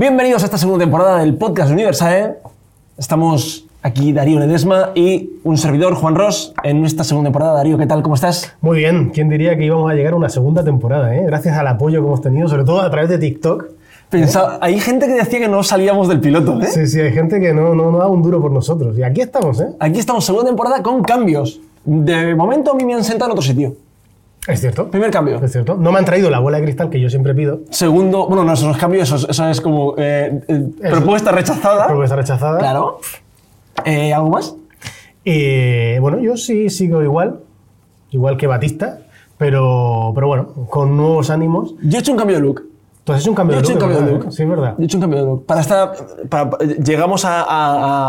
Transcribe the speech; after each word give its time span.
Bienvenidos 0.00 0.42
a 0.42 0.44
esta 0.44 0.58
segunda 0.58 0.84
temporada 0.84 1.20
del 1.20 1.36
podcast 1.36 1.70
Universae. 1.72 2.34
Estamos 2.98 3.64
aquí 3.82 4.12
Darío 4.12 4.38
Ledesma 4.38 4.90
y 4.94 5.30
un 5.42 5.56
servidor, 5.56 5.94
Juan 5.94 6.14
Ross, 6.14 6.52
en 6.64 6.84
esta 6.84 7.02
segunda 7.02 7.28
temporada. 7.30 7.54
Darío, 7.54 7.78
¿qué 7.78 7.86
tal? 7.86 8.02
¿Cómo 8.02 8.14
estás? 8.14 8.52
Muy 8.60 8.76
bien, 8.76 9.10
¿quién 9.14 9.30
diría 9.30 9.56
que 9.56 9.64
íbamos 9.64 9.90
a 9.90 9.94
llegar 9.94 10.12
a 10.12 10.16
una 10.16 10.28
segunda 10.28 10.62
temporada? 10.62 11.16
eh? 11.16 11.22
Gracias 11.24 11.56
al 11.56 11.66
apoyo 11.66 12.00
que 12.02 12.06
hemos 12.08 12.20
tenido, 12.20 12.46
sobre 12.46 12.64
todo 12.64 12.82
a 12.82 12.90
través 12.90 13.08
de 13.08 13.16
TikTok. 13.16 13.68
Pensa- 14.10 14.58
Hay 14.60 14.78
gente 14.80 15.06
que 15.06 15.14
decía 15.14 15.38
que 15.40 15.48
no 15.48 15.62
salíamos 15.62 16.08
del 16.08 16.20
piloto, 16.20 16.60
¿eh? 16.60 16.66
Sí, 16.66 16.86
sí, 16.86 17.00
hay 17.00 17.12
gente 17.14 17.40
que 17.40 17.54
no, 17.54 17.74
no, 17.74 17.90
no 17.90 17.96
da 17.96 18.06
un 18.06 18.20
duro 18.22 18.42
por 18.42 18.52
nosotros. 18.52 18.98
Y 18.98 19.02
aquí 19.02 19.22
estamos, 19.22 19.62
¿eh? 19.62 19.68
Aquí 19.80 19.98
estamos, 19.98 20.26
segunda 20.26 20.46
temporada 20.46 20.82
con 20.82 21.02
cambios. 21.04 21.58
De 21.86 22.34
momento 22.34 22.72
a 22.72 22.74
mí 22.74 22.84
me 22.84 22.92
han 22.92 23.02
sentado 23.02 23.30
en 23.30 23.32
otro 23.32 23.42
sitio. 23.42 23.74
Es 24.46 24.60
cierto. 24.60 24.90
Primer 24.90 25.10
cambio. 25.10 25.40
Es 25.42 25.50
cierto. 25.52 25.76
No 25.76 25.90
me 25.92 25.98
han 25.98 26.04
traído 26.04 26.30
la 26.30 26.38
bola 26.38 26.58
de 26.58 26.64
cristal 26.64 26.88
que 26.90 27.00
yo 27.00 27.10
siempre 27.10 27.34
pido. 27.34 27.60
Segundo, 27.70 28.26
bueno, 28.28 28.44
no, 28.44 28.52
eso 28.52 28.66
no 28.66 28.72
es 28.72 28.78
cambio, 28.78 29.02
eso 29.02 29.16
es, 29.16 29.26
eso 29.28 29.48
es 29.48 29.60
como 29.60 29.94
eh, 29.98 30.40
eh, 30.48 30.70
propuesta 30.90 31.32
rechazada. 31.32 31.86
Propuesta 31.86 32.14
rechazada. 32.16 32.58
Claro. 32.58 33.00
Eh, 33.84 34.12
¿Algo 34.14 34.30
más? 34.30 34.54
Eh, 35.24 35.98
bueno, 36.00 36.18
yo 36.20 36.36
sí 36.36 36.70
sigo 36.70 37.02
igual, 37.02 37.40
igual 38.10 38.36
que 38.36 38.46
Batista, 38.46 39.00
pero, 39.36 40.12
pero 40.14 40.28
bueno, 40.28 40.46
con 40.70 40.96
nuevos 40.96 41.30
ánimos. 41.30 41.74
Yo 41.82 41.98
he 41.98 42.00
hecho 42.00 42.12
un 42.12 42.18
cambio 42.18 42.36
de 42.36 42.42
look. 42.42 42.62
Tú 43.04 43.12
has 43.12 43.20
hecho 43.20 43.30
un 43.30 43.36
cambio 43.36 43.54
Yo 43.56 43.60
he 43.60 43.62
hecho 43.64 43.72
look. 43.74 43.82
un 43.82 43.94
cambio 43.96 44.06
de 44.06 44.18
look. 44.24 44.32
Sí, 44.32 44.42
es 44.44 44.48
verdad. 44.48 44.74
Yo 44.78 44.82
he 44.82 44.84
hecho 44.86 44.96
un 44.96 45.00
cambio 45.00 45.18
de 45.20 45.24
look. 45.26 45.46
Para 45.46 45.60
estar, 45.60 45.92
para- 46.28 46.50
para- 46.50 46.64
llegamos 46.64 47.24
a, 47.24 47.42
a- 47.42 47.44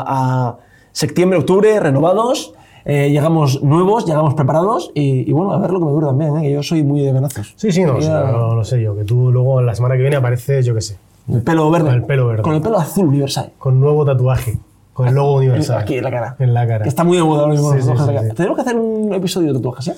a- 0.02 0.48
a 0.50 0.58
septiembre, 0.92 1.40
octubre, 1.40 1.80
renovados. 1.80 2.54
Eh, 2.90 3.10
llegamos 3.12 3.62
nuevos, 3.64 4.06
llegamos 4.06 4.34
preparados 4.34 4.92
y, 4.94 5.30
y 5.30 5.34
bueno, 5.34 5.52
a 5.52 5.60
ver 5.60 5.72
lo 5.72 5.80
que 5.80 5.86
me 5.86 5.92
dura 5.92 6.08
también, 6.08 6.38
¿eh? 6.38 6.42
que 6.44 6.52
yo 6.52 6.64
soy 6.64 6.84
muy 6.84 7.02
de 7.02 7.12
venazos. 7.12 7.54
Sí, 7.58 7.72
sí, 7.74 7.84
no, 7.84 8.00
Ya. 8.00 8.24
no, 8.32 8.56
lo 8.56 8.64
sé 8.64 8.82
yo, 8.82 8.96
que 8.96 9.04
tú 9.04 9.30
luego 9.32 9.62
la 9.62 9.76
semana 9.76 9.96
que 9.96 10.02
viene 10.02 10.16
apareces, 10.16 10.66
yo 10.66 10.74
qué 10.74 10.80
sé, 10.82 10.98
El 11.30 11.42
pelo 11.42 11.70
verde. 11.70 11.88
Con 11.88 11.96
el 11.96 12.04
pelo 12.06 12.28
verde. 12.28 12.44
Con 12.44 12.56
el 12.56 12.62
pelo 12.62 12.78
azul 12.80 13.08
universal. 13.08 13.52
con 13.58 13.80
nuevo 13.82 14.06
tatuaje, 14.06 14.58
con 14.94 15.08
el 15.10 15.16
logo 15.16 15.36
universal. 15.36 15.80
Aquí 15.82 15.96
en 15.98 16.04
la 16.06 16.12
cara. 16.12 16.36
En 16.40 16.54
la 16.54 16.66
cara. 16.66 16.84
Que 16.84 16.90
está 16.90 17.04
muy 17.04 17.18
de 17.18 17.24
moda. 17.24 17.52
Sí, 17.56 17.82
sí, 17.82 17.92
sí. 17.98 18.34
Tenemos 18.36 18.56
que 18.58 18.62
hacer 18.62 18.76
un 18.78 19.14
episodio 19.14 19.50
de 19.50 19.60
tatuajes, 19.60 19.88
¿eh? 19.90 19.96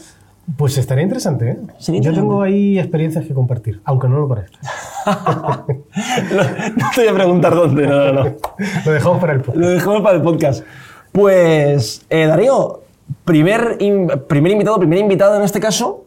Pues 0.58 0.76
estaría 0.80 1.04
interesante, 1.04 1.48
¿eh? 1.52 1.58
Sería 1.78 2.02
Yo 2.02 2.10
interesante. 2.10 2.20
tengo 2.22 2.42
ahí 2.42 2.80
experiencias 2.80 3.24
que 3.24 3.36
compartir, 3.36 3.82
aunque 3.86 4.08
no 4.10 4.18
lo 4.18 4.28
parezca. 4.28 4.58
no, 5.06 5.64
no 5.68 6.86
te 6.96 7.02
voy 7.02 7.08
a 7.08 7.14
preguntar 7.14 7.54
dónde, 7.54 7.86
no, 7.86 8.12
no, 8.12 8.24
no. 8.24 8.24
Lo 8.86 8.92
dejamos 8.92 9.20
para 9.20 9.34
el 9.34 9.42
podcast. 9.42 9.58
Lo 9.58 9.70
dejamos 9.70 10.02
para 10.02 10.16
el 10.18 10.22
podcast. 10.24 10.64
Pues, 11.12 12.06
eh, 12.10 12.26
Darío, 12.26 12.82
primer, 13.26 13.78
in- 13.80 14.10
primer 14.28 14.52
invitado, 14.52 14.78
primer 14.80 15.00
invitado 15.00 15.36
en 15.36 15.44
este 15.44 15.60
caso, 15.60 16.06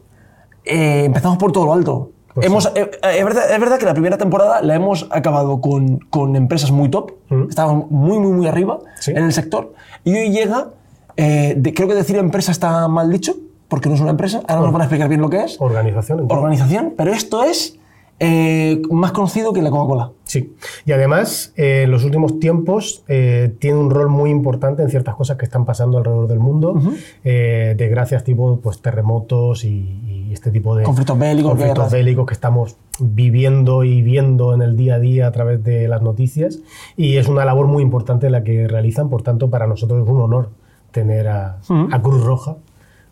eh, 0.65 1.03
empezamos 1.05 1.37
por 1.37 1.51
todo 1.51 1.65
lo 1.65 1.73
alto. 1.73 2.09
Pues 2.33 2.47
hemos, 2.47 2.65
eh, 2.67 2.89
eh, 3.03 3.15
es, 3.19 3.23
verdad, 3.23 3.51
es 3.51 3.59
verdad 3.59 3.77
que 3.77 3.85
la 3.85 3.93
primera 3.93 4.17
temporada 4.17 4.61
la 4.61 4.73
hemos 4.75 5.07
acabado 5.11 5.61
con, 5.61 5.99
con 6.09 6.35
empresas 6.35 6.71
muy 6.71 6.89
top, 6.89 7.11
Mm. 7.29 7.49
estaban 7.49 7.85
muy, 7.89 8.17
muy, 8.19 8.31
muy 8.31 8.47
arriba 8.47 8.79
Sí. 8.99 9.11
en 9.11 9.23
el 9.23 9.33
sector, 9.33 9.73
y 10.03 10.15
hoy 10.15 10.31
llega, 10.31 10.69
eh, 11.15 11.53
de- 11.57 11.73
creo 11.73 11.87
que 11.87 11.93
decir 11.95 12.15
empresa 12.17 12.51
está 12.51 12.87
mal 12.87 13.11
dicho, 13.11 13.35
porque 13.67 13.87
no 13.89 13.95
es 13.95 14.01
una 14.01 14.11
empresa, 14.11 14.41
ahora 14.47 14.61
nos 14.63 14.71
van 14.71 14.81
a 14.81 14.85
explicar 14.85 15.09
bien 15.09 15.21
lo 15.21 15.29
que 15.29 15.43
es, 15.43 15.61
Organización. 15.61 16.19
entiendo. 16.21 16.41
organización, 16.43 16.93
pero 16.97 17.11
esto 17.13 17.43
es 17.43 17.77
eh, 18.19 18.81
más 18.91 19.11
conocido 19.11 19.51
que 19.53 19.61
la 19.61 19.69
Coca-Cola. 19.69 20.11
Sí. 20.23 20.53
Y 20.85 20.91
además, 20.93 21.51
eh, 21.57 21.81
en 21.83 21.91
los 21.91 22.03
últimos 22.05 22.39
tiempos 22.39 23.03
eh, 23.07 23.53
tiene 23.59 23.77
un 23.79 23.89
rol 23.89 24.09
muy 24.09 24.29
importante 24.29 24.81
en 24.81 24.89
ciertas 24.89 25.15
cosas 25.15 25.37
que 25.37 25.45
están 25.45 25.65
pasando 25.65 25.97
alrededor 25.97 26.27
del 26.27 26.39
mundo, 26.39 26.79
eh, 27.23 27.75
desgracias 27.77 28.23
tipo 28.23 28.59
pues, 28.61 28.81
terremotos 28.81 29.65
y, 29.65 30.27
y 30.29 30.33
este 30.33 30.51
tipo 30.51 30.75
de 30.75 30.83
Conflictos 30.83 31.19
bélicos, 31.19 31.51
conflictos 31.51 31.75
guerras. 31.77 31.91
bélicos 31.91 32.25
que 32.27 32.33
estamos 32.33 32.77
viviendo 32.99 33.83
y 33.83 34.01
viendo 34.01 34.53
en 34.53 34.61
el 34.61 34.77
día 34.77 34.95
a 34.95 34.99
día 34.99 35.27
a 35.27 35.31
través 35.31 35.63
de 35.63 35.87
las 35.87 36.01
noticias. 36.01 36.59
Y 36.95 37.17
es 37.17 37.27
una 37.27 37.45
labor 37.45 37.67
muy 37.67 37.83
importante 37.83 38.29
la 38.29 38.43
que 38.43 38.67
realizan, 38.67 39.09
por 39.09 39.21
tanto, 39.21 39.49
para 39.49 39.67
nosotros 39.67 40.03
es 40.03 40.09
un 40.09 40.21
honor 40.21 40.49
tener 40.91 41.27
a, 41.27 41.57
a 41.91 42.01
Cruz 42.01 42.23
Roja 42.23 42.55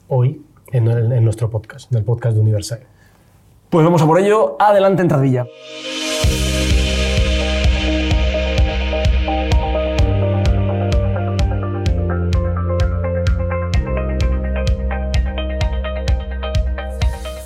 hoy 0.07 0.41
en, 0.71 0.87
el- 0.87 1.11
en 1.11 1.23
nuestro 1.23 1.49
podcast, 1.49 1.91
en 1.91 1.97
el 1.97 2.03
podcast 2.03 2.35
de 2.35 2.41
Universal. 2.41 2.79
Pues 3.71 3.85
vamos 3.85 4.01
a 4.01 4.05
por 4.05 4.19
ello, 4.19 4.57
adelante 4.59 5.01
entradilla. 5.01 5.47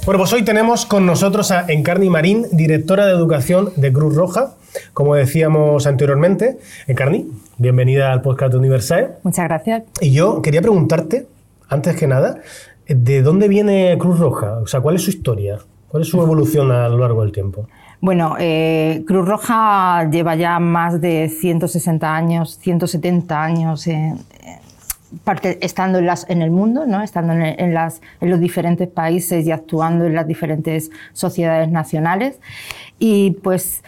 Bueno, 0.03 0.17
pues 0.17 0.33
hoy 0.33 0.43
tenemos 0.43 0.87
con 0.87 1.05
nosotros 1.05 1.51
a 1.51 1.65
Encarni 1.67 2.09
Marín, 2.09 2.47
directora 2.51 3.05
de 3.05 3.11
educación 3.11 3.71
de 3.75 3.93
Cruz 3.93 4.15
Roja, 4.15 4.55
como 4.93 5.13
decíamos 5.13 5.85
anteriormente. 5.85 6.57
Encarni, 6.87 7.29
bienvenida 7.59 8.11
al 8.11 8.23
podcast 8.23 8.51
de 8.51 8.57
Universal. 8.57 9.17
Muchas 9.21 9.45
gracias. 9.45 9.83
Y 10.01 10.11
yo 10.11 10.41
quería 10.41 10.61
preguntarte, 10.61 11.27
antes 11.69 11.95
que 11.95 12.07
nada, 12.07 12.39
¿de 12.87 13.21
dónde 13.21 13.47
viene 13.47 13.95
Cruz 13.99 14.17
Roja? 14.17 14.57
O 14.57 14.65
sea, 14.65 14.81
¿cuál 14.81 14.95
es 14.95 15.03
su 15.03 15.11
historia? 15.11 15.59
¿Cuál 15.95 16.01
es 16.03 16.09
su 16.09 16.21
evolución 16.21 16.73
a 16.73 16.89
lo 16.89 16.97
largo 16.97 17.21
del 17.21 17.31
tiempo? 17.31 17.67
Bueno, 18.01 18.35
eh, 18.37 19.05
Cruz 19.07 19.25
Roja 19.25 20.09
lleva 20.11 20.35
ya 20.35 20.59
más 20.59 20.99
de 20.99 21.29
160 21.29 22.13
años, 22.13 22.57
170 22.59 23.41
años 23.41 23.87
en- 23.87 24.17
en 24.43 25.19
parte, 25.23 25.57
estando 25.65 25.99
en, 25.99 26.05
las- 26.07 26.29
en 26.29 26.41
el 26.41 26.51
mundo, 26.51 26.85
¿no? 26.85 27.01
estando 27.01 27.31
en, 27.31 27.43
en 27.43 27.73
las- 27.73 28.01
en 28.19 28.29
los 28.29 28.41
diferentes 28.41 28.89
países 28.89 29.47
y 29.47 29.51
actuando 29.51 30.03
en 30.03 30.15
las 30.15 30.27
diferentes 30.27 30.91
sociedades 31.13 31.69
nacionales. 31.71 32.41
Y 32.99 33.31
pues 33.41 33.81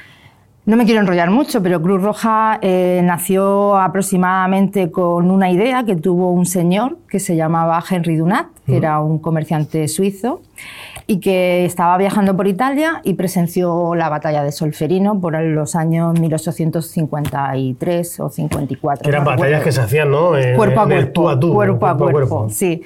no 0.66 0.78
me 0.78 0.86
quiero 0.86 1.02
enrollar 1.02 1.30
mucho, 1.30 1.62
pero 1.62 1.82
Cruz 1.82 2.02
Roja 2.02 2.58
eh, 2.62 3.02
nació 3.04 3.76
aproximadamente 3.78 4.92
con 4.92 5.30
una 5.30 5.52
idea 5.52 5.84
que 5.84 5.98
tuvo 5.98 6.32
un 6.32 6.46
señor 6.46 7.00
que 7.10 7.20
se 7.20 7.36
llamaba 7.36 7.84
Henry 7.90 8.16
Dunant, 8.16 8.48
que 8.66 8.78
era 8.78 9.02
un 9.02 9.20
comerciante 9.20 9.90
suizo 9.90 10.42
y 11.10 11.20
que 11.22 11.64
estaba 11.66 11.98
viajando 11.98 12.36
por 12.36 12.48
Italia 12.48 13.00
y 13.04 13.14
presenció 13.14 13.96
la 13.96 14.10
batalla 14.10 14.44
de 14.44 14.52
Solferino 14.52 15.22
por 15.22 15.40
los 15.42 15.76
años 15.76 16.20
1853 16.20 18.20
o 18.20 18.30
54. 18.30 19.04
Que 19.04 19.10
eran 19.10 19.24
no 19.24 19.30
batallas 19.30 19.60
recuerdo 19.60 19.64
que 19.64 19.72
se 19.72 19.82
hacían, 19.82 20.12
¿no? 20.12 20.38
En- 20.38 20.56
cuerpo 20.56 20.82
a 20.82 20.84
en 20.84 20.92
el 20.92 20.98
cuerpo, 20.98 21.14
tú 21.22 21.30
a 21.30 21.40
tú, 21.40 21.54
cuerpo, 21.54 21.88
a 21.88 21.98
cuerpo, 21.98 22.48
sí. 22.50 22.82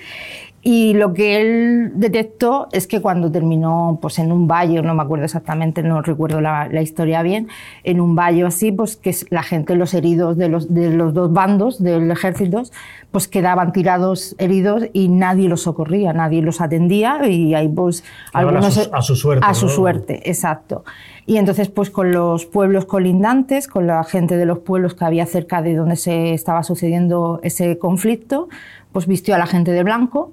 Y 0.63 0.93
lo 0.93 1.13
que 1.13 1.41
él 1.41 1.91
detectó 1.95 2.67
es 2.71 2.85
que 2.85 3.01
cuando 3.01 3.31
terminó 3.31 3.97
pues, 3.99 4.19
en 4.19 4.31
un 4.31 4.47
valle, 4.47 4.79
no 4.83 4.93
me 4.93 5.01
acuerdo 5.01 5.25
exactamente, 5.25 5.81
no 5.81 6.03
recuerdo 6.03 6.39
la, 6.39 6.67
la 6.67 6.83
historia 6.83 7.23
bien, 7.23 7.47
en 7.83 7.99
un 7.99 8.15
valle 8.15 8.45
así, 8.45 8.71
pues 8.71 8.95
que 8.95 9.15
la 9.31 9.41
gente, 9.41 9.75
los 9.75 9.95
heridos 9.95 10.37
de 10.37 10.49
los, 10.49 10.71
de 10.71 10.91
los 10.91 11.15
dos 11.15 11.33
bandos 11.33 11.81
del 11.81 12.11
ejército, 12.11 12.61
pues 13.09 13.27
quedaban 13.27 13.71
tirados 13.73 14.35
heridos 14.37 14.83
y 14.93 15.07
nadie 15.09 15.49
los 15.49 15.61
socorría, 15.63 16.13
nadie 16.13 16.43
los 16.43 16.61
atendía 16.61 17.27
y 17.27 17.55
ahí 17.55 17.67
pues 17.67 18.03
Quedaban 18.31 18.57
a 18.57 18.69
su- 18.69 18.89
a 18.93 19.01
su 19.01 19.15
suerte, 19.15 19.45
A 19.47 19.53
su 19.55 19.65
¿no? 19.65 19.71
suerte, 19.71 20.29
exacto. 20.29 20.83
Y 21.25 21.37
entonces, 21.37 21.69
pues 21.69 21.89
con 21.89 22.11
los 22.11 22.45
pueblos 22.45 22.85
colindantes, 22.85 23.67
con 23.67 23.87
la 23.87 24.03
gente 24.03 24.37
de 24.37 24.45
los 24.45 24.59
pueblos 24.59 24.93
que 24.93 25.05
había 25.05 25.25
cerca 25.25 25.63
de 25.63 25.75
donde 25.75 25.95
se 25.95 26.33
estaba 26.33 26.61
sucediendo 26.61 27.39
ese 27.41 27.79
conflicto, 27.79 28.47
pues 28.91 29.07
vistió 29.07 29.33
a 29.33 29.37
la 29.39 29.47
gente 29.47 29.71
de 29.71 29.83
blanco 29.83 30.31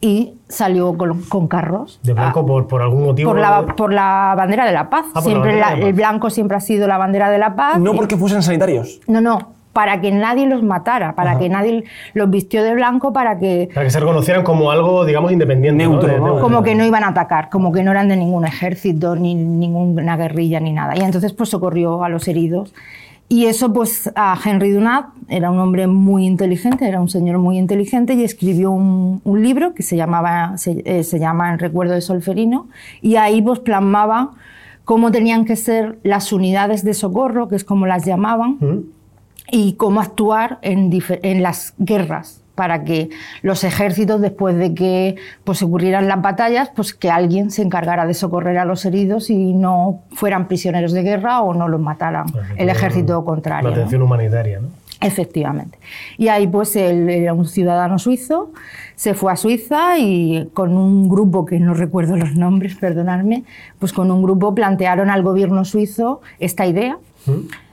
y 0.00 0.34
salió 0.48 0.96
con, 0.96 1.20
con 1.22 1.46
carros. 1.48 2.00
De 2.02 2.14
blanco 2.14 2.40
Ah, 2.40 2.46
por, 2.46 2.66
por 2.66 2.82
algún 2.82 3.04
motivo. 3.04 3.30
por 3.30 3.38
la, 3.40 3.66
por 3.66 3.92
la 3.92 4.34
bandera 4.36 4.64
de 4.66 4.72
la 4.72 4.88
paz. 4.90 5.04
Ah, 5.08 5.12
la 5.16 5.20
siempre 5.22 5.54
de 5.54 5.60
la 5.60 5.76
la- 5.76 5.86
el 5.86 5.92
blanco 5.92 6.30
siempre 6.30 6.56
ha 6.56 6.60
sido 6.60 6.86
la 6.88 6.96
bandera 6.98 7.30
de 7.30 7.38
la 7.38 7.54
paz. 7.54 7.78
No 7.78 7.92
Y- 7.92 7.96
porque 7.96 8.16
fuesen 8.16 8.42
sanitarios. 8.42 9.00
no, 9.06 9.20
no, 9.20 9.38
para 9.72 10.00
que 10.00 10.10
nadie 10.10 10.46
los 10.46 10.62
matara, 10.62 11.14
para 11.14 11.38
que 11.38 11.48
nadie 11.48 11.84
los 12.14 12.28
vistió 12.30 12.64
de 12.64 12.74
blanco, 12.74 13.12
para 13.12 13.38
que 13.38 13.68
Para 13.72 13.84
que 13.84 13.90
se 13.90 14.00
reconocieran 14.00 14.42
como 14.42 14.70
algo, 14.70 15.04
digamos, 15.04 15.30
independiente. 15.32 15.84
Neutro, 15.86 16.08
De- 16.08 16.18
¿no? 16.18 16.36
de- 16.36 16.40
como 16.40 16.62
que 16.62 16.74
no 16.74 16.84
iban 16.84 17.04
a 17.04 17.08
atacar, 17.08 17.50
como 17.50 17.70
que 17.70 17.82
no 17.84 17.90
eran 17.90 18.08
de 18.08 18.16
ningún 18.16 18.46
ejército, 18.46 19.14
ni 19.16 19.34
ninguna 19.34 20.16
guerrilla, 20.16 20.60
ni 20.60 20.72
nada. 20.72 20.96
Y 20.96 21.00
entonces 21.02 21.32
pues 21.34 21.50
socorrió 21.50 22.02
a 22.02 22.08
los 22.08 22.26
heridos. 22.26 22.72
Y 23.32 23.46
eso 23.46 23.72
pues 23.72 24.10
a 24.16 24.36
Henry 24.44 24.72
Dunant, 24.72 25.06
era 25.28 25.52
un 25.52 25.60
hombre 25.60 25.86
muy 25.86 26.26
inteligente, 26.26 26.88
era 26.88 27.00
un 27.00 27.08
señor 27.08 27.38
muy 27.38 27.58
inteligente 27.58 28.14
y 28.14 28.24
escribió 28.24 28.72
un, 28.72 29.20
un 29.22 29.40
libro 29.40 29.72
que 29.72 29.84
se, 29.84 29.96
llamaba, 29.96 30.58
se, 30.58 30.82
eh, 30.84 31.04
se 31.04 31.20
llama 31.20 31.52
En 31.52 31.60
recuerdo 31.60 31.94
de 31.94 32.00
Solferino 32.00 32.66
y 33.00 33.14
ahí 33.14 33.40
pues 33.40 33.60
plasmaba 33.60 34.32
cómo 34.84 35.12
tenían 35.12 35.44
que 35.44 35.54
ser 35.54 36.00
las 36.02 36.32
unidades 36.32 36.82
de 36.82 36.92
socorro, 36.92 37.46
que 37.46 37.54
es 37.54 37.62
como 37.62 37.86
las 37.86 38.04
llamaban, 38.04 38.56
¿Mm? 38.58 38.78
y 39.52 39.74
cómo 39.74 40.00
actuar 40.00 40.58
en, 40.62 40.90
en 41.22 41.42
las 41.44 41.74
guerras 41.78 42.39
para 42.60 42.84
que 42.84 43.08
los 43.40 43.64
ejércitos, 43.64 44.20
después 44.20 44.54
de 44.54 44.74
que 44.74 45.16
pues, 45.44 45.62
ocurrieran 45.62 46.08
las 46.08 46.20
batallas, 46.20 46.70
pues 46.76 46.92
que 46.92 47.10
alguien 47.10 47.50
se 47.50 47.62
encargara 47.62 48.04
de 48.04 48.12
socorrer 48.12 48.58
a 48.58 48.66
los 48.66 48.84
heridos 48.84 49.30
y 49.30 49.54
no 49.54 50.02
fueran 50.12 50.46
prisioneros 50.46 50.92
de 50.92 51.02
guerra 51.02 51.40
o 51.40 51.54
no 51.54 51.68
los 51.68 51.80
mataran 51.80 52.26
el 52.58 52.68
ejército 52.68 53.24
contrario. 53.24 53.70
La 53.70 53.76
¿no? 53.76 53.80
atención 53.80 54.02
humanitaria, 54.02 54.60
¿no? 54.60 54.68
Efectivamente. 55.00 55.78
Y 56.18 56.28
ahí 56.28 56.46
pues 56.48 56.76
él 56.76 57.08
era 57.08 57.32
un 57.32 57.48
ciudadano 57.48 57.98
suizo, 57.98 58.52
se 58.94 59.14
fue 59.14 59.32
a 59.32 59.36
Suiza 59.36 59.98
y 59.98 60.50
con 60.52 60.76
un 60.76 61.08
grupo, 61.08 61.46
que 61.46 61.58
no 61.60 61.72
recuerdo 61.72 62.18
los 62.18 62.34
nombres, 62.34 62.74
perdonadme, 62.74 63.44
pues 63.78 63.94
con 63.94 64.10
un 64.10 64.22
grupo 64.22 64.54
plantearon 64.54 65.08
al 65.08 65.22
gobierno 65.22 65.64
suizo 65.64 66.20
esta 66.38 66.66
idea 66.66 66.98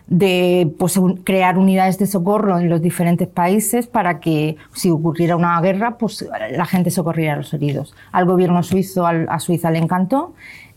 de 0.07 0.73
pues, 0.79 0.99
crear 1.23 1.57
unidades 1.57 1.99
de 1.99 2.07
socorro 2.07 2.59
en 2.59 2.69
los 2.69 2.81
diferentes 2.81 3.27
países 3.27 3.87
para 3.87 4.19
que 4.19 4.55
si 4.73 4.89
ocurriera 4.89 5.35
una 5.35 5.59
guerra, 5.61 5.97
pues 5.97 6.27
la 6.51 6.65
gente 6.65 6.91
socorriera 6.91 7.33
a 7.33 7.37
los 7.37 7.53
heridos. 7.53 7.93
Al 8.11 8.25
gobierno 8.25 8.63
suizo, 8.63 9.05
a 9.05 9.39
Suiza 9.39 9.69
le 9.69 9.79
encantó 9.79 10.33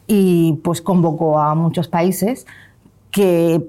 y 0.07 0.59
pues 0.65 0.83
convocó 0.83 1.39
a 1.39 1.55
muchos 1.55 1.87
países 1.87 2.47
que 3.13 3.63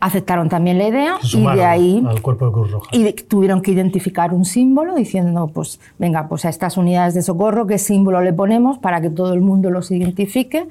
aceptaron 0.00 0.48
también 0.48 0.78
la 0.78 0.88
idea 0.88 1.16
y 1.22 1.42
de 1.42 1.64
ahí 1.64 2.04
al 2.06 2.20
cuerpo 2.20 2.46
de 2.46 2.52
Cruz 2.52 2.70
Roja. 2.72 2.90
y 2.92 3.10
tuvieron 3.12 3.62
que 3.62 3.70
identificar 3.70 4.34
un 4.34 4.44
símbolo 4.44 4.96
diciendo 4.96 5.50
pues 5.54 5.80
venga 5.98 6.28
pues 6.28 6.44
a 6.44 6.50
estas 6.50 6.76
unidades 6.76 7.14
de 7.14 7.22
socorro 7.22 7.66
qué 7.66 7.78
símbolo 7.78 8.20
le 8.20 8.34
ponemos 8.34 8.76
para 8.78 9.00
que 9.00 9.08
todo 9.08 9.32
el 9.32 9.40
mundo 9.40 9.70
los 9.70 9.90
identifique 9.90 10.68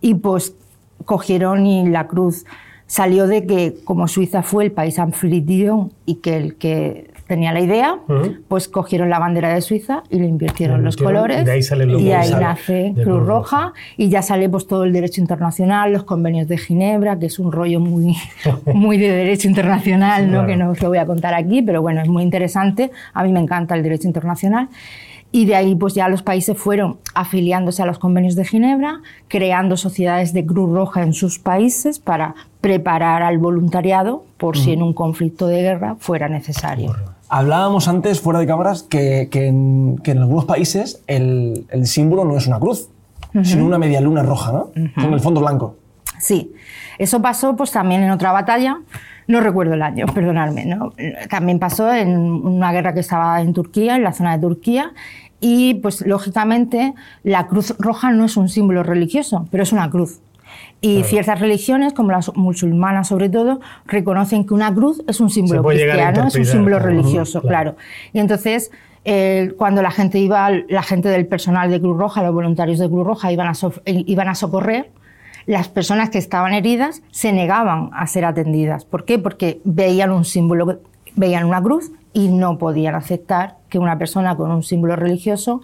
y 0.00 0.14
pues 0.14 0.54
cogieron 1.04 1.66
y 1.66 1.86
la 1.88 2.06
cruz 2.06 2.46
salió 2.86 3.26
de 3.26 3.46
que 3.46 3.74
como 3.84 4.08
Suiza 4.08 4.42
fue 4.42 4.64
el 4.64 4.72
país 4.72 4.98
anfitrión 4.98 5.92
y 6.06 6.16
que 6.16 6.36
el 6.36 6.56
que 6.56 7.14
tenía 7.26 7.52
la 7.52 7.60
idea, 7.60 7.98
pues 8.48 8.68
cogieron 8.68 9.08
la 9.08 9.18
bandera 9.18 9.54
de 9.54 9.60
Suiza 9.62 10.02
y 10.10 10.18
le 10.18 10.26
invirtieron 10.26 10.84
los 10.84 10.96
colores. 10.96 11.40
Y 11.40 11.44
de 11.44 11.52
ahí, 11.52 11.62
sale 11.62 11.86
y 11.98 12.12
ahí 12.12 12.30
nace 12.30 12.94
Cruz, 13.02 13.26
Roja, 13.26 13.72
y 13.96 14.08
ya 14.10 14.20
sale 14.22 14.48
pues, 14.48 14.66
todo 14.66 14.84
el 14.84 14.92
derecho 14.92 15.20
internacional, 15.20 15.92
los 15.92 16.04
convenios 16.04 16.48
de 16.48 16.58
Ginebra, 16.58 17.18
que 17.18 17.26
es 17.26 17.38
un 17.38 17.50
rollo 17.50 17.80
muy, 17.80 18.16
muy 18.74 18.98
de 18.98 19.10
derecho 19.10 19.48
internacional, 19.48 20.30
¿no? 20.30 20.46
que 20.46 20.56
no 20.56 20.70
os 20.70 20.82
lo 20.82 20.88
voy 20.88 20.98
a 20.98 21.06
contar 21.06 21.34
aquí, 21.34 21.62
pero 21.62 21.80
bueno, 21.80 22.02
es 22.02 22.08
muy 22.08 22.22
interesante. 22.22 22.90
A 23.14 23.24
mí 23.24 23.32
me 23.32 23.40
encanta 23.40 23.74
el 23.74 23.82
derecho 23.82 24.06
internacional. 24.06 24.68
Y 25.34 25.46
de 25.46 25.56
ahí 25.56 25.74
pues 25.74 25.94
ya 25.94 26.08
los 26.08 26.22
países 26.22 26.56
fueron 26.56 26.98
afiliándose 27.12 27.82
a 27.82 27.86
los 27.86 27.98
convenios 27.98 28.36
de 28.36 28.44
Ginebra, 28.44 29.00
creando 29.26 29.76
sociedades 29.76 30.32
de 30.32 30.46
Cruz 30.46 30.72
Roja 30.72 31.02
en 31.02 31.12
sus 31.12 31.40
países 31.40 31.98
para 31.98 32.36
preparar 32.60 33.24
al 33.24 33.38
voluntariado 33.38 34.24
por 34.38 34.56
si 34.56 34.72
en 34.72 34.80
un 34.80 34.92
conflicto 34.92 35.48
de 35.48 35.60
guerra 35.60 35.96
fuera 35.98 36.28
necesario. 36.28 36.94
Hablábamos 37.28 37.88
antes, 37.88 38.20
fuera 38.20 38.38
de 38.38 38.46
cámaras, 38.46 38.84
que, 38.84 39.28
en, 39.32 39.98
algunos 40.06 40.44
países 40.44 41.02
el, 41.08 41.66
símbolo 41.82 42.24
no 42.24 42.36
es 42.36 42.46
una 42.46 42.60
cruz, 42.60 42.88
sino 43.42 43.66
una 43.66 43.76
media 43.76 44.00
luna 44.00 44.22
roja, 44.22 44.52
¿no? 44.52 44.70
Con 44.94 45.12
el 45.14 45.18
fondo 45.18 45.40
blanco. 45.40 45.74
Sí, 46.20 46.54
eso 46.96 47.20
pasó 47.20 47.56
pues 47.56 47.72
también 47.72 48.04
en 48.04 48.12
otra 48.12 48.30
batalla, 48.30 48.78
no 49.26 49.40
recuerdo 49.40 49.74
el 49.74 49.82
año, 49.82 50.06
perdonadme, 50.14 50.64
¿no? 50.66 50.92
También 51.30 51.58
pasó 51.58 51.92
en 51.92 52.16
una 52.18 52.72
guerra 52.72 52.94
que 52.94 53.00
estaba 53.00 53.40
en 53.40 53.52
Turquía, 53.52 53.96
en 53.96 54.04
la 54.04 54.12
zona 54.12 54.36
de 54.36 54.42
Turquía, 54.42 54.92
y 55.46 55.74
pues 55.74 56.06
lógicamente 56.06 56.94
la 57.22 57.46
cruz 57.48 57.74
roja 57.78 58.10
no 58.12 58.24
es 58.24 58.38
un 58.38 58.48
símbolo 58.48 58.82
religioso, 58.82 59.46
pero 59.50 59.62
es 59.62 59.72
una 59.72 59.90
cruz. 59.90 60.20
Y 60.80 61.02
ciertas 61.02 61.38
religiones, 61.38 61.92
como 61.92 62.12
las 62.12 62.34
musulmanas 62.34 63.08
sobre 63.08 63.28
todo, 63.28 63.60
reconocen 63.84 64.46
que 64.46 64.54
una 64.54 64.74
cruz 64.74 65.02
es 65.06 65.20
un 65.20 65.28
símbolo 65.28 65.62
cristiano, 65.62 66.28
es 66.28 66.34
un 66.34 66.46
símbolo 66.46 66.78
religioso, 66.78 67.42
claro. 67.42 67.76
Y 68.14 68.20
entonces, 68.20 68.70
eh, 69.04 69.52
cuando 69.58 69.82
la 69.82 69.90
gente 69.90 70.18
iba, 70.18 70.48
la 70.50 70.82
gente 70.82 71.10
del 71.10 71.26
personal 71.26 71.70
de 71.70 71.78
Cruz 71.78 71.98
Roja, 71.98 72.22
los 72.22 72.32
voluntarios 72.32 72.78
de 72.78 72.88
Cruz 72.88 73.06
Roja 73.06 73.30
iban 73.30 73.48
a, 73.48 73.52
eh, 73.84 74.02
iban 74.06 74.28
a 74.28 74.34
socorrer, 74.34 74.92
las 75.44 75.68
personas 75.68 76.08
que 76.08 76.16
estaban 76.16 76.54
heridas 76.54 77.02
se 77.10 77.34
negaban 77.34 77.90
a 77.92 78.06
ser 78.06 78.24
atendidas. 78.24 78.86
¿Por 78.86 79.04
qué? 79.04 79.18
Porque 79.18 79.60
veían 79.64 80.10
un 80.10 80.24
símbolo, 80.24 80.80
veían 81.16 81.44
una 81.44 81.62
cruz 81.62 81.90
y 82.14 82.28
no 82.28 82.56
podían 82.56 82.94
aceptar 82.94 83.56
que 83.74 83.78
una 83.80 83.98
persona 83.98 84.36
con 84.36 84.52
un 84.52 84.62
símbolo 84.62 84.94
religioso 84.94 85.60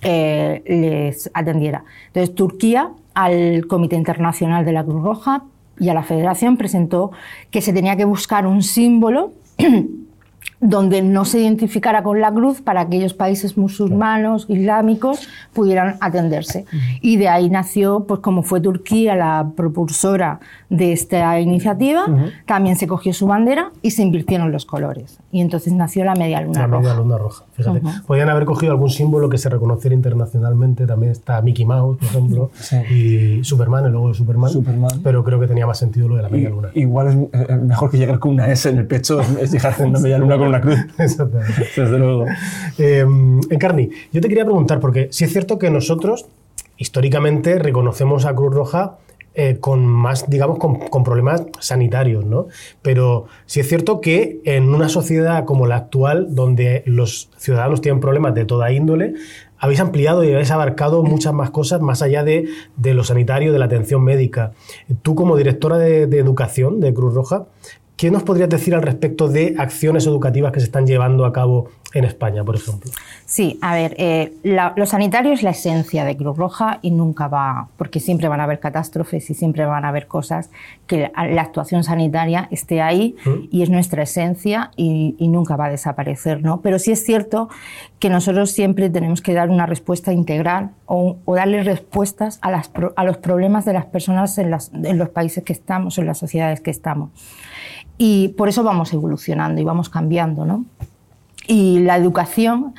eh, 0.00 0.62
les 0.66 1.30
atendiera. 1.34 1.84
Entonces, 2.06 2.34
Turquía 2.34 2.90
al 3.12 3.66
Comité 3.66 3.96
Internacional 3.96 4.64
de 4.64 4.72
la 4.72 4.82
Cruz 4.82 5.02
Roja 5.02 5.44
y 5.78 5.90
a 5.90 5.94
la 5.94 6.02
Federación 6.02 6.56
presentó 6.56 7.10
que 7.50 7.60
se 7.60 7.74
tenía 7.74 7.96
que 7.96 8.06
buscar 8.06 8.46
un 8.46 8.62
símbolo 8.62 9.32
donde 10.60 11.00
no 11.00 11.24
se 11.24 11.40
identificara 11.40 12.02
con 12.02 12.20
la 12.20 12.32
cruz 12.32 12.60
para 12.60 12.82
aquellos 12.82 13.14
países 13.14 13.56
musulmanos, 13.56 14.44
islámicos, 14.48 15.26
pudieran 15.54 15.96
atenderse. 16.00 16.66
Y 17.00 17.16
de 17.16 17.28
ahí 17.28 17.48
nació, 17.48 18.04
pues 18.06 18.20
como 18.20 18.42
fue 18.42 18.60
Turquía 18.60 19.16
la 19.16 19.52
propulsora 19.56 20.40
de 20.68 20.92
esta 20.92 21.40
iniciativa, 21.40 22.04
también 22.46 22.76
se 22.76 22.86
cogió 22.86 23.14
su 23.14 23.26
bandera 23.26 23.70
y 23.80 23.92
se 23.92 24.02
invirtieron 24.02 24.52
los 24.52 24.66
colores. 24.66 25.18
Y 25.32 25.40
entonces 25.40 25.72
nació 25.72 26.04
la 26.04 26.14
media 26.14 26.40
luna 26.42 26.66
roja. 26.66 26.76
La 26.76 26.80
media 26.80 26.94
luna 26.94 27.18
roja, 27.18 27.44
fíjate. 27.52 27.80
Podían 28.06 28.28
haber 28.28 28.44
cogido 28.44 28.72
algún 28.72 28.90
símbolo 28.90 29.30
que 29.30 29.38
se 29.38 29.48
reconociera 29.48 29.94
internacionalmente, 29.94 30.86
también 30.86 31.12
está 31.12 31.40
Mickey 31.40 31.64
Mouse, 31.64 31.96
por 31.96 32.06
ejemplo, 32.06 32.50
y 32.90 33.42
Superman, 33.44 33.86
el 33.86 33.92
logo 33.92 34.08
de 34.08 34.14
Superman, 34.14 34.50
Superman, 34.50 35.00
pero 35.02 35.24
creo 35.24 35.40
que 35.40 35.46
tenía 35.46 35.66
más 35.66 35.78
sentido 35.78 36.08
lo 36.08 36.16
de 36.16 36.22
la 36.22 36.28
media 36.28 36.50
luna. 36.50 36.68
Igual 36.74 37.08
es 37.08 37.48
eh, 37.48 37.56
mejor 37.56 37.90
que 37.90 37.96
llegar 37.96 38.18
con 38.18 38.32
una 38.32 38.48
S 38.48 38.68
en 38.68 38.78
el 38.78 38.86
pecho, 38.86 39.20
es 39.40 39.52
llegar 39.52 39.74
con 39.74 39.88
una 39.88 40.00
media 40.00 40.18
luna 40.18 40.36
con 40.36 40.49
una 40.50 40.60
cruz. 40.60 40.78
Exactamente. 40.98 41.66
Desde 41.76 41.98
luego. 41.98 42.26
Eh, 42.78 43.06
Encarni, 43.50 43.90
yo 44.12 44.20
te 44.20 44.28
quería 44.28 44.44
preguntar, 44.44 44.80
porque 44.80 45.08
si 45.10 45.24
es 45.24 45.32
cierto 45.32 45.58
que 45.58 45.70
nosotros 45.70 46.26
históricamente 46.76 47.58
reconocemos 47.58 48.24
a 48.24 48.34
Cruz 48.34 48.54
Roja 48.54 48.98
eh, 49.32 49.58
con 49.60 49.86
más, 49.86 50.28
digamos, 50.28 50.58
con, 50.58 51.04
problemas 51.04 51.44
sanitarios, 51.60 52.24
¿no? 52.24 52.48
Pero 52.82 53.26
sí 53.46 53.60
es 53.60 53.68
cierto 53.68 54.00
que 54.00 54.40
en 54.44 54.74
una 54.74 54.88
sociedad 54.88 55.44
como 55.44 55.68
la 55.68 55.76
actual, 55.76 56.34
donde 56.34 56.82
los 56.84 57.30
ciudadanos 57.36 57.80
tienen 57.80 58.00
problemas 58.00 58.34
de 58.34 58.44
toda 58.44 58.72
índole, 58.72 59.14
habéis 59.56 59.78
ampliado 59.78 60.24
y 60.24 60.32
habéis 60.32 60.50
abarcado 60.50 61.04
muchas 61.04 61.32
más 61.32 61.50
cosas 61.50 61.80
más 61.80 62.02
allá 62.02 62.24
de, 62.24 62.48
lo 62.82 63.04
sanitario, 63.04 63.52
de 63.52 63.60
la 63.60 63.66
atención 63.66 64.02
médica. 64.02 64.52
Tú, 65.02 65.14
como 65.14 65.36
directora 65.36 65.78
de 65.78 66.18
educación 66.18 66.80
de 66.80 66.92
Cruz 66.92 67.14
Roja, 67.14 67.46
¿Qué 68.00 68.10
nos 68.10 68.22
podrías 68.22 68.48
decir 68.48 68.74
al 68.74 68.80
respecto 68.80 69.28
de 69.28 69.56
acciones 69.58 70.06
educativas 70.06 70.52
que 70.52 70.60
se 70.60 70.64
están 70.64 70.86
llevando 70.86 71.26
a 71.26 71.34
cabo 71.34 71.68
en 71.92 72.04
España, 72.04 72.42
por 72.42 72.56
ejemplo? 72.56 72.90
Sí, 73.26 73.58
a 73.60 73.74
ver, 73.74 73.94
eh, 73.98 74.32
lo 74.42 74.86
sanitario 74.86 75.32
es 75.32 75.42
la 75.42 75.50
esencia 75.50 76.06
de 76.06 76.16
Cruz 76.16 76.38
Roja 76.38 76.78
y 76.80 76.92
nunca 76.92 77.28
va, 77.28 77.68
porque 77.76 78.00
siempre 78.00 78.26
van 78.28 78.40
a 78.40 78.44
haber 78.44 78.58
catástrofes 78.58 79.28
y 79.28 79.34
siempre 79.34 79.66
van 79.66 79.84
a 79.84 79.88
haber 79.88 80.06
cosas 80.06 80.48
que 80.86 81.12
la, 81.14 81.42
actuación 81.42 81.84
sanitaria 81.84 82.48
esté 82.50 82.80
ahí 82.80 83.16
¿Mm? 83.26 83.48
y 83.50 83.62
es 83.62 83.68
nuestra 83.68 84.04
esencia 84.04 84.70
y, 84.76 85.14
nunca 85.28 85.56
va 85.56 85.66
a 85.66 85.70
desaparecer, 85.70 86.42
¿no? 86.42 86.62
Pero 86.62 86.78
sí 86.78 86.92
es 86.92 87.04
cierto 87.04 87.50
que 87.98 88.08
nosotros 88.08 88.50
siempre 88.50 88.88
tenemos 88.88 89.20
que 89.20 89.34
dar 89.34 89.50
una 89.50 89.66
respuesta 89.66 90.10
integral 90.10 90.70
o, 90.86 91.18
darle 91.26 91.62
respuestas 91.64 92.38
a, 92.40 92.50
las, 92.50 92.70
a, 92.96 93.04
los 93.04 93.18
problemas 93.18 93.66
de 93.66 93.74
las 93.74 93.84
personas 93.84 94.38
en, 94.38 94.56
en 94.84 94.96
los 94.96 95.10
países 95.10 95.44
que 95.44 95.52
estamos, 95.52 95.98
en 95.98 96.06
las 96.06 96.16
sociedades 96.16 96.62
que 96.62 96.70
estamos. 96.70 97.10
Y 98.02 98.28
por 98.28 98.48
eso 98.48 98.62
vamos 98.62 98.94
evolucionando 98.94 99.60
y 99.60 99.64
vamos 99.64 99.90
cambiando, 99.90 100.46
¿no? 100.46 100.64
Y 101.46 101.80
la 101.80 101.98
educación 101.98 102.74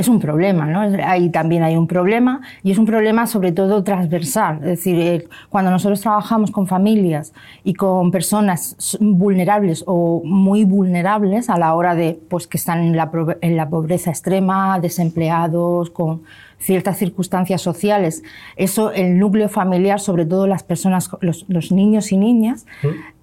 es 0.00 0.08
un 0.08 0.18
problema, 0.18 0.66
¿no? 0.66 0.80
Ahí 1.04 1.30
también 1.30 1.62
hay 1.62 1.76
un 1.76 1.86
problema 1.86 2.40
y 2.62 2.72
es 2.72 2.78
un 2.78 2.86
problema 2.86 3.26
sobre 3.26 3.52
todo 3.52 3.84
transversal. 3.84 4.56
Es 4.62 4.66
decir, 4.66 4.98
eh, 4.98 5.28
cuando 5.48 5.70
nosotros 5.70 6.00
trabajamos 6.00 6.50
con 6.50 6.66
familias 6.66 7.32
y 7.64 7.74
con 7.74 8.10
personas 8.10 8.98
vulnerables 9.00 9.84
o 9.86 10.22
muy 10.24 10.64
vulnerables 10.64 11.50
a 11.50 11.58
la 11.58 11.74
hora 11.74 11.94
de, 11.94 12.18
pues, 12.28 12.46
que 12.46 12.56
están 12.56 12.80
en 12.80 12.96
la, 12.96 13.10
en 13.40 13.56
la 13.56 13.68
pobreza 13.68 14.10
extrema, 14.10 14.80
desempleados, 14.80 15.90
con 15.90 16.22
ciertas 16.60 16.98
circunstancias 16.98 17.62
sociales, 17.62 18.22
eso, 18.54 18.92
el 18.92 19.18
núcleo 19.18 19.48
familiar, 19.48 19.98
sobre 19.98 20.26
todo 20.26 20.46
las 20.46 20.62
personas, 20.62 21.10
los, 21.20 21.72
niños 21.72 22.12
y 22.12 22.18
niñas, 22.18 22.66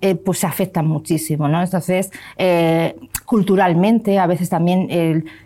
eh, 0.01 0.15
pues 0.15 0.39
se 0.39 0.47
afectan 0.47 0.87
muchísimo, 0.87 1.47
¿no? 1.47 1.61
Entonces, 1.61 2.11
eh, 2.37 2.95
culturalmente, 3.25 4.17
a 4.17 4.25
veces 4.25 4.49
también 4.49 4.87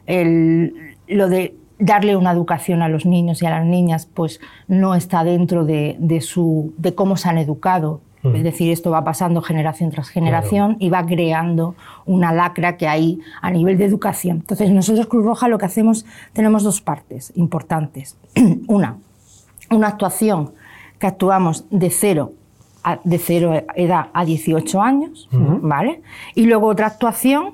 el, 0.08 0.91
lo 1.12 1.30
de 1.30 1.56
darle 1.80 2.16
una 2.16 2.32
educación 2.32 2.82
a 2.82 2.90
los 2.90 3.06
niños 3.06 3.42
y 3.42 3.46
a 3.46 3.52
las 3.52 3.66
niñas, 3.66 4.08
pues 4.12 4.40
no 4.68 4.96
está 4.96 5.24
dentro 5.24 5.66
de, 5.66 5.96
de, 6.00 6.22
su, 6.22 6.74
de 6.78 6.94
cómo 6.96 7.18
se 7.18 7.30
han 7.30 7.38
educado 7.38 8.02
es 8.24 8.44
decir, 8.44 8.72
esto 8.72 8.92
va 8.92 9.04
pasando 9.04 9.42
generación 9.42 9.90
tras 9.90 10.10
generación 10.10 10.78
y 10.80 10.90
va 10.90 11.06
creando 11.06 11.76
una 12.06 12.32
lacra 12.32 12.78
que 12.78 12.88
hay 12.88 13.20
a 13.42 13.50
nivel 13.50 13.80
de 13.80 13.86
educación. 13.86 14.38
Entonces, 14.38 14.70
nosotros 14.70 15.08
Cruz 15.08 15.26
Roja 15.26 15.48
lo 15.48 15.58
que 15.58 15.66
hacemos, 15.66 16.06
tenemos 16.34 16.64
dos 16.64 16.82
partes 16.82 17.34
importantes. 17.36 18.18
una, 18.68 18.98
una 19.72 19.88
actuación 19.88 20.52
que 21.00 21.08
actuamos 21.08 21.66
de 21.72 21.90
cero 21.90 22.34
de 23.04 23.20
cero 23.20 23.54
edad 23.76 24.08
a 24.12 24.26
18 24.26 24.82
años, 24.82 25.30
¿vale? 25.32 26.02
Y 26.34 26.48
luego 26.48 26.66
otra 26.66 26.88
actuación 26.88 27.54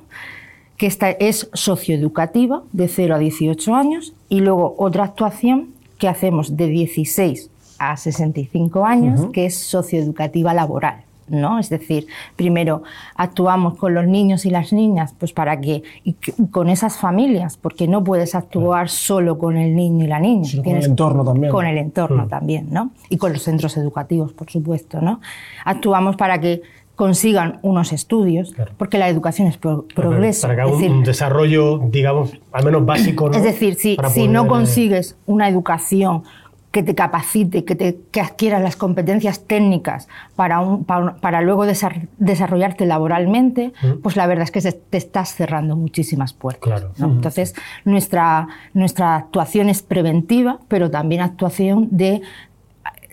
que 0.78 0.86
esta 0.88 1.10
es 1.10 1.50
socioeducativa, 1.54 2.64
de 2.72 2.88
0 2.88 3.16
a 3.16 3.18
18 3.18 3.76
años, 3.76 4.14
y 4.30 4.42
luego 4.42 4.76
otra 4.78 5.06
actuación 5.06 5.70
que 5.98 6.08
hacemos 6.08 6.56
de 6.56 6.68
16 6.68 7.50
a 7.80 7.98
65 7.98 8.86
años, 8.86 9.28
que 9.34 9.46
es 9.46 9.58
socioeducativa 9.58 10.54
laboral. 10.54 11.04
¿no? 11.30 11.60
Es 11.60 11.70
decir, 11.70 12.08
primero 12.36 12.84
actuamos 13.16 13.76
con 13.76 13.94
los 13.94 14.08
niños 14.08 14.46
y 14.46 14.50
las 14.50 14.72
niñas, 14.72 15.14
pues 15.18 15.34
para 15.34 15.60
que, 15.60 15.84
y 16.04 16.16
con 16.52 16.70
esas 16.70 16.98
familias, 16.98 17.58
porque 17.58 17.88
no 17.88 18.04
puedes 18.04 18.36
actuar 18.36 18.90
solo 18.90 19.38
con 19.38 19.58
el 19.58 19.76
niño 19.76 20.06
y 20.06 20.08
la 20.08 20.20
niña. 20.20 20.50
con 20.64 20.76
el 20.76 20.86
entorno 20.86 21.26
también. 21.26 21.52
Con 21.52 21.66
el 21.66 21.78
entorno 21.78 22.26
mm. 22.26 22.30
también, 22.30 22.68
¿no? 22.72 22.92
Y 23.10 23.18
con 23.18 23.34
los 23.34 23.44
centros 23.44 23.76
educativos, 23.78 24.34
por 24.34 24.50
supuesto, 24.50 25.02
¿no? 25.02 25.20
Actuamos 25.66 26.16
para 26.16 26.40
que 26.40 26.62
consigan 26.98 27.60
unos 27.62 27.94
estudios, 27.94 28.54
porque 28.76 28.98
la 28.98 29.08
educación 29.08 29.48
es 29.48 29.58
progreso. 29.58 30.42
Para 30.42 30.56
que 30.56 30.62
haga 30.62 30.72
un, 30.72 31.04
desarrollo, 31.04 31.78
digamos, 31.78 32.34
al 32.52 32.66
menos 32.66 32.86
básico. 32.86 33.32
Es 33.32 33.44
decir, 33.44 33.76
si, 33.76 33.98
si 34.12 34.28
no 34.28 34.48
consigues 34.48 35.16
una 35.28 35.48
educación 35.48 36.24
que 36.72 36.82
te 36.82 36.96
capacite, 36.96 37.64
que, 37.66 37.76
te, 37.76 38.00
que 38.12 38.20
adquieras 38.20 38.62
las 38.62 38.76
competencias 38.76 39.46
técnicas 39.46 40.08
para, 40.36 40.60
un, 40.60 40.86
para, 40.86 41.42
luego 41.42 41.66
desarrollarte 41.66 42.86
laboralmente, 42.88 43.74
pues 44.02 44.16
la 44.16 44.26
verdad 44.26 44.44
es 44.44 44.52
que 44.52 44.72
te 44.72 44.98
estás 44.98 45.36
cerrando 45.36 45.76
muchísimas 45.76 46.34
puertas. 46.34 46.84
Entonces, 47.00 47.54
nuestra, 47.86 48.48
nuestra 48.74 49.16
actuación 49.16 49.70
es 49.70 49.84
preventiva, 49.84 50.60
pero 50.68 50.92
también 50.92 51.22
actuación 51.22 51.90
de 51.92 52.22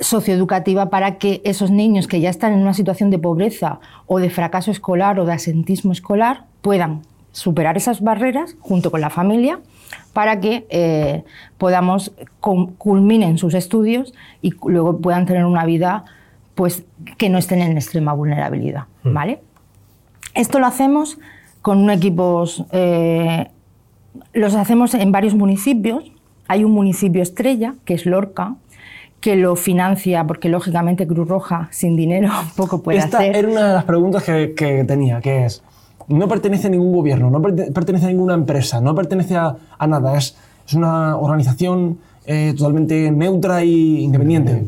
socioeducativa 0.00 0.90
para 0.90 1.18
que 1.18 1.40
esos 1.44 1.70
niños 1.70 2.08
que 2.08 2.20
ya 2.20 2.30
están 2.30 2.52
en 2.52 2.60
una 2.60 2.74
situación 2.74 3.10
de 3.10 3.18
pobreza 3.18 3.80
o 4.06 4.18
de 4.18 4.30
fracaso 4.30 4.70
escolar 4.70 5.18
o 5.20 5.24
de 5.24 5.32
asentismo 5.32 5.92
escolar 5.92 6.44
puedan 6.62 7.02
superar 7.32 7.76
esas 7.76 8.00
barreras 8.00 8.56
junto 8.60 8.90
con 8.90 9.00
la 9.00 9.10
familia 9.10 9.60
para 10.12 10.40
que 10.40 10.66
eh, 10.70 11.24
podamos 11.58 12.12
culminen 12.40 13.38
sus 13.38 13.54
estudios 13.54 14.14
y 14.40 14.54
luego 14.66 14.98
puedan 15.00 15.26
tener 15.26 15.44
una 15.44 15.64
vida 15.64 16.04
pues 16.54 16.84
que 17.18 17.28
no 17.28 17.38
estén 17.38 17.60
en 17.60 17.76
extrema 17.76 18.12
vulnerabilidad, 18.12 18.84
mm. 19.02 19.12
¿vale? 19.12 19.40
Esto 20.34 20.58
lo 20.58 20.66
hacemos 20.66 21.18
con 21.62 21.78
un 21.78 21.90
equipos, 21.90 22.64
eh, 22.72 23.48
los 24.32 24.54
hacemos 24.54 24.94
en 24.94 25.12
varios 25.12 25.34
municipios. 25.34 26.12
Hay 26.46 26.62
un 26.62 26.72
municipio 26.72 27.22
estrella, 27.22 27.74
que 27.84 27.94
es 27.94 28.04
Lorca, 28.04 28.56
que 29.25 29.37
lo 29.37 29.57
financia, 29.57 30.26
porque 30.26 30.50
lógicamente 30.50 31.07
Cruz 31.07 31.26
Roja 31.26 31.69
sin 31.71 31.97
dinero 31.97 32.28
poco 32.57 32.83
puede 32.83 32.99
Esta 32.99 33.21
hacer. 33.21 33.35
Era 33.35 33.49
una 33.49 33.69
de 33.69 33.73
las 33.73 33.85
preguntas 33.85 34.23
que, 34.23 34.52
que 34.52 34.85
tenía, 34.85 35.23
que 35.23 35.47
es, 35.47 35.62
no 36.09 36.28
pertenece 36.28 36.66
a 36.66 36.71
ningún 36.71 36.93
gobierno, 36.93 37.31
no 37.31 37.40
pertenece 37.40 38.04
a 38.04 38.09
ninguna 38.11 38.35
empresa, 38.35 38.83
no 38.83 38.95
pertenece 38.95 39.35
a, 39.35 39.57
nada, 39.88 40.19
es, 40.19 40.37
es, 40.66 40.75
una 40.75 41.16
organización 41.16 42.00
eh, 42.26 42.52
totalmente 42.54 43.11
neutra 43.11 43.62
e 43.62 44.02
independiente. 44.02 44.66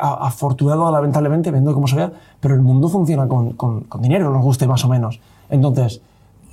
afortunado, 0.00 0.92
lamentablemente, 0.92 1.50
viendo 1.50 1.74
cómo 1.74 1.88
se 1.88 1.96
vea, 1.96 2.12
pero 2.38 2.54
el 2.54 2.62
mundo 2.62 2.88
funciona 2.88 3.26
con, 3.26 3.54
con, 3.54 3.80
con 3.80 4.00
dinero, 4.00 4.30
nos 4.30 4.44
guste 4.44 4.68
más 4.68 4.84
o 4.84 4.88
menos. 4.88 5.18
Entonces, 5.50 6.00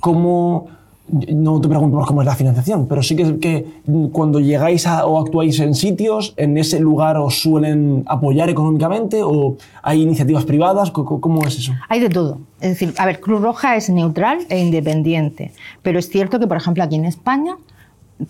¿cómo 0.00 0.66
no 1.06 1.60
te 1.60 1.68
pregunto 1.68 1.98
por 1.98 2.06
cómo 2.06 2.22
es 2.22 2.26
la 2.26 2.34
financiación, 2.34 2.86
pero 2.88 3.02
sí 3.02 3.14
que, 3.14 3.38
que 3.38 3.66
cuando 4.10 4.40
llegáis 4.40 4.86
o 4.86 5.20
actuáis 5.20 5.60
en 5.60 5.74
sitios, 5.74 6.32
¿en 6.36 6.56
ese 6.56 6.80
lugar 6.80 7.18
os 7.18 7.40
suelen 7.40 8.04
apoyar 8.06 8.48
económicamente 8.48 9.22
o 9.22 9.56
hay 9.82 10.02
iniciativas 10.02 10.44
privadas? 10.44 10.90
¿Cómo, 10.90 11.46
es 11.46 11.58
eso? 11.58 11.72
Hay 11.88 12.00
de 12.00 12.08
todo. 12.08 12.38
Es 12.60 12.70
decir, 12.70 12.94
a 12.96 13.04
ver, 13.06 13.20
Cruz 13.20 13.42
Roja 13.42 13.76
es 13.76 13.90
neutral 13.90 14.46
e 14.48 14.58
independiente, 14.58 15.52
pero 15.82 15.98
es 15.98 16.08
cierto 16.08 16.40
que, 16.40 16.46
por 16.46 16.56
ejemplo, 16.56 16.82
aquí 16.82 16.96
en 16.96 17.04
España, 17.04 17.56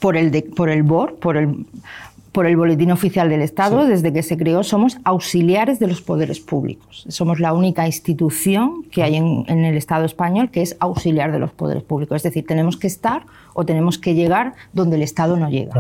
por 0.01 0.17
el, 0.17 0.43
por 0.57 0.69
el 0.69 0.83
BOR, 0.83 1.15
por 1.17 1.37
el, 1.37 1.67
por 2.35 2.47
el 2.47 2.57
Boletín 2.57 2.91
Oficial 2.91 3.29
del 3.29 3.43
Estado, 3.43 3.87
desde 3.87 4.13
que 4.13 4.25
se 4.25 4.37
creó, 4.37 4.65
somos 4.65 4.99
auxiliares 5.05 5.79
de 5.79 5.87
los 5.87 6.03
poderes 6.03 6.41
públicos. 6.41 7.07
Somos 7.09 7.39
la 7.39 7.53
única 7.53 7.87
institución 7.87 8.83
que 8.91 9.05
hay 9.05 9.15
en, 9.15 9.47
el 9.47 9.77
Estado 9.77 10.05
español 10.05 10.51
que 10.51 10.61
es 10.61 10.77
auxiliar 10.81 11.31
de 11.31 11.39
los 11.39 11.53
poderes 11.53 11.85
públicos. 11.85 12.17
Es 12.17 12.23
decir, 12.25 12.45
tenemos 12.45 12.77
que 12.77 12.89
estar 12.89 13.25
o 13.55 13.65
tenemos 13.65 13.99
que 13.99 14.15
llegar 14.15 14.55
donde 14.73 14.97
el 14.97 15.03
Estado 15.03 15.37
no 15.37 15.49
llega. 15.49 15.73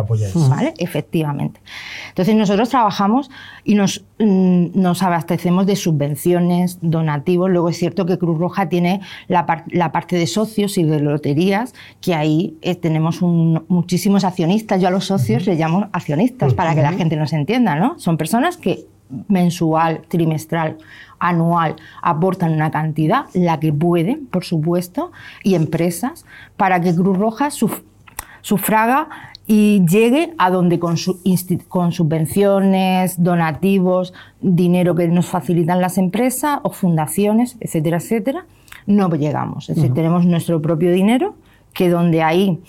¿vale? 0.48 0.74
Efectivamente. 0.78 1.60
Entonces 2.08 2.34
nosotros 2.34 2.70
trabajamos 2.70 3.30
y 3.64 3.74
nos, 3.74 4.04
mm, 4.18 4.68
nos 4.74 5.02
abastecemos 5.02 5.66
de 5.66 5.76
subvenciones, 5.76 6.78
donativos. 6.80 7.50
Luego 7.50 7.68
es 7.68 7.76
cierto 7.76 8.06
que 8.06 8.18
Cruz 8.18 8.38
Roja 8.38 8.68
tiene 8.68 9.00
la, 9.28 9.64
la 9.70 9.92
parte 9.92 10.16
de 10.16 10.26
socios 10.26 10.78
y 10.78 10.84
de 10.84 11.00
loterías, 11.00 11.74
que 12.00 12.14
ahí 12.14 12.56
eh, 12.62 12.74
tenemos 12.74 13.20
muchísimos 13.20 14.24
accionistas. 14.24 14.80
Yo 14.80 14.88
a 14.88 14.90
los 14.90 15.04
socios 15.04 15.46
les 15.46 15.58
llamo 15.58 15.88
accionistas 15.92 16.54
para 16.54 16.74
que 16.74 16.82
la 16.82 16.92
gente 16.92 17.16
nos 17.16 17.32
entienda, 17.32 17.76
¿no? 17.76 17.98
Son 17.98 18.16
personas 18.16 18.56
que 18.56 18.86
mensual, 19.28 20.02
trimestral, 20.08 20.78
anual 21.18 21.76
aportan 22.02 22.52
una 22.52 22.70
cantidad, 22.70 23.26
la 23.32 23.60
que 23.60 23.72
pueden, 23.72 24.26
por 24.26 24.44
supuesto, 24.44 25.12
y 25.42 25.54
empresas, 25.54 26.24
para 26.56 26.80
que 26.80 26.94
Cruz 26.94 27.16
Roja 27.18 27.48
sufraga 28.42 29.08
y 29.46 29.84
llegue 29.86 30.34
a 30.38 30.50
donde 30.50 30.78
con, 30.78 30.96
con, 31.68 31.92
subvenciones, 31.92 33.22
donativos, 33.22 34.14
dinero 34.40 34.94
que 34.94 35.08
nos 35.08 35.26
facilitan 35.26 35.80
las 35.80 35.98
empresas 35.98 36.60
o 36.62 36.70
fundaciones, 36.70 37.56
etcétera, 37.60 37.98
etcétera, 37.98 38.46
no 38.86 39.08
llegamos. 39.10 39.70
Es 39.70 39.76
decir, 39.76 39.94
tenemos 39.94 40.24
nuestro 40.26 40.60
propio 40.60 40.92
dinero, 40.92 41.34
que 41.72 41.88
donde 41.88 42.22
ahí 42.22 42.60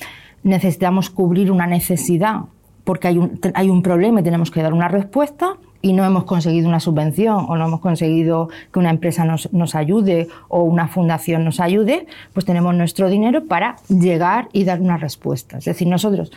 necesitamos 0.43 1.09
cubrir 1.09 1.51
una 1.51 1.67
necesidad 1.67 2.41
porque 2.85 3.07
hay 3.09 3.17
un, 3.17 3.39
hay 3.55 3.69
un 3.69 3.81
problema 3.81 4.21
y 4.21 4.23
tenemos 4.23 4.51
que 4.51 4.61
dar 4.61 4.73
una 4.73 4.87
respuesta 4.87 5.57
y 5.86 5.94
no 5.94 6.04
hemos 6.04 6.24
conseguido 6.24 6.68
una 6.68 6.80
subvención 6.80 7.46
o 7.48 7.56
no 7.58 7.68
hemos 7.68 7.80
conseguido 7.80 8.50
que 8.74 8.80
una 8.80 8.89
empresa 8.89 9.24
nos, 9.24 9.54
nos, 9.54 9.75
ayude 9.75 10.27
o 10.48 10.63
una 10.63 10.88
fundación 10.88 11.46
nos 11.46 11.60
ayude, 11.60 12.08
pues 12.34 12.44
tenemos 12.44 12.74
nuestro 12.74 13.08
dinero 13.08 13.46
para 13.46 13.75
llegar 13.88 14.50
y 14.51 14.63
dar 14.63 14.82
una 14.82 14.98
respuesta. 14.98 15.60
Es 15.60 15.65
decir, 15.65 15.88
nosotros, 15.88 16.32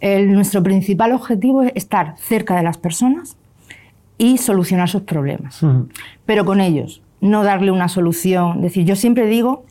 nuestro 0.00 0.62
principal 0.62 1.10
objetivo 1.10 1.64
es 1.64 1.72
estar 1.74 2.14
cerca 2.18 2.54
de 2.54 2.62
las 2.62 2.78
personas 2.78 3.36
y 4.16 4.38
solucionar 4.38 4.88
sus 4.88 5.02
problemas, 5.02 5.60
pero 6.24 6.44
con 6.44 6.60
ellos, 6.60 7.02
no 7.20 7.42
darle 7.42 7.72
una 7.72 7.88
solución. 7.88 8.58
Es 8.58 8.62
decir, 8.62 8.84
yo 8.84 8.94
siempre 8.94 9.26
digo 9.26 9.64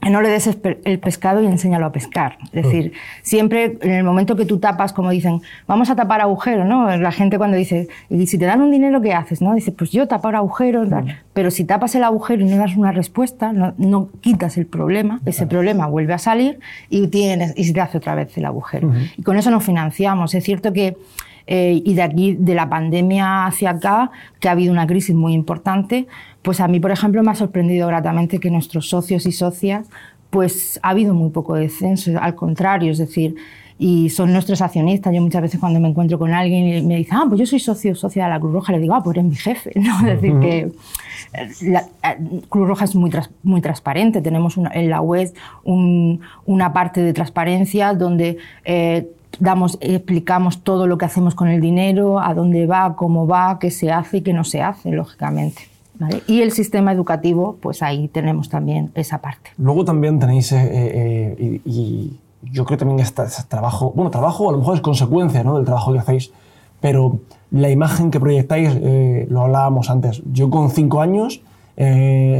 no 0.00 0.22
le 0.22 0.28
des 0.28 0.48
el 0.84 0.98
pescado 1.00 1.42
y 1.42 1.46
enséñalo 1.46 1.86
a 1.86 1.92
pescar. 1.92 2.38
Es 2.52 2.64
decir, 2.64 2.92
siempre 3.22 3.78
en 3.80 3.92
el 3.92 4.04
momento 4.04 4.36
que 4.36 4.44
tú 4.44 4.58
tapas, 4.58 4.92
como 4.92 5.10
dicen, 5.10 5.42
vamos 5.66 5.90
a 5.90 5.96
tapar 5.96 6.20
agujeros, 6.20 6.66
¿no? 6.66 6.96
La 6.96 7.12
gente 7.12 7.36
cuando 7.36 7.56
dice, 7.56 7.88
y 8.08 8.26
si 8.26 8.38
te 8.38 8.44
dan 8.44 8.62
un 8.62 8.70
dinero, 8.70 9.00
¿qué 9.02 9.12
haces? 9.12 9.42
¿no? 9.42 9.54
Dice, 9.54 9.72
pues 9.72 9.90
yo 9.90 10.06
tapar 10.06 10.36
agujeros, 10.36 10.88
pero 11.32 11.50
si 11.50 11.64
tapas 11.64 11.94
el 11.94 12.04
agujero 12.04 12.42
y 12.42 12.44
no 12.46 12.56
das 12.56 12.76
una 12.76 12.92
respuesta, 12.92 13.52
no, 13.52 14.08
quitas 14.20 14.56
el 14.56 14.66
problema, 14.66 15.20
ese 15.26 15.46
problema 15.46 15.86
vuelve 15.86 16.14
a 16.14 16.18
salir 16.18 16.60
y, 16.88 17.08
tienes, 17.08 17.54
y 17.56 17.64
se 17.64 17.72
te 17.72 17.80
hace 17.80 17.98
otra 17.98 18.14
vez 18.14 18.36
el 18.38 18.44
agujero. 18.44 18.92
Y 19.16 19.22
con 19.22 19.36
eso 19.36 19.50
nos 19.50 19.64
financiamos. 19.64 20.34
Es 20.34 20.44
cierto 20.44 20.72
que 20.72 20.96
eh, 21.50 21.80
y 21.82 21.94
de 21.94 22.02
aquí, 22.02 22.36
de 22.38 22.54
la 22.54 22.68
pandemia 22.68 23.46
hacia 23.46 23.70
acá, 23.70 24.10
que 24.38 24.48
ha 24.48 24.52
habido 24.52 24.70
una 24.70 24.86
crisis 24.86 25.16
muy 25.16 25.32
importante, 25.32 26.06
pues 26.42 26.60
a 26.60 26.68
mí, 26.68 26.78
por 26.78 26.90
ejemplo, 26.90 27.22
me 27.22 27.30
ha 27.30 27.34
sorprendido 27.34 27.88
gratamente 27.88 28.38
que 28.38 28.50
nuestros 28.50 28.90
socios 28.90 29.24
y 29.24 29.32
socias, 29.32 29.88
pues 30.28 30.78
ha 30.82 30.90
habido 30.90 31.14
muy 31.14 31.30
poco 31.30 31.54
descenso, 31.54 32.12
al 32.20 32.34
contrario, 32.34 32.92
es 32.92 32.98
decir, 32.98 33.34
y 33.78 34.10
son 34.10 34.30
nuestros 34.30 34.60
accionistas. 34.60 35.14
Yo 35.14 35.22
muchas 35.22 35.40
veces 35.40 35.58
cuando 35.58 35.80
me 35.80 35.88
encuentro 35.88 36.18
con 36.18 36.34
alguien 36.34 36.66
y 36.68 36.82
me 36.82 36.96
dice, 36.96 37.12
ah, 37.14 37.24
pues 37.26 37.40
yo 37.40 37.46
soy 37.46 37.60
socio 37.60 37.94
socia 37.94 38.24
de 38.24 38.30
la 38.30 38.40
Cruz 38.40 38.52
Roja, 38.52 38.72
le 38.72 38.80
digo, 38.80 38.94
ah, 38.94 39.02
pues 39.02 39.16
eres 39.16 39.30
mi 39.30 39.36
jefe. 39.36 39.72
¿no? 39.76 40.00
Es 40.00 40.20
decir, 40.20 40.38
que 40.40 40.58
eh, 41.32 41.48
la, 41.62 41.80
eh, 42.02 42.42
Cruz 42.50 42.68
Roja 42.68 42.84
es 42.84 42.94
muy, 42.94 43.10
muy 43.42 43.62
transparente. 43.62 44.20
Tenemos 44.20 44.58
en 44.58 44.90
la 44.90 45.00
web 45.00 45.32
una 45.64 46.72
parte 46.74 47.00
de 47.00 47.14
transparencia 47.14 47.94
donde 47.94 48.36
damos, 49.38 49.78
explicamos 49.80 50.62
todo 50.62 50.86
lo 50.86 50.98
que 50.98 51.04
hacemos 51.04 51.34
con 51.34 51.48
el 51.48 51.60
dinero, 51.60 52.20
a 52.20 52.34
dónde 52.34 52.66
va, 52.66 52.96
cómo 52.96 53.26
va, 53.26 53.58
qué 53.58 53.70
se 53.70 53.90
hace 53.90 54.18
y 54.18 54.20
qué 54.22 54.32
no 54.32 54.44
se 54.44 54.62
hace, 54.62 54.90
lógicamente. 54.90 55.62
Y 56.26 56.42
el 56.42 56.52
sistema 56.52 56.92
educativo, 56.92 57.56
pues 57.60 57.82
ahí 57.82 58.08
tenemos 58.08 58.48
también 58.48 58.92
esa 58.94 59.18
parte. 59.18 59.50
Luego 59.58 59.84
también 59.84 60.18
tenéis, 60.18 60.52
eh, 60.52 60.68
eh, 60.70 61.60
y, 61.64 62.18
yo 62.52 62.64
creo 62.64 62.78
también 62.78 63.00
este, 63.00 63.24
trabajo, 63.48 63.92
bueno, 63.96 64.12
trabajo 64.12 64.48
a 64.48 64.52
lo 64.52 64.58
mejor 64.58 64.76
es 64.76 64.80
consecuencia 64.80 65.42
¿no? 65.42 65.56
del 65.56 65.64
trabajo 65.64 65.92
que 65.92 65.98
hacéis, 65.98 66.30
pero 66.80 67.18
la 67.50 67.68
imagen 67.68 68.12
que 68.12 68.20
proyectáis, 68.20 68.70
eh, 68.80 69.26
lo 69.28 69.42
hablábamos 69.42 69.90
antes, 69.90 70.22
yo 70.32 70.48
con 70.48 70.70
cinco 70.70 71.00
años 71.00 71.42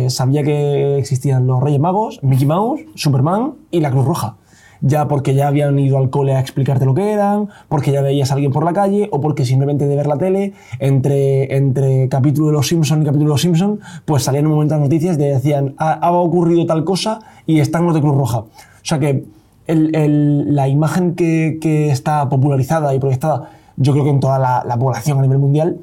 sabía 0.09 0.43
que 0.43 0.99
existían 0.99 1.47
los 1.47 1.63
Reyes 1.63 1.79
Magos, 1.79 2.21
Mickey 2.25 2.47
Mouse, 2.47 2.81
Superman 2.97 3.55
y 3.71 3.79
la 3.79 3.91
Cruz 3.93 4.05
Roja 4.05 4.35
ya 4.81 5.09
porque 5.09 5.35
ya 5.35 5.49
habían 5.49 5.79
ido 5.79 5.99
al 5.99 6.11
cole 6.11 6.35
a 6.35 6.41
explicarte 6.41 6.85
lo 6.85 6.95
que 6.95 7.13
eran, 7.13 7.49
porque 7.69 7.93
ya 7.93 8.01
veías 8.03 8.31
a 8.31 8.35
alguien 8.35 8.53
por 8.53 8.65
la 8.65 8.73
calle, 8.73 9.09
o 9.13 9.21
porque 9.21 9.45
simplemente 9.45 9.87
de 9.87 9.97
ver 9.97 10.07
la 10.07 10.17
tele, 10.17 10.55
entre, 10.79 11.57
entre 11.57 12.09
capítulo 12.09 12.49
de 12.49 12.53
Los 12.55 12.69
Simpson 12.69 13.03
y 13.03 13.05
capítulo 13.05 13.31
de 13.31 13.35
Los 13.35 13.43
Simpson, 13.43 13.81
pues 14.05 14.23
salían 14.23 14.47
un 14.47 14.53
momento 14.53 14.75
las 14.75 14.83
noticias 14.83 15.17
y 15.17 15.21
decían, 15.21 15.75
ha, 15.79 16.11
ocurrido 16.13 16.67
tal 16.67 16.85
cosa 16.85 17.21
y 17.47 17.61
están 17.61 17.87
los 17.87 17.95
de 17.95 18.01
Cruz 18.01 18.17
Roja. 18.17 18.39
O 18.39 18.49
sea 18.83 18.99
que 18.99 19.25
la 19.67 20.69
imagen 20.69 21.15
que, 21.15 21.91
está 21.91 22.29
popularizada 22.29 22.95
y 22.95 22.99
proyectada, 22.99 23.51
yo 23.77 23.93
creo 23.93 24.05
que 24.05 24.11
en 24.11 24.21
toda 24.21 24.39
la, 24.39 24.77
población 24.79 25.19
a 25.19 25.23
nivel 25.23 25.39
mundial, 25.39 25.79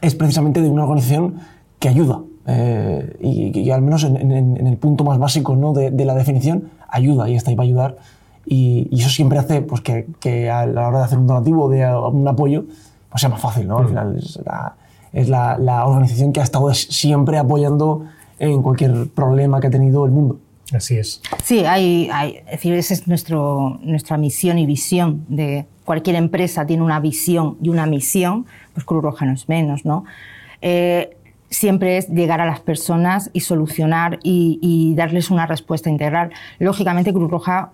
es 0.00 0.14
precisamente 0.14 0.60
de 0.60 0.68
una 0.68 0.84
organización 0.84 1.34
que 1.78 1.88
ayuda. 1.88 2.20
Eh, 2.46 3.16
y, 3.22 3.70
al 3.70 3.80
menos 3.80 4.04
en, 4.04 4.30
el 4.30 4.76
punto 4.76 5.04
más 5.04 5.18
básico 5.18 5.56
¿no? 5.56 5.72
de 5.72 6.04
la 6.04 6.14
definición, 6.14 6.64
ayuda 6.96 7.28
y 7.28 7.34
está 7.34 7.50
ahí 7.50 7.56
para 7.56 7.66
ayudar. 7.66 7.96
Y, 8.46 8.88
eso 8.92 9.08
siempre 9.08 9.38
hace 9.38 9.62
pues, 9.62 9.80
que, 9.80 10.06
que, 10.20 10.50
a 10.50 10.66
la 10.66 10.88
hora 10.88 10.98
de 10.98 11.04
hacer 11.04 11.18
un 11.18 11.26
donativo, 11.26 11.68
de 11.68 11.86
un 11.86 12.26
apoyo, 12.28 12.64
pues 13.10 13.20
sea 13.20 13.30
más 13.30 13.40
fácil, 13.40 13.68
¿no? 13.68 13.78
Al 13.78 13.84
mm. 13.84 13.88
final 13.88 14.20
es 15.12 15.28
la, 15.28 15.56
la 15.58 15.86
organización 15.86 16.32
que 16.32 16.40
ha 16.40 16.42
estado 16.42 16.72
siempre 16.74 17.38
apoyando 17.38 18.04
en 18.38 18.62
cualquier 18.62 19.08
problema 19.08 19.60
que 19.60 19.68
ha 19.68 19.70
tenido 19.70 20.04
el 20.04 20.12
mundo. 20.12 20.38
Así 20.72 20.96
es. 20.96 21.20
Sí, 21.42 21.64
hay, 21.64 22.08
hay, 22.12 22.38
es 22.46 22.52
decir, 22.52 22.74
esa 22.74 22.94
es 22.94 23.06
nuestro, 23.06 23.78
nuestra 23.82 24.16
misión 24.16 24.58
y 24.58 24.66
visión 24.66 25.24
de 25.28 25.66
cualquier 25.84 26.16
empresa 26.16 26.66
tiene 26.66 26.82
una 26.82 26.98
visión 27.00 27.58
y 27.62 27.68
una 27.68 27.86
misión, 27.86 28.46
pues 28.72 28.84
Cruz 28.84 29.02
Roja 29.02 29.26
no 29.26 29.32
es 29.34 29.48
menos, 29.48 29.84
¿no? 29.84 30.04
Eh, 30.62 31.13
siempre 31.54 31.96
es 31.96 32.08
llegar 32.08 32.40
a 32.40 32.46
las 32.46 32.60
personas 32.60 33.30
y 33.32 33.40
solucionar 33.40 34.18
y, 34.22 34.58
y, 34.60 34.94
darles 34.94 35.30
una 35.30 35.46
respuesta 35.46 35.88
integral. 35.88 36.30
Lógicamente 36.58 37.12
Cruz 37.12 37.30
Roja 37.30 37.70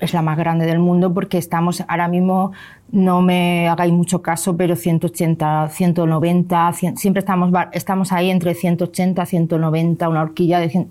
es 0.00 0.14
la 0.14 0.22
más 0.22 0.36
grande 0.38 0.66
del 0.66 0.78
mundo 0.78 1.12
porque 1.12 1.38
estamos 1.38 1.84
ahora 1.86 2.08
mismo, 2.08 2.52
no 2.90 3.20
me 3.20 3.68
hagáis 3.68 3.92
mucho 3.92 4.22
caso, 4.22 4.56
pero 4.56 4.74
180, 4.74 5.68
190, 5.68 6.72
siempre 6.96 7.20
estamos, 7.20 7.52
estamos 7.72 8.12
ahí 8.12 8.30
entre 8.30 8.54
180, 8.54 9.24
190, 9.26 10.08
una 10.08 10.22
horquilla 10.22 10.58
de, 10.60 10.86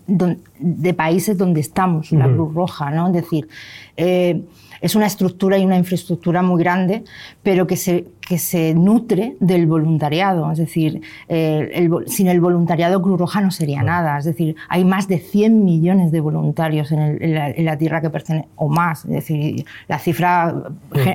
de 0.60 0.94
países 0.94 1.38
donde 1.38 1.60
estamos, 1.60 2.12
la 2.12 2.26
Cruz 2.26 2.54
Roja, 2.54 2.92
¿no? 2.92 3.08
Es 3.08 3.14
decir, 3.14 3.48
eh, 3.98 4.44
es 4.82 4.96
una 4.96 5.06
estructura 5.06 5.58
y 5.58 5.66
una 5.66 5.78
infraestructura 5.78 6.42
muy 6.42 6.62
grande, 6.62 7.04
pero 7.44 7.68
que 7.68 7.78
se, 7.78 8.06
que 8.22 8.38
se 8.38 8.74
nutre 8.74 9.36
del 9.40 9.68
voluntariado. 9.68 10.52
Es 10.52 10.58
decir, 10.58 11.02
el, 11.28 11.92
sin 12.08 12.28
el 12.28 12.40
voluntariado 12.40 13.02
Cruz 13.02 13.20
Roja 13.20 13.42
no 13.42 13.52
sería 13.52 13.84
nada. 13.84 14.18
Es 14.18 14.26
decir, 14.26 14.56
hay 14.70 14.86
más 14.86 15.08
de 15.08 15.20
100 15.20 15.64
millones 15.64 16.12
de 16.12 16.20
voluntarios 16.20 16.92
en, 16.92 17.66
la, 17.66 17.78
tierra 17.78 18.02
que 18.02 18.10
pertenecen, 18.10 18.50
o 18.56 18.70
más. 18.70 19.06
Es 19.06 19.12
decir, 19.12 19.66
la 19.88 20.00
cifra 20.00 20.64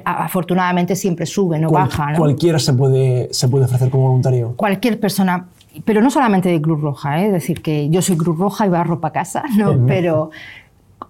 afortunadamente 0.05 0.97
siempre 0.97 1.27
sube, 1.27 1.59
no 1.59 1.71
baja. 1.71 2.13
¿no? 2.13 2.19
Cualquiera 2.19 2.59
se 2.59 2.73
puede, 2.73 3.29
se 3.33 3.49
puede 3.49 3.65
ofrecer 3.65 3.91
como 3.91 4.09
voluntario. 4.09 4.55
Cualquier 4.57 5.01
persona 5.01 5.49
pero 5.85 6.01
no 6.01 6.11
solamente 6.11 6.49
de 6.49 6.61
Cruz 6.61 6.81
Roja, 6.81 7.21
¿eh? 7.21 7.27
es 7.27 7.33
decir, 7.33 7.61
que 7.61 7.89
yo 7.89 8.01
soy 8.01 8.17
Cruz 8.17 8.39
Roja 8.39 8.67
y 8.67 8.69
barro 8.69 9.01
para 9.01 9.13
casa, 9.13 9.43
¿no? 9.57 9.85
pero 9.87 10.31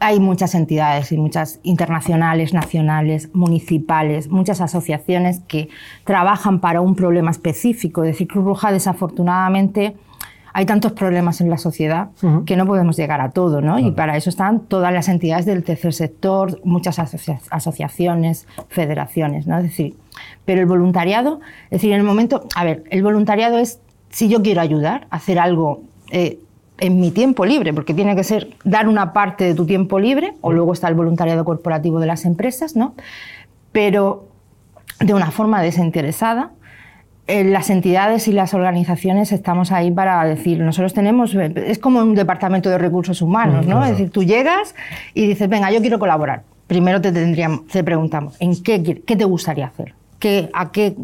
hay 0.00 0.20
muchas 0.20 0.54
entidades 0.54 1.12
y 1.12 1.16
muchas 1.16 1.60
internacionales, 1.62 2.52
nacionales, 2.52 3.30
municipales, 3.34 4.28
muchas 4.28 4.60
asociaciones 4.60 5.40
que 5.46 5.68
trabajan 6.04 6.60
para 6.60 6.80
un 6.80 6.94
problema 6.94 7.30
específico. 7.30 8.02
Es 8.02 8.12
decir, 8.12 8.28
Cruz 8.28 8.44
Roja 8.44 8.72
desafortunadamente 8.72 9.96
hay 10.56 10.66
tantos 10.66 10.92
problemas 10.92 11.40
en 11.40 11.50
la 11.50 11.58
sociedad 11.58 12.10
que 12.46 12.56
no 12.56 12.64
podemos 12.64 12.96
llegar 12.96 13.20
a 13.20 13.32
todo, 13.32 13.60
¿no? 13.60 13.80
Y 13.80 13.90
para 13.90 14.16
eso 14.16 14.30
están 14.30 14.60
todas 14.60 14.92
las 14.92 15.08
entidades 15.08 15.46
del 15.46 15.64
tercer 15.64 15.92
sector, 15.92 16.60
muchas 16.62 17.00
asociaciones, 17.50 18.46
federaciones, 18.68 19.48
¿no? 19.48 19.56
Es 19.58 19.64
decir, 19.64 19.96
pero 20.44 20.60
el 20.60 20.66
voluntariado, 20.66 21.40
es 21.64 21.80
decir, 21.80 21.90
en 21.90 21.98
el 21.98 22.06
momento, 22.06 22.46
a 22.54 22.62
ver, 22.62 22.84
el 22.90 23.02
voluntariado 23.02 23.58
es 23.58 23.80
si 24.10 24.28
yo 24.28 24.42
quiero 24.42 24.60
ayudar 24.60 25.08
a 25.10 25.16
hacer 25.16 25.40
algo 25.40 25.82
eh, 26.12 26.38
en 26.84 27.00
mi 27.00 27.10
tiempo 27.10 27.46
libre, 27.46 27.72
porque 27.72 27.94
tiene 27.94 28.14
que 28.14 28.24
ser 28.24 28.50
dar 28.62 28.88
una 28.88 29.14
parte 29.14 29.44
de 29.44 29.54
tu 29.54 29.64
tiempo 29.64 29.98
libre, 29.98 30.34
o 30.42 30.52
luego 30.52 30.74
está 30.74 30.86
el 30.88 30.94
voluntariado 30.94 31.42
corporativo 31.42 31.98
de 31.98 32.06
las 32.06 32.26
empresas, 32.26 32.76
¿no? 32.76 32.94
Pero 33.72 34.28
de 35.00 35.14
una 35.14 35.30
forma 35.30 35.62
desinteresada. 35.62 36.50
las 37.26 37.70
entidades 37.70 38.28
y 38.28 38.32
las 38.32 38.52
organizaciones 38.52 39.32
estamos 39.32 39.72
ahí 39.72 39.90
para 39.90 40.22
decir, 40.26 40.60
nosotros 40.60 40.92
tenemos, 40.92 41.34
es 41.34 41.78
como 41.78 42.00
un 42.00 42.14
departamento 42.14 42.68
de 42.68 42.76
recursos 42.76 43.22
humanos, 43.22 43.66
¿no? 43.66 43.82
Es 43.82 43.92
decir, 43.92 44.10
tú 44.10 44.22
llegas 44.22 44.74
y 45.14 45.26
dices, 45.26 45.48
venga, 45.48 45.70
yo 45.70 45.80
quiero 45.80 45.98
colaborar. 45.98 46.42
Primero 46.66 47.00
te, 47.00 47.12
tendríamos, 47.12 47.66
te 47.66 47.82
preguntamos, 47.82 48.36
¿en 48.40 48.62
qué, 48.62 48.82
qué 48.82 49.16
te 49.16 49.24
gustaría 49.24 49.66
hacer? 49.66 49.94
¿Qué, 50.18 50.50
¿A 50.52 50.70
qué 50.70 50.96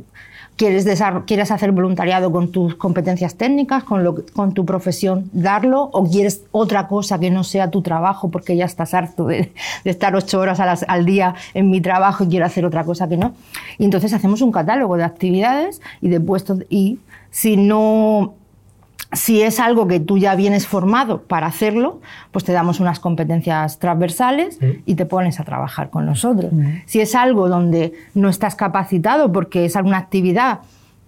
quieres, 0.60 1.02
quieres 1.24 1.50
hacer 1.50 1.72
voluntariado 1.72 2.30
con 2.30 2.52
tus 2.52 2.74
competencias 2.74 3.36
técnicas, 3.36 3.82
con, 3.82 4.04
lo, 4.04 4.26
con 4.34 4.52
tu 4.52 4.66
profesión, 4.66 5.30
darlo, 5.32 5.84
o 5.84 6.04
quieres 6.04 6.42
otra 6.52 6.86
cosa 6.86 7.18
que 7.18 7.30
no 7.30 7.44
sea 7.44 7.70
tu 7.70 7.80
trabajo 7.80 8.30
porque 8.30 8.54
ya 8.56 8.66
estás 8.66 8.92
harto 8.92 9.24
de, 9.24 9.52
estar 9.84 10.14
ocho 10.14 10.38
horas 10.38 10.60
al 10.86 11.06
día 11.06 11.34
en 11.54 11.70
mi 11.70 11.80
trabajo 11.80 12.24
y 12.24 12.28
quiero 12.28 12.44
hacer 12.44 12.66
otra 12.66 12.84
cosa 12.84 13.08
que 13.08 13.16
no. 13.16 13.32
Y 13.78 13.86
entonces 13.86 14.12
hacemos 14.12 14.42
un 14.42 14.52
catálogo 14.52 14.98
de 14.98 15.04
actividades 15.04 15.80
y 16.02 16.10
de 16.10 16.20
puestos 16.20 16.58
y 16.68 16.98
si 17.30 17.56
no 17.56 18.34
si 19.12 19.42
es 19.42 19.58
algo 19.58 19.88
que 19.88 19.98
tú 19.98 20.18
ya 20.18 20.34
vienes 20.34 20.66
formado 20.66 21.22
para 21.22 21.46
hacerlo, 21.46 22.00
pues 22.30 22.44
te 22.44 22.52
damos 22.52 22.80
unas 22.80 23.00
competencias 23.00 23.78
transversales 23.78 24.58
y 24.86 24.94
te 24.94 25.04
pones 25.06 25.40
a 25.40 25.44
trabajar 25.44 25.90
con 25.90 26.06
nosotros. 26.06 26.52
Si 26.86 27.00
es 27.00 27.14
algo 27.14 27.48
donde 27.48 27.92
no 28.14 28.28
estás 28.28 28.54
capacitado 28.54 29.32
porque 29.32 29.64
es 29.64 29.76
alguna 29.76 29.98
actividad 29.98 30.60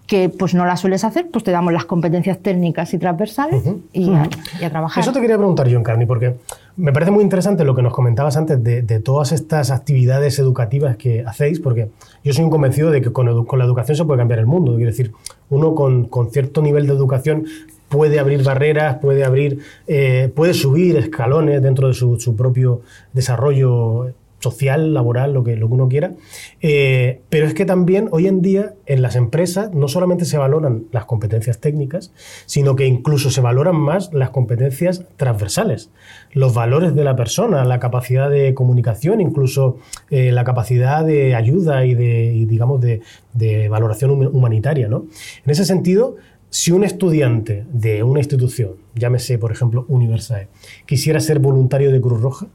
que 0.06 0.28
pues 0.28 0.52
no 0.52 0.66
la 0.66 0.76
sueles 0.76 1.04
hacer, 1.04 1.28
pues 1.30 1.44
te 1.44 1.52
damos 1.52 1.72
las 1.72 1.84
competencias 1.84 2.38
técnicas 2.40 2.92
y 2.92 2.98
transversales 2.98 3.62
y, 3.92 4.12
a, 4.12 4.28
trabajar. 4.68 5.02
Eso 5.02 5.12
te 5.12 5.20
quería 5.20 5.38
preguntar 5.38 5.68
yo, 5.68 5.78
Encarni, 5.78 6.06
porque 6.06 6.36
me 6.76 6.92
parece 6.92 7.12
muy 7.12 7.22
interesante 7.22 7.64
lo 7.64 7.74
que 7.74 7.82
nos 7.82 7.94
comentabas 7.94 8.36
antes 8.36 8.62
de, 8.62 8.82
todas 9.00 9.32
estas 9.32 9.70
actividades 9.70 10.38
educativas 10.38 10.96
que 10.96 11.24
hacéis, 11.24 11.60
porque 11.60 11.90
yo 12.24 12.32
soy 12.32 12.44
un 12.44 12.50
convencido 12.50 12.90
de 12.90 13.00
que 13.00 13.12
con, 13.12 13.26
la 13.26 13.64
educación 13.64 13.96
se 13.96 14.04
puede 14.04 14.18
cambiar 14.18 14.40
el 14.40 14.46
mundo. 14.46 14.74
Quiero 14.74 14.90
decir, 14.90 15.12
uno 15.48 15.74
con, 15.74 16.06
con 16.06 16.30
cierto 16.30 16.60
nivel 16.62 16.86
de 16.86 16.92
educación 16.92 17.46
puede 17.92 18.18
abrir 18.18 18.42
barreras, 18.42 18.96
puede 19.00 19.22
abrir, 19.22 19.58
eh, 19.86 20.32
puede 20.34 20.54
subir 20.54 20.96
escalones 20.96 21.62
dentro 21.62 21.88
de 21.88 21.94
su, 21.94 22.34
propio 22.36 22.80
desarrollo 23.12 24.14
social, 24.38 24.92
laboral, 24.92 25.34
lo 25.34 25.44
que, 25.44 25.62
uno 25.62 25.88
quiera. 25.88 26.14
Eh, 26.62 27.20
pero 27.28 27.46
es 27.46 27.54
que 27.54 27.64
también 27.64 28.08
hoy 28.10 28.26
en 28.26 28.40
día 28.40 28.74
en 28.86 29.02
las 29.02 29.14
empresas 29.14 29.72
no 29.72 29.86
solamente 29.88 30.24
se 30.24 30.38
valoran 30.38 30.86
las 30.90 31.04
competencias 31.04 31.60
técnicas, 31.60 32.12
sino 32.46 32.74
que 32.74 32.86
incluso 32.86 33.30
se 33.30 33.42
valoran 33.42 33.76
más 33.76 34.12
las 34.12 34.30
competencias 34.30 35.04
transversales, 35.16 35.90
los 36.32 36.54
valores 36.54 36.94
de 36.94 37.04
la 37.04 37.14
persona, 37.14 37.64
la 37.64 37.78
capacidad 37.78 38.30
de 38.30 38.54
comunicación, 38.54 39.20
incluso 39.20 39.76
eh, 40.10 40.32
la 40.32 40.44
capacidad 40.44 41.04
de 41.04 41.36
ayuda 41.36 41.84
y 41.84 41.94
de, 41.94 42.46
digamos, 42.48 42.80
de, 42.80 43.02
de 43.34 43.68
valoración 43.68 44.10
humanitaria. 44.10 44.88
¿no? 44.88 45.06
En 45.44 45.50
ese 45.50 45.64
sentido, 45.64 46.16
si 46.52 46.70
un 46.70 46.84
estudiante 46.84 47.64
de 47.72 48.02
una 48.02 48.20
institución, 48.20 48.72
llámese 48.94 49.38
por 49.38 49.52
ejemplo 49.52 49.86
Universae, 49.88 50.48
quisiera 50.84 51.18
ser 51.18 51.38
voluntario 51.38 51.90
de 51.90 51.98
Cruz 51.98 52.20
Roja, 52.20 52.46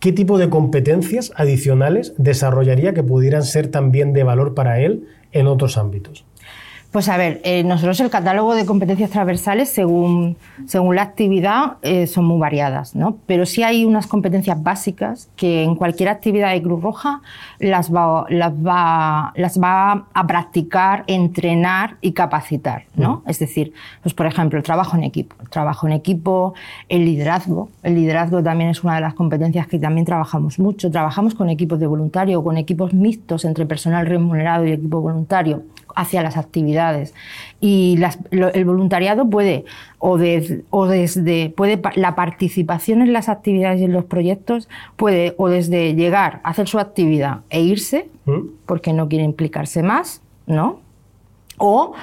¿qué 0.00 0.12
tipo 0.12 0.36
de 0.36 0.50
competencias 0.50 1.30
adicionales 1.36 2.12
desarrollaría 2.18 2.94
que 2.94 3.04
pudieran 3.04 3.44
ser 3.44 3.68
también 3.68 4.12
de 4.12 4.24
valor 4.24 4.54
para 4.54 4.80
él 4.80 5.06
en 5.30 5.46
otros 5.46 5.78
ámbitos? 5.78 6.24
Pues 6.90 7.10
a 7.10 7.18
ver, 7.18 7.42
eh, 7.44 7.64
nosotros 7.64 8.00
el 8.00 8.08
catálogo 8.08 8.54
de 8.54 8.64
competencias 8.64 9.10
transversales, 9.10 9.68
según, 9.68 10.38
según 10.66 10.96
la 10.96 11.02
actividad, 11.02 11.76
eh, 11.82 12.06
son 12.06 12.24
muy 12.24 12.38
variadas, 12.38 12.96
¿no? 12.96 13.18
Pero 13.26 13.44
sí 13.44 13.62
hay 13.62 13.84
unas 13.84 14.06
competencias 14.06 14.62
básicas 14.62 15.28
que 15.36 15.64
en 15.64 15.74
cualquier 15.74 16.08
actividad 16.08 16.50
de 16.50 16.62
Cruz 16.62 16.82
Roja 16.82 17.20
las 17.58 17.94
va, 17.94 18.24
las 18.30 18.54
va, 18.54 19.34
las 19.36 19.60
va 19.60 20.06
a 20.14 20.26
practicar, 20.26 21.04
entrenar 21.08 21.98
y 22.00 22.12
capacitar, 22.12 22.84
¿no? 22.94 23.22
Mm. 23.26 23.30
Es 23.30 23.38
decir, 23.38 23.74
pues 24.02 24.14
por 24.14 24.24
ejemplo, 24.24 24.58
el 24.58 24.64
trabajo 24.64 24.96
en 24.96 25.04
equipo. 25.04 25.36
El 25.42 25.50
trabajo 25.50 25.86
en 25.86 25.92
equipo, 25.92 26.54
el 26.88 27.04
liderazgo. 27.04 27.68
El 27.82 27.96
liderazgo 27.96 28.42
también 28.42 28.70
es 28.70 28.82
una 28.82 28.94
de 28.94 29.02
las 29.02 29.12
competencias 29.12 29.66
que 29.66 29.78
también 29.78 30.06
trabajamos 30.06 30.58
mucho. 30.58 30.90
Trabajamos 30.90 31.34
con 31.34 31.50
equipos 31.50 31.78
de 31.78 31.86
voluntarios, 31.86 32.42
con 32.42 32.56
equipos 32.56 32.94
mixtos 32.94 33.44
entre 33.44 33.66
personal 33.66 34.06
remunerado 34.06 34.64
y 34.64 34.72
equipo 34.72 35.02
voluntario 35.02 35.64
hacia 35.98 36.22
las 36.22 36.36
actividades. 36.36 37.12
Y 37.60 37.98
el 38.30 38.64
voluntariado 38.64 39.28
puede, 39.28 39.64
o, 39.98 40.16
o 40.70 40.86
desde, 40.86 41.50
puede, 41.50 41.82
la 41.96 42.14
participación 42.14 43.02
en 43.02 43.12
las 43.12 43.28
actividades 43.28 43.80
y 43.80 43.84
en 43.84 43.92
los 43.92 44.04
proyectos 44.04 44.68
puede, 44.94 45.34
o 45.38 45.48
desde 45.48 45.94
llegar 45.94 46.40
a 46.44 46.50
hacer 46.50 46.68
su 46.68 46.78
actividad 46.78 47.40
e 47.50 47.62
irse, 47.62 48.08
mm. 48.26 48.40
porque 48.64 48.92
no 48.92 49.08
quiere 49.08 49.24
implicarse 49.24 49.82
más, 49.82 50.22
¿no? 50.46 50.80
O 51.58 51.94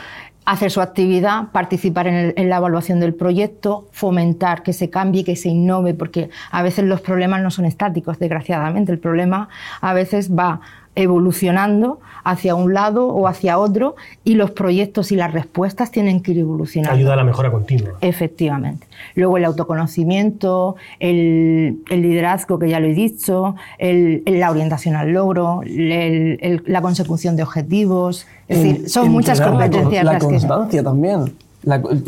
hacer 0.44 0.72
su 0.72 0.82
actividad, 0.82 1.54
participar 1.54 2.08
en, 2.08 2.34
en, 2.36 2.50
la 2.50 2.58
evaluación 2.58 3.00
del 3.00 3.16
proyecto, 3.16 3.88
fomentar 3.92 4.62
que 4.62 4.74
se 4.74 4.90
cambie, 4.90 5.24
que 5.24 5.38
se 5.38 5.48
innove, 5.48 5.94
porque 5.94 6.30
a 6.52 6.62
veces 6.64 6.84
los 6.84 7.00
problemas 7.00 7.42
no 7.42 7.50
son 7.50 7.64
estáticos, 7.64 8.20
desgraciadamente. 8.20 8.92
El 8.92 9.00
problema 9.00 9.48
a 9.80 9.94
veces 9.94 10.36
va 10.36 10.60
evolucionando 10.96 12.00
hacia 12.24 12.56
un 12.56 12.74
lado 12.74 13.08
o 13.08 13.28
hacia 13.28 13.60
otro 13.60 13.96
y 14.24 14.34
los 14.36 14.52
proyectos 14.52 15.12
y 15.12 15.16
las 15.16 15.32
respuestas 15.32 15.92
tienen 15.92 16.22
que 16.22 16.32
ir 16.32 16.40
evolucionando. 16.40 16.98
Ayuda 16.98 17.14
a 17.14 17.18
la 17.18 17.24
mejora 17.24 17.52
continua. 17.52 17.94
Efectivamente. 18.02 18.88
Luego 19.14 19.38
el 19.38 19.46
autoconocimiento, 19.46 20.76
el, 21.00 21.84
liderazgo, 21.90 22.58
que 22.58 22.70
ya 22.70 22.80
lo 22.80 22.88
he 22.88 22.94
dicho, 22.94 23.56
la 23.80 24.52
orientación 24.52 24.96
al 24.96 25.12
logro, 25.12 25.62
la 25.66 26.82
consecución 26.82 27.36
de 27.36 27.44
objetivos. 27.44 28.26
Es 28.48 28.64
decir, 28.64 28.90
son 28.90 29.12
muchas 29.12 29.40
competencias. 29.40 30.04
La, 30.04 30.14
la 30.14 30.20
constancia 30.20 30.84
también. 30.84 31.36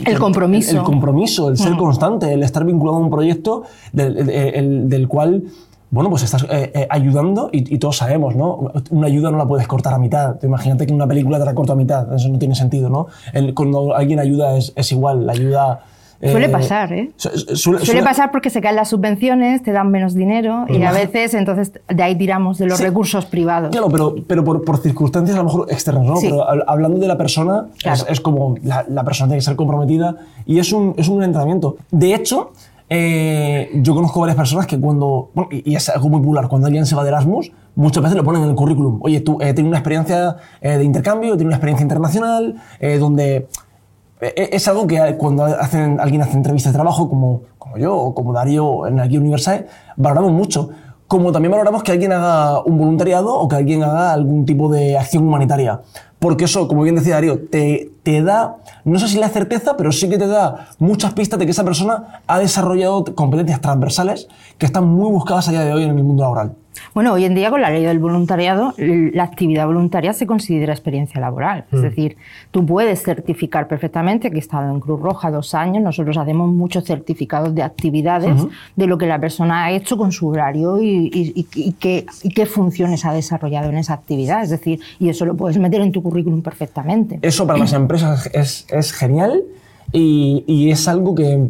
el, 0.06 0.20
compromiso. 0.20 0.78
El, 0.78 0.84
compromiso, 0.84 1.50
el 1.50 1.58
ser 1.58 1.74
mm. 1.74 1.78
constante, 1.78 2.34
el 2.34 2.42
estar 2.42 2.66
vinculado 2.66 2.98
a 2.98 3.02
un 3.02 3.12
proyecto 3.12 3.64
del, 3.92 4.90
del 4.90 5.08
cual 5.08 5.44
bueno, 5.90 6.10
pues 6.10 6.24
estás 6.24 6.44
eh, 6.44 6.72
eh, 6.74 6.88
ayudando 6.90 7.50
y, 7.52 7.74
y, 7.74 7.78
todos 7.78 7.98
sabemos, 7.98 8.36
¿no? 8.36 8.72
Una 8.90 9.08
ayuda 9.08 9.32
no 9.32 9.38
la 9.38 9.48
puedes 9.48 9.68
cortar 9.68 9.94
a 9.94 9.98
mitad. 9.98 10.36
Imagínate 10.44 10.86
que 10.86 10.94
una 10.94 11.08
película 11.08 11.40
te 11.40 11.46
la 11.46 11.56
corto 11.56 11.74
a 11.74 11.76
mitad, 11.76 12.14
eso 12.14 12.28
no 12.28 12.38
tiene 12.38 12.56
sentido, 12.56 12.90
¿no? 12.90 13.08
El, 13.32 13.54
cuando 13.54 13.96
alguien 13.96 14.20
ayuda 14.20 14.58
es, 14.58 14.74
es 14.76 14.92
igual, 14.92 15.26
la 15.26 15.34
ayuda... 15.34 15.84
Suele 16.20 16.50
pasar, 16.50 16.92
¿eh? 16.94 17.12
Suele, 17.16 17.86
suele, 17.86 18.02
pasar 18.02 18.32
porque 18.32 18.50
se 18.50 18.60
caen 18.60 18.76
las 18.76 18.90
subvenciones, 18.90 19.62
te 19.62 19.72
dan 19.72 19.92
menos 19.92 20.16
dinero 20.16 20.66
y 20.68 20.82
a 20.82 20.92
veces 20.92 21.36
entonces 21.36 21.74
de 21.88 22.04
ahí 22.04 22.16
tiramos 22.16 22.58
de 22.58 22.66
los 22.66 22.80
recursos 22.80 23.28
privados. 23.28 23.70
Claro, 23.70 23.88
pero, 23.88 24.16
pero 24.28 24.44
por, 24.44 24.66
por, 24.66 24.80
circunstancias 24.80 25.36
a 25.36 25.44
lo 25.44 25.46
mejor 25.46 25.68
externas, 25.72 26.06
¿no? 26.06 26.16
Pero 26.20 26.44
hablando 26.68 26.98
de 26.98 27.08
la 27.08 27.20
persona, 27.20 27.68
es, 27.86 28.04
es, 28.10 28.20
como 28.20 28.56
la, 28.64 28.84
la, 28.90 29.04
persona 29.04 29.28
tiene 29.28 29.38
que 29.38 29.46
ser 29.46 29.56
comprometida 29.56 30.16
y 30.48 30.58
es 30.58 30.74
un, 30.74 30.96
es 30.98 31.08
un 31.08 31.22
entrenamiento. 31.22 31.78
De 31.92 32.16
hecho, 32.16 32.52
eh, 32.90 33.70
yo 33.76 33.94
conozco 33.94 34.20
varias 34.22 34.38
personas 34.38 34.66
que 34.66 34.80
cuando, 34.80 35.30
bueno, 35.34 35.50
y 35.52 35.76
es 35.76 35.90
algo 35.90 36.10
muy 36.10 36.22
popular, 36.22 36.48
cuando 36.48 36.68
alguien 36.68 36.86
se 36.86 36.96
va 36.96 37.04
de 37.04 37.10
Erasmus, 37.10 37.52
muchas 37.76 38.02
veces 38.02 38.18
lo 38.18 38.24
ponen 38.24 38.44
en 38.44 38.50
el 38.50 38.56
currículum. 38.56 39.00
Oye, 39.02 39.20
tú 39.22 39.38
eh, 39.42 39.54
tienes 39.54 39.70
una 39.70 39.78
experiencia 39.78 40.38
eh, 40.62 40.78
de 40.78 40.84
intercambio, 40.84 41.36
tienes 41.36 41.48
una 41.48 41.56
experiencia 41.56 41.84
internacional, 41.84 42.56
eh, 42.80 42.98
donde 42.98 43.48
eh, 44.22 44.50
es 44.52 44.68
algo 44.68 44.88
que 44.88 45.16
cuando 45.18 45.44
hacen, 45.46 46.00
alguien 46.00 46.22
hace 46.22 46.38
entrevistas 46.38 46.74
de 46.74 46.78
trabajo, 46.78 47.10
como, 47.10 47.42
como 47.58 47.78
yo 47.78 47.96
o 47.96 48.16
como 48.16 48.34
Darío 48.34 48.88
en 48.88 49.00
aquí 49.00 49.18
Universal, 49.18 49.68
valoramos 49.96 50.32
mucho. 50.32 50.70
Como 51.08 51.32
también 51.32 51.52
valoramos 51.52 51.84
que 51.84 51.94
alguien 51.94 52.12
haga 52.12 52.62
un 52.64 52.78
voluntariado 52.78 53.34
o 53.34 53.48
que 53.48 53.56
alguien 53.56 53.82
haga 53.84 54.12
algún 54.12 54.46
tipo 54.46 54.70
de 54.70 54.98
acción 54.98 55.26
humanitaria. 55.26 55.82
Porque 56.20 56.46
eso, 56.46 56.68
como 56.68 56.82
bien 56.82 56.96
decía 56.96 57.16
Darío, 57.16 57.48
te, 57.48 57.92
te 58.08 58.22
da, 58.22 58.56
no 58.86 59.00
sé 59.00 59.10
si 59.10 59.20
la 59.20 59.28
certeza, 59.28 59.76
pero 59.76 59.92
sí 59.92 60.08
que 60.10 60.18
te 60.18 60.28
da 60.28 60.70
muchas 60.80 61.12
pistas 61.12 61.38
de 61.38 61.44
que 61.44 61.52
esa 61.52 61.66
persona 61.66 62.22
ha 62.26 62.40
desarrollado 62.40 63.04
competencias 63.04 63.60
transversales 63.60 64.30
que 64.58 64.66
están 64.66 64.88
muy 64.88 65.12
buscadas 65.12 65.50
a 65.50 65.52
día 65.52 65.66
de 65.66 65.74
hoy 65.74 65.84
en 65.84 65.90
el 65.90 66.04
mundo 66.06 66.24
laboral. 66.24 66.56
Bueno, 66.94 67.14
hoy 67.14 67.26
en 67.26 67.36
día 67.36 67.50
con 67.50 67.62
la 67.62 67.70
ley 67.70 67.84
del 67.84 68.00
voluntariado, 68.00 68.74
la 68.78 69.24
actividad 69.24 69.66
voluntaria 69.66 70.14
se 70.14 70.26
considera 70.26 70.74
experiencia 70.74 71.20
laboral. 71.20 71.66
Es 71.72 71.82
decir, 71.82 72.18
tú 72.52 72.66
puedes 72.66 73.04
certificar 73.04 73.68
perfectamente 73.68 74.30
que 74.30 74.38
he 74.38 74.40
estado 74.40 74.72
en 74.72 74.80
Cruz 74.80 75.00
Roja 75.00 75.32
dos 75.32 75.54
años. 75.54 75.84
Nosotros 75.84 76.18
hacemos 76.18 76.50
muchos 76.50 76.86
certificados 76.86 77.54
de 77.54 77.64
actividades 77.64 78.36
de 78.76 78.88
lo 78.88 78.98
que 78.98 79.08
la 79.08 79.20
persona 79.20 79.66
ha 79.66 79.72
hecho 79.72 79.98
con 79.98 80.12
su 80.12 80.28
horario 80.28 80.82
y, 80.82 81.10
y, 81.14 81.48
y, 81.54 81.74
qué, 81.74 82.06
y, 82.24 82.30
qué, 82.30 82.46
funciones 82.46 83.06
ha 83.06 83.14
desarrollado 83.14 83.70
en 83.70 83.78
esa 83.78 83.94
actividad. 83.94 84.44
Es 84.44 84.50
decir, 84.50 84.80
y 85.00 85.10
eso 85.10 85.26
lo 85.26 85.36
puedes 85.36 85.58
meter 85.58 85.82
en 85.82 85.92
tu 85.92 86.02
currículum 86.02 86.42
perfectamente. 86.42 87.20
Eso 87.22 87.46
para 87.46 87.60
las 87.60 87.74
empresas 87.88 87.97
es, 88.34 88.66
es 88.70 88.94
genial 88.94 89.44
y 89.92 90.70
es 90.70 90.88
algo 90.88 91.16
que 91.16 91.50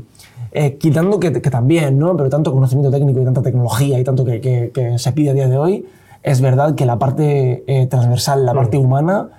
eh, 0.60 0.78
quitando 0.78 1.20
que, 1.20 1.32
que, 1.34 1.50
también, 1.52 2.00
¿no? 2.00 2.16
Pero 2.16 2.30
tanto 2.30 2.52
conocimiento 2.52 2.90
técnico 2.90 3.22
y 3.22 3.26
tanta 3.26 3.42
tecnología 3.44 4.00
y 4.00 4.04
tanto 4.04 4.26
que, 4.26 4.42
que, 4.42 4.72
que 4.74 4.98
se 4.98 5.12
pide 5.12 5.32
a 5.32 5.34
día 5.34 5.48
de 5.48 5.58
hoy, 5.58 5.86
es 6.24 6.42
verdad 6.42 6.74
que 6.74 6.86
la 6.86 6.98
parte 6.98 7.64
eh, 7.68 7.86
transversal, 7.88 8.46
la 8.46 8.56
parte 8.56 8.78
humana, 8.78 9.30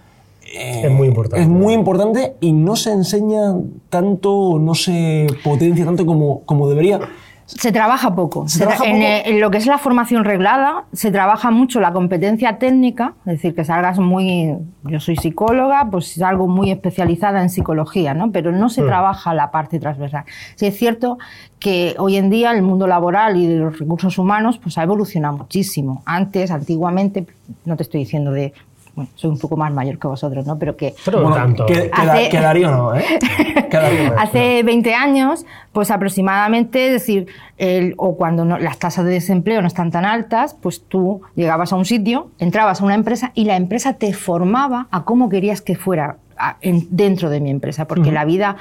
eh, 0.44 0.82
es 0.84 0.90
muy 0.92 1.08
importante. 1.08 1.42
Es 1.42 1.48
muy 1.48 1.74
importante 1.74 2.36
y 2.40 2.52
no 2.52 2.76
se 2.76 2.92
enseña 2.92 3.54
tanto, 3.88 4.58
no 4.60 4.74
se 4.74 5.26
potencia 5.42 5.84
tanto 5.84 6.06
como, 6.06 6.42
como 6.42 6.68
debería. 6.68 7.00
Se 7.48 7.72
trabaja 7.72 8.14
poco. 8.14 8.46
¿Se 8.46 8.58
trabaja 8.58 8.84
en, 8.84 8.96
poco? 8.96 9.30
en, 9.30 9.40
lo 9.40 9.50
que 9.50 9.56
es 9.56 9.66
la 9.66 9.78
formación 9.78 10.24
reglada, 10.24 10.84
se 10.92 11.10
trabaja 11.10 11.50
mucho 11.50 11.80
la 11.80 11.94
competencia 11.94 12.58
técnica, 12.58 13.14
es 13.20 13.32
decir, 13.32 13.54
que 13.54 13.64
salgas 13.64 13.98
muy. 13.98 14.54
Yo 14.84 15.00
soy 15.00 15.16
psicóloga, 15.16 15.88
pues 15.90 16.20
algo 16.20 16.46
muy 16.46 16.70
especializada 16.70 17.40
en 17.40 17.48
psicología, 17.48 18.12
¿no? 18.12 18.32
Pero 18.32 18.52
no 18.52 18.68
se 18.68 18.82
mm. 18.82 18.86
trabaja 18.86 19.32
la 19.32 19.50
parte 19.50 19.80
transversal. 19.80 20.24
Sí, 20.56 20.66
es 20.66 20.76
cierto 20.76 21.16
que 21.58 21.94
hoy 21.98 22.16
en 22.16 22.28
día 22.28 22.52
el 22.52 22.62
mundo 22.62 22.86
laboral 22.86 23.38
y 23.38 23.46
de 23.46 23.56
los 23.56 23.78
recursos 23.78 24.18
humanos 24.18 24.58
pues 24.58 24.76
ha 24.76 24.82
evolucionado 24.82 25.38
muchísimo. 25.38 26.02
Antes, 26.04 26.50
antiguamente, 26.50 27.26
no 27.64 27.76
te 27.76 27.82
estoy 27.82 28.00
diciendo 28.00 28.30
de 28.30 28.52
bueno, 28.98 29.12
soy 29.14 29.30
un 29.30 29.38
poco 29.38 29.56
más 29.56 29.72
mayor 29.72 29.96
que 29.96 30.08
vosotros, 30.08 30.44
¿no? 30.44 30.58
Pero 30.58 30.76
que... 30.76 30.92
Pero 31.04 31.22
bueno, 31.22 31.36
tanto. 31.36 31.66
Que, 31.66 31.88
hace, 31.92 32.28
que 32.28 32.40
Darío 32.40 32.68
no, 32.72 32.96
¿eh? 32.96 33.04
No. 33.70 34.18
hace 34.18 34.62
20 34.64 34.92
años, 34.94 35.46
pues 35.72 35.92
aproximadamente, 35.92 36.86
es 36.86 36.92
decir, 36.92 37.28
el, 37.58 37.94
o 37.96 38.16
cuando 38.16 38.44
no, 38.44 38.58
las 38.58 38.78
tasas 38.78 39.04
de 39.04 39.12
desempleo 39.12 39.60
no 39.60 39.68
están 39.68 39.92
tan 39.92 40.04
altas, 40.04 40.56
pues 40.60 40.82
tú 40.82 41.20
llegabas 41.36 41.72
a 41.72 41.76
un 41.76 41.84
sitio, 41.84 42.30
entrabas 42.40 42.80
a 42.80 42.84
una 42.84 42.94
empresa 42.96 43.30
y 43.34 43.44
la 43.44 43.54
empresa 43.54 43.92
te 43.92 44.12
formaba 44.14 44.88
a 44.90 45.04
cómo 45.04 45.28
querías 45.28 45.60
que 45.60 45.76
fuera 45.76 46.16
dentro 46.62 47.30
de 47.30 47.40
mi 47.40 47.50
empresa, 47.50 47.86
porque 47.86 48.08
uh 48.08 48.12
-huh. 48.12 48.14
la 48.14 48.24
vida 48.24 48.56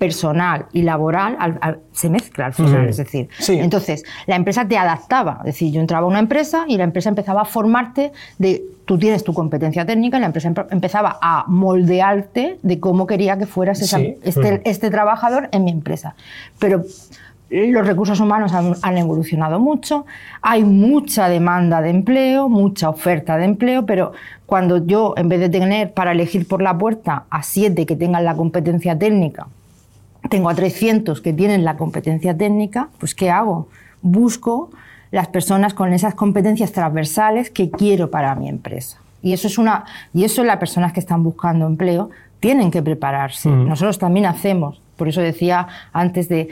personal 0.00 0.64
y 0.72 0.80
laboral 0.80 1.36
al, 1.38 1.58
al, 1.60 1.80
se 1.92 2.08
mezcla 2.08 2.46
al 2.46 2.54
final, 2.54 2.88
es 2.88 2.96
decir. 2.96 3.28
Sí. 3.38 3.58
Entonces, 3.58 4.02
la 4.26 4.34
empresa 4.34 4.66
te 4.66 4.78
adaptaba, 4.78 5.36
es 5.40 5.52
decir, 5.52 5.74
yo 5.74 5.80
entraba 5.82 6.06
a 6.06 6.08
una 6.08 6.20
empresa 6.20 6.64
y 6.66 6.78
la 6.78 6.84
empresa 6.84 7.10
empezaba 7.10 7.42
a 7.42 7.44
formarte 7.44 8.10
de, 8.38 8.62
tú 8.86 8.98
tienes 8.98 9.24
tu 9.24 9.34
competencia 9.34 9.84
técnica 9.84 10.16
y 10.16 10.20
la 10.20 10.28
empresa 10.28 10.54
empezaba 10.70 11.18
a 11.20 11.44
moldearte 11.48 12.58
de 12.62 12.80
cómo 12.80 13.06
quería 13.06 13.36
que 13.36 13.44
fueras 13.44 13.82
esa, 13.82 14.00
este, 14.00 14.62
este 14.64 14.90
trabajador 14.90 15.50
en 15.52 15.64
mi 15.64 15.70
empresa. 15.70 16.14
Pero 16.58 16.82
los 17.50 17.86
recursos 17.86 18.20
humanos 18.20 18.54
han, 18.54 18.76
han, 18.80 18.96
evolucionado 18.96 19.60
mucho, 19.60 20.06
hay 20.40 20.64
mucha 20.64 21.28
demanda 21.28 21.82
de 21.82 21.90
empleo, 21.90 22.48
mucha 22.48 22.88
oferta 22.88 23.36
de 23.36 23.44
empleo, 23.44 23.84
pero 23.84 24.12
cuando 24.46 24.86
yo, 24.86 25.12
en 25.18 25.28
vez 25.28 25.40
de 25.40 25.50
tener 25.50 25.92
para 25.92 26.12
elegir 26.12 26.48
por 26.48 26.62
la 26.62 26.78
puerta 26.78 27.24
a 27.28 27.42
siete 27.42 27.84
que 27.84 27.96
tengan 27.96 28.24
la 28.24 28.34
competencia 28.34 28.98
técnica, 28.98 29.46
tengo 30.28 30.50
a 30.50 30.54
300 30.54 31.20
que 31.20 31.32
tienen 31.32 31.64
la 31.64 31.76
competencia 31.76 32.36
técnica, 32.36 32.88
pues 32.98 33.14
¿qué 33.14 33.30
hago? 33.30 33.68
Busco 34.02 34.70
las 35.10 35.28
personas 35.28 35.74
con 35.74 35.92
esas 35.92 36.14
competencias 36.14 36.72
transversales 36.72 37.50
que 37.50 37.70
quiero 37.70 38.10
para 38.10 38.34
mi 38.34 38.48
empresa. 38.48 38.98
Y 39.22 39.32
eso 39.32 39.48
es 39.48 39.58
una 39.58 39.84
y 40.14 40.24
eso 40.24 40.44
las 40.44 40.58
personas 40.58 40.92
que 40.92 41.00
están 41.00 41.22
buscando 41.22 41.66
empleo 41.66 42.10
tienen 42.38 42.70
que 42.70 42.82
prepararse. 42.82 43.48
Mm. 43.48 43.68
Nosotros 43.68 43.98
también 43.98 44.26
hacemos. 44.26 44.80
Por 44.96 45.08
eso 45.08 45.20
decía 45.22 45.66
antes 45.92 46.28
de 46.28 46.48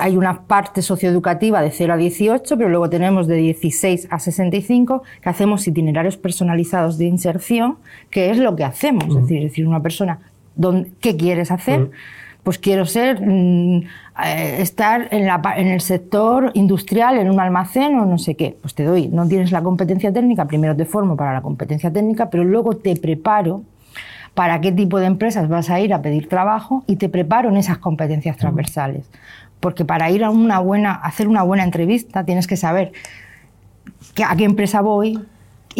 hay 0.00 0.16
una 0.16 0.42
parte 0.42 0.82
socioeducativa 0.82 1.60
de 1.62 1.70
0 1.70 1.94
a 1.94 1.96
18, 1.96 2.56
pero 2.56 2.68
luego 2.68 2.90
tenemos 2.90 3.26
de 3.26 3.36
16 3.36 4.08
a 4.10 4.18
65 4.18 5.02
que 5.20 5.28
hacemos 5.28 5.66
itinerarios 5.66 6.16
personalizados 6.16 6.98
de 6.98 7.04
inserción, 7.04 7.76
que 8.10 8.30
es 8.30 8.38
lo 8.38 8.56
que 8.56 8.64
hacemos, 8.64 9.06
mm. 9.06 9.10
es 9.10 9.22
decir, 9.22 9.38
es 9.38 9.44
decir, 9.44 9.68
una 9.68 9.82
persona 9.82 10.18
¿qué 11.00 11.16
quieres 11.16 11.50
hacer? 11.50 11.80
Mm 11.80 11.90
pues 12.42 12.58
quiero 12.58 12.86
ser, 12.86 13.20
mm, 13.20 13.82
eh, 14.24 14.56
estar 14.60 15.08
en, 15.10 15.26
la, 15.26 15.40
en, 15.56 15.68
el 15.68 15.80
sector 15.80 16.50
industrial, 16.54 17.18
en 17.18 17.30
un 17.30 17.40
almacén 17.40 17.98
o 17.98 18.06
no 18.06 18.18
sé 18.18 18.34
qué. 18.34 18.56
Pues 18.60 18.74
te 18.74 18.84
doy, 18.84 19.08
no 19.08 19.26
tienes 19.26 19.52
la 19.52 19.62
competencia 19.62 20.12
técnica, 20.12 20.46
primero 20.46 20.74
te 20.76 20.84
formo 20.84 21.16
para 21.16 21.32
la 21.32 21.42
competencia 21.42 21.92
técnica, 21.92 22.30
pero 22.30 22.44
luego 22.44 22.76
te 22.76 22.96
preparo 22.96 23.62
para 24.34 24.60
qué 24.60 24.72
tipo 24.72 24.98
de 24.98 25.06
empresas 25.06 25.48
vas 25.48 25.70
a 25.70 25.80
ir 25.80 25.92
a 25.92 26.02
pedir 26.02 26.28
trabajo 26.28 26.84
y 26.86 26.96
te 26.96 27.08
preparo 27.08 27.48
en 27.48 27.56
esas 27.56 27.78
competencias 27.78 28.36
transversales. 28.36 29.10
Porque 29.58 29.84
para 29.84 30.10
ir 30.10 30.24
a 30.24 30.30
una 30.30 30.60
buena, 30.60 30.94
hacer 30.94 31.28
una 31.28 31.42
buena 31.42 31.64
entrevista 31.64 32.24
tienes 32.24 32.46
que 32.46 32.56
saber 32.56 32.92
a 34.26 34.36
qué 34.36 34.44
empresa 34.44 34.80
voy, 34.80 35.18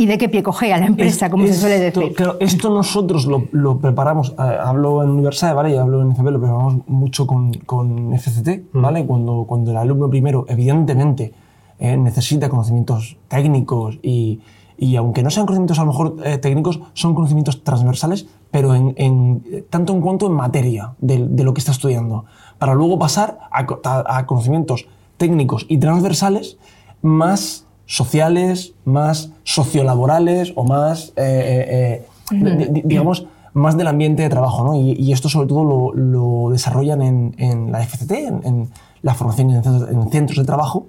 y 0.00 0.06
de 0.06 0.16
qué 0.16 0.30
pie 0.30 0.42
cogea 0.42 0.78
la 0.78 0.86
empresa, 0.86 1.26
es, 1.26 1.30
como 1.30 1.46
se 1.46 1.52
suele 1.52 1.78
decir. 1.78 2.14
Claro, 2.14 2.38
esto 2.40 2.70
nosotros 2.70 3.26
lo, 3.26 3.48
lo 3.52 3.80
preparamos, 3.80 4.30
eh, 4.30 4.34
hablo 4.38 5.02
en 5.02 5.10
universidad, 5.10 5.54
¿vale? 5.54 5.74
Y 5.74 5.76
hablo 5.76 6.00
en 6.00 6.12
ICB, 6.12 6.30
lo 6.30 6.40
preparamos 6.40 6.76
mucho 6.86 7.26
con, 7.26 7.52
con 7.52 8.18
FCT, 8.18 8.72
mm. 8.72 8.80
¿vale? 8.80 9.04
Cuando, 9.04 9.44
cuando 9.46 9.72
el 9.72 9.76
alumno 9.76 10.08
primero, 10.08 10.46
evidentemente, 10.48 11.34
eh, 11.78 11.98
necesita 11.98 12.48
conocimientos 12.48 13.18
técnicos 13.28 13.98
y, 14.02 14.40
y, 14.78 14.96
aunque 14.96 15.22
no 15.22 15.28
sean 15.28 15.44
conocimientos 15.44 15.78
a 15.78 15.82
lo 15.82 15.88
mejor 15.88 16.16
eh, 16.24 16.38
técnicos, 16.38 16.80
son 16.94 17.14
conocimientos 17.14 17.62
transversales, 17.62 18.26
pero 18.50 18.74
en, 18.74 18.94
en, 18.96 19.66
tanto 19.68 19.92
en 19.92 20.00
cuanto 20.00 20.28
en 20.28 20.32
materia 20.32 20.94
de, 20.98 21.26
de, 21.28 21.44
lo 21.44 21.52
que 21.52 21.58
está 21.58 21.72
estudiando, 21.72 22.24
para 22.58 22.72
luego 22.72 22.98
pasar 22.98 23.38
a, 23.50 23.66
a, 23.84 24.16
a 24.16 24.24
conocimientos 24.24 24.86
técnicos 25.18 25.66
y 25.68 25.76
transversales 25.76 26.56
más 27.02 27.66
sociales, 27.90 28.74
más 28.85 29.33
sociolaborales 29.42 30.53
o 30.55 30.64
más, 30.64 31.12
eh, 31.16 32.05
eh, 32.31 32.37
eh, 32.37 32.83
digamos, 32.85 33.26
más 33.53 33.76
del 33.76 33.88
ambiente 33.88 34.22
de 34.22 34.29
trabajo. 34.29 34.62
¿no? 34.62 34.76
Y, 34.76 34.92
y 34.92 35.12
esto 35.12 35.29
sobre 35.29 35.48
todo 35.48 35.64
lo, 35.64 35.92
lo 35.92 36.50
desarrollan 36.53 37.03
en, 37.03 37.35
en, 37.38 37.72
la 37.72 37.85
FCT, 37.85 38.12
en, 38.12 38.40
en 38.44 38.70
la 39.03 39.14
formación 39.14 39.50
en 39.50 39.64
centros, 39.64 39.90
en 39.90 40.11
centros, 40.12 40.38
de 40.38 40.44
trabajo. 40.44 40.87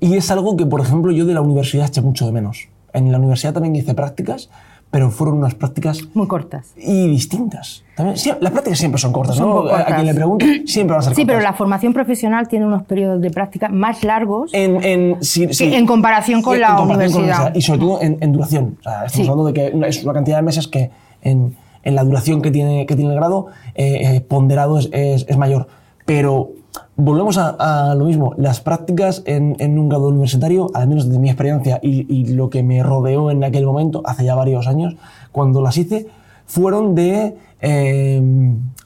Y 0.00 0.16
es 0.16 0.30
algo 0.30 0.54
que, 0.54 0.66
por 0.66 0.82
ejemplo, 0.82 1.12
yo 1.12 1.24
de 1.24 1.32
la 1.32 1.40
universidad 1.40 1.86
eché 1.86 2.02
mucho 2.02 2.26
de 2.26 2.32
menos. 2.32 2.68
En 2.92 3.10
la 3.10 3.18
universidad 3.18 3.54
también 3.54 3.74
hice 3.74 3.94
prácticas, 3.94 4.50
pero 4.90 5.10
fueron 5.10 5.38
unas 5.38 5.54
prácticas... 5.54 6.00
Muy 6.14 6.26
cortas. 6.26 6.72
Y 6.76 7.08
distintas. 7.08 7.84
También, 7.94 8.16
sí, 8.16 8.30
las 8.40 8.52
prácticas 8.52 8.78
siempre 8.78 8.98
son 8.98 9.12
cortas, 9.12 9.36
son 9.36 9.48
¿no? 9.48 9.54
Cortas. 9.56 9.80
A 9.80 9.94
quien 9.94 10.06
le 10.06 10.14
pregunte, 10.14 10.62
siempre 10.66 10.92
van 10.92 11.00
a 11.00 11.02
ser 11.02 11.14
Sí, 11.14 11.22
cortas. 11.22 11.34
pero 11.34 11.40
la 11.42 11.52
formación 11.52 11.92
profesional 11.92 12.48
tiene 12.48 12.64
unos 12.64 12.84
periodos 12.84 13.20
de 13.20 13.30
práctica 13.30 13.68
más 13.68 14.02
largos 14.02 14.52
en, 14.54 14.82
en, 14.82 15.22
sí, 15.22 15.48
sí. 15.52 15.74
en 15.74 15.86
comparación 15.86 16.40
con, 16.40 16.54
en, 16.54 16.62
la, 16.62 16.76
comparación 16.76 17.22
universidad. 17.22 17.44
con 17.44 17.52
la, 17.52 17.58
Y 17.58 17.62
sobre 17.62 17.80
todo 17.80 18.02
en, 18.02 18.32
duración. 18.32 18.78
O 18.80 18.82
sea, 18.82 19.04
estamos 19.04 19.12
sí. 19.12 19.20
hablando 19.30 19.44
de 19.44 19.52
que 19.52 19.88
es 19.88 20.04
una 20.04 20.12
cantidad 20.14 20.36
de 20.36 20.42
meses 20.42 20.68
que 20.68 20.90
en, 21.22 21.54
la 21.84 22.04
duración 22.04 22.42
que 22.42 22.50
tiene, 22.50 22.86
que 22.86 22.96
tiene 22.96 23.12
el 23.12 23.16
grado 23.16 23.46
eh, 23.74 24.16
eh, 24.16 24.20
ponderado 24.20 24.78
es, 24.78 24.88
es, 24.92 25.26
es, 25.28 25.36
mayor. 25.36 25.68
Pero 26.04 26.50
volvemos 26.98 27.38
a, 27.38 27.94
lo 27.94 28.04
mismo. 28.04 28.34
Las 28.36 28.60
prácticas 28.60 29.22
en, 29.24 29.78
un 29.78 29.88
grado 29.88 30.08
universitario, 30.08 30.70
al 30.74 30.88
menos 30.88 31.08
de 31.08 31.18
mi 31.18 31.30
experiencia 31.30 31.78
y, 31.82 32.34
lo 32.34 32.50
que 32.50 32.62
me 32.62 32.82
rodeó 32.82 33.30
en 33.30 33.42
aquel 33.42 33.64
momento, 33.64 34.02
hace 34.04 34.24
ya 34.24 34.34
varios 34.34 34.66
años, 34.66 34.96
cuando 35.32 35.62
las 35.62 35.78
hice, 35.78 36.08
fueron 36.44 36.94
de 36.94 37.36
eh, 37.60 38.20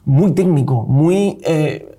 muy 0.05 0.31
técnico, 0.31 0.83
muy... 0.83 1.39
Eh, 1.45 1.89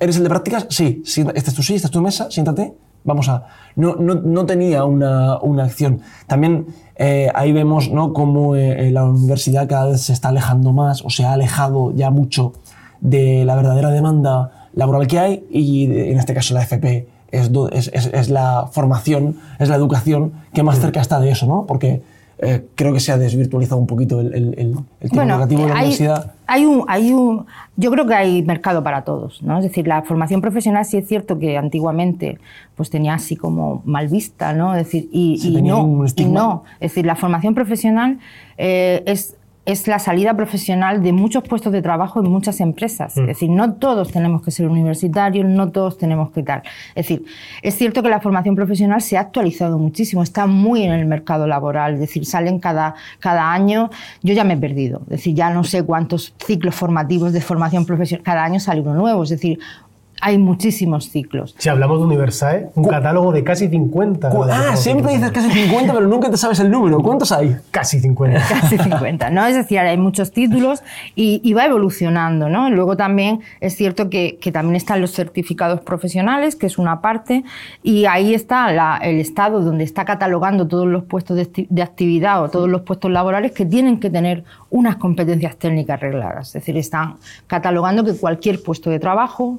¿Eres 0.00 0.16
el 0.16 0.24
de 0.24 0.28
prácticas? 0.28 0.66
Sí. 0.70 1.02
Esta 1.04 1.50
es 1.50 1.54
tu 1.54 1.62
silla, 1.62 1.76
esta 1.76 1.88
es 1.88 1.92
tu 1.92 2.00
mesa, 2.00 2.30
siéntate. 2.30 2.74
Vamos 3.04 3.28
a... 3.28 3.46
No, 3.76 3.94
no, 3.94 4.14
no 4.14 4.44
tenía 4.46 4.84
una, 4.84 5.38
una, 5.38 5.64
acción. 5.64 6.00
También 6.26 6.66
eh, 6.96 7.30
ahí 7.34 7.52
vemos 7.52 7.90
¿no? 7.90 8.12
cómo 8.12 8.56
la 8.56 9.04
universidad 9.04 9.68
cada 9.68 9.90
vez 9.90 10.00
se 10.00 10.12
está 10.14 10.30
alejando 10.30 10.72
más 10.72 11.04
o 11.04 11.10
se 11.10 11.24
ha 11.24 11.32
alejado 11.32 11.92
ya 11.94 12.10
mucho 12.10 12.54
de 13.00 13.44
la 13.44 13.54
verdadera 13.54 13.90
demanda 13.90 14.57
laboral 14.72 15.06
que 15.06 15.18
hay 15.18 15.44
y 15.50 15.84
en 15.84 16.18
este 16.18 16.34
caso 16.34 16.54
la 16.54 16.62
FP 16.62 17.06
es, 17.30 17.50
es, 17.92 18.30
la 18.30 18.68
formación, 18.72 19.36
es 19.58 19.68
la 19.68 19.76
educación 19.76 20.32
que 20.52 20.62
más 20.62 20.78
cerca 20.80 21.00
está 21.00 21.20
de 21.20 21.30
eso, 21.30 21.46
¿no? 21.46 21.66
Porque 21.66 22.02
eh, 22.40 22.66
creo 22.74 22.92
que 22.92 23.00
se 23.00 23.10
ha 23.10 23.18
desvirtualizado 23.18 23.80
un 23.80 23.86
poquito 23.86 24.20
el, 24.20 24.32
el, 24.32 24.76
el, 25.00 25.10
tema 25.10 25.24
educativo 25.24 25.62
de 25.62 25.68
la 25.68 25.74
universidad. 25.74 26.34
Hay 26.46 26.64
un, 26.64 26.84
hay 26.86 27.12
un, 27.12 27.46
yo 27.76 27.90
creo 27.90 28.06
que 28.06 28.14
hay 28.14 28.42
mercado 28.42 28.82
para 28.82 29.02
todos, 29.02 29.42
¿no? 29.42 29.58
Es 29.58 29.64
decir, 29.64 29.88
la 29.88 30.02
formación 30.02 30.40
profesional 30.40 30.84
sí 30.84 30.96
es 30.96 31.06
cierto 31.08 31.38
que 31.38 31.58
antiguamente 31.58 32.38
pues 32.76 32.90
tenía 32.90 33.14
así 33.14 33.36
como 33.36 33.82
mal 33.84 34.08
vista, 34.08 34.52
¿no? 34.52 34.74
Es 34.74 34.84
decir, 34.84 35.08
y, 35.12 35.40
y 35.42 35.60
no, 35.60 36.04
y 36.16 36.24
no, 36.26 36.62
es 36.80 36.92
decir, 36.92 37.04
la 37.04 37.16
formación 37.16 37.54
profesional 37.54 38.20
eh, 38.56 39.02
es 39.04 39.36
es 39.68 39.86
la 39.86 39.98
salida 39.98 40.34
profesional 40.34 41.02
de 41.02 41.12
muchos 41.12 41.42
puestos 41.42 41.74
de 41.74 41.82
trabajo 41.82 42.20
en 42.20 42.30
muchas 42.30 42.58
empresas. 42.60 43.14
Mm. 43.18 43.20
Es 43.20 43.26
decir, 43.26 43.50
no 43.50 43.74
todos 43.74 44.10
tenemos 44.10 44.40
que 44.40 44.50
ser 44.50 44.66
universitarios, 44.66 45.44
no 45.44 45.70
todos 45.70 45.98
tenemos 45.98 46.30
que 46.30 46.42
tal. 46.42 46.62
Es 46.94 47.06
decir, 47.06 47.26
es 47.60 47.74
cierto 47.74 48.02
que 48.02 48.08
la 48.08 48.18
formación 48.18 48.56
profesional 48.56 49.02
se 49.02 49.18
ha 49.18 49.20
actualizado 49.20 49.78
muchísimo, 49.78 50.22
está 50.22 50.46
muy 50.46 50.84
en 50.84 50.92
el 50.92 51.04
mercado 51.04 51.46
laboral, 51.46 51.94
es 51.94 52.00
decir, 52.00 52.24
salen 52.24 52.60
cada, 52.60 52.94
cada 53.20 53.52
año, 53.52 53.90
yo 54.22 54.32
ya 54.32 54.42
me 54.42 54.54
he 54.54 54.56
perdido, 54.56 55.02
es 55.02 55.18
decir, 55.18 55.34
ya 55.34 55.50
no 55.50 55.64
sé 55.64 55.82
cuántos 55.82 56.34
ciclos 56.38 56.74
formativos 56.74 57.34
de 57.34 57.42
formación 57.42 57.84
profesional, 57.84 58.24
cada 58.24 58.44
año 58.44 58.60
sale 58.60 58.80
uno 58.80 58.94
nuevo, 58.94 59.22
es 59.22 59.28
decir, 59.28 59.58
hay 60.20 60.38
muchísimos 60.38 61.10
ciclos. 61.10 61.54
Si 61.58 61.68
hablamos 61.68 61.98
de 61.98 62.06
Universae, 62.06 62.70
un 62.74 62.84
catálogo 62.84 63.32
de 63.32 63.44
casi 63.44 63.68
50. 63.68 64.30
Ah, 64.50 64.76
siempre 64.76 65.12
dices 65.12 65.30
casi 65.30 65.50
50, 65.50 65.92
pero 65.92 66.06
nunca 66.06 66.30
te 66.30 66.36
sabes 66.36 66.58
el 66.60 66.70
número. 66.70 67.00
¿Cuántos 67.00 67.32
hay? 67.32 67.56
Casi 67.70 68.00
50. 68.00 68.40
Casi 68.48 68.78
50, 68.78 69.30
¿no? 69.30 69.46
Es 69.46 69.54
decir, 69.54 69.78
hay 69.78 69.96
muchos 69.96 70.32
títulos 70.32 70.82
y, 71.14 71.52
va 71.52 71.66
evolucionando, 71.66 72.48
¿no? 72.48 72.70
Luego 72.70 72.96
también 72.96 73.40
es 73.60 73.76
cierto 73.76 74.10
que, 74.10 74.38
también 74.52 74.76
están 74.76 75.00
los 75.00 75.12
certificados 75.12 75.80
profesionales, 75.80 76.56
que 76.56 76.66
es 76.66 76.78
una 76.78 77.00
parte, 77.00 77.44
y 77.82 78.06
ahí 78.06 78.34
está 78.34 78.98
el 79.02 79.20
Estado 79.20 79.60
donde 79.60 79.84
está 79.84 80.04
catalogando 80.04 80.66
todos 80.66 80.86
los 80.86 81.04
puestos 81.04 81.36
de, 81.36 81.66
de 81.68 81.82
actividad 81.82 82.42
o 82.42 82.48
todos 82.48 82.68
los 82.68 82.82
puestos 82.82 83.10
laborales 83.10 83.52
que 83.52 83.66
tienen 83.66 84.00
que 84.00 84.10
tener 84.10 84.44
unas 84.70 84.96
competencias 84.96 85.56
técnicas 85.56 86.00
regladas. 86.00 86.48
Es 86.48 86.52
decir, 86.54 86.76
están 86.76 87.16
catalogando 87.46 88.04
que 88.04 88.14
cualquier 88.14 88.62
puesto 88.62 88.90
de 88.90 88.98
trabajo, 88.98 89.58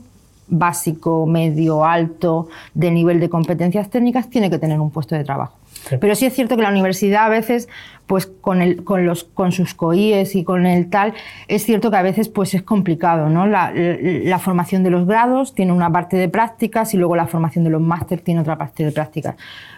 básico, 0.50 1.26
medio, 1.26 1.86
alto, 1.86 2.50
de 2.74 2.92
nivel 2.92 3.20
de 3.20 3.30
competencias 3.30 3.90
técnicas, 3.90 4.30
tiene 4.30 4.50
que 4.50 4.60
tener 4.60 4.80
un 4.80 4.92
puesto 4.92 5.16
de 5.16 5.24
trabajo. 5.24 5.54
Pero 6.00 6.16
sí 6.16 6.26
es 6.26 6.34
cierto 6.34 6.56
que 6.56 6.64
la 6.64 6.70
universidad 6.70 7.26
a 7.26 7.30
veces, 7.30 7.70
pues 8.10 8.26
con, 8.26 8.64
el, 8.64 8.84
con, 8.84 9.06
los, 9.06 9.24
con 9.24 9.52
sus 9.52 9.76
COIES 9.76 10.36
y 10.36 10.44
con 10.44 10.66
el 10.66 10.90
tal, 10.90 11.14
es 11.48 11.64
cierto 11.64 11.92
que 11.92 11.98
a 11.98 12.02
veces 12.02 12.28
pues 12.28 12.56
es 12.56 12.64
complicado, 12.64 13.30
¿no? 13.30 13.46
La, 13.46 13.72
la 13.72 14.40
formación 14.40 14.82
de 14.82 14.90
los 14.90 15.06
grados 15.06 15.54
tiene 15.54 15.74
una 15.74 15.92
parte 15.92 16.18
de 16.18 16.28
prácticas 16.28 16.96
y 16.96 16.98
luego 16.98 17.16
la 17.16 17.28
formación 17.28 17.66
de 17.66 17.70
los 17.70 17.80
máster 17.80 18.20
tiene 18.22 18.42
otra 18.42 18.58
parte 18.58 18.84
de 18.84 18.92
prácticas. 18.92 19.36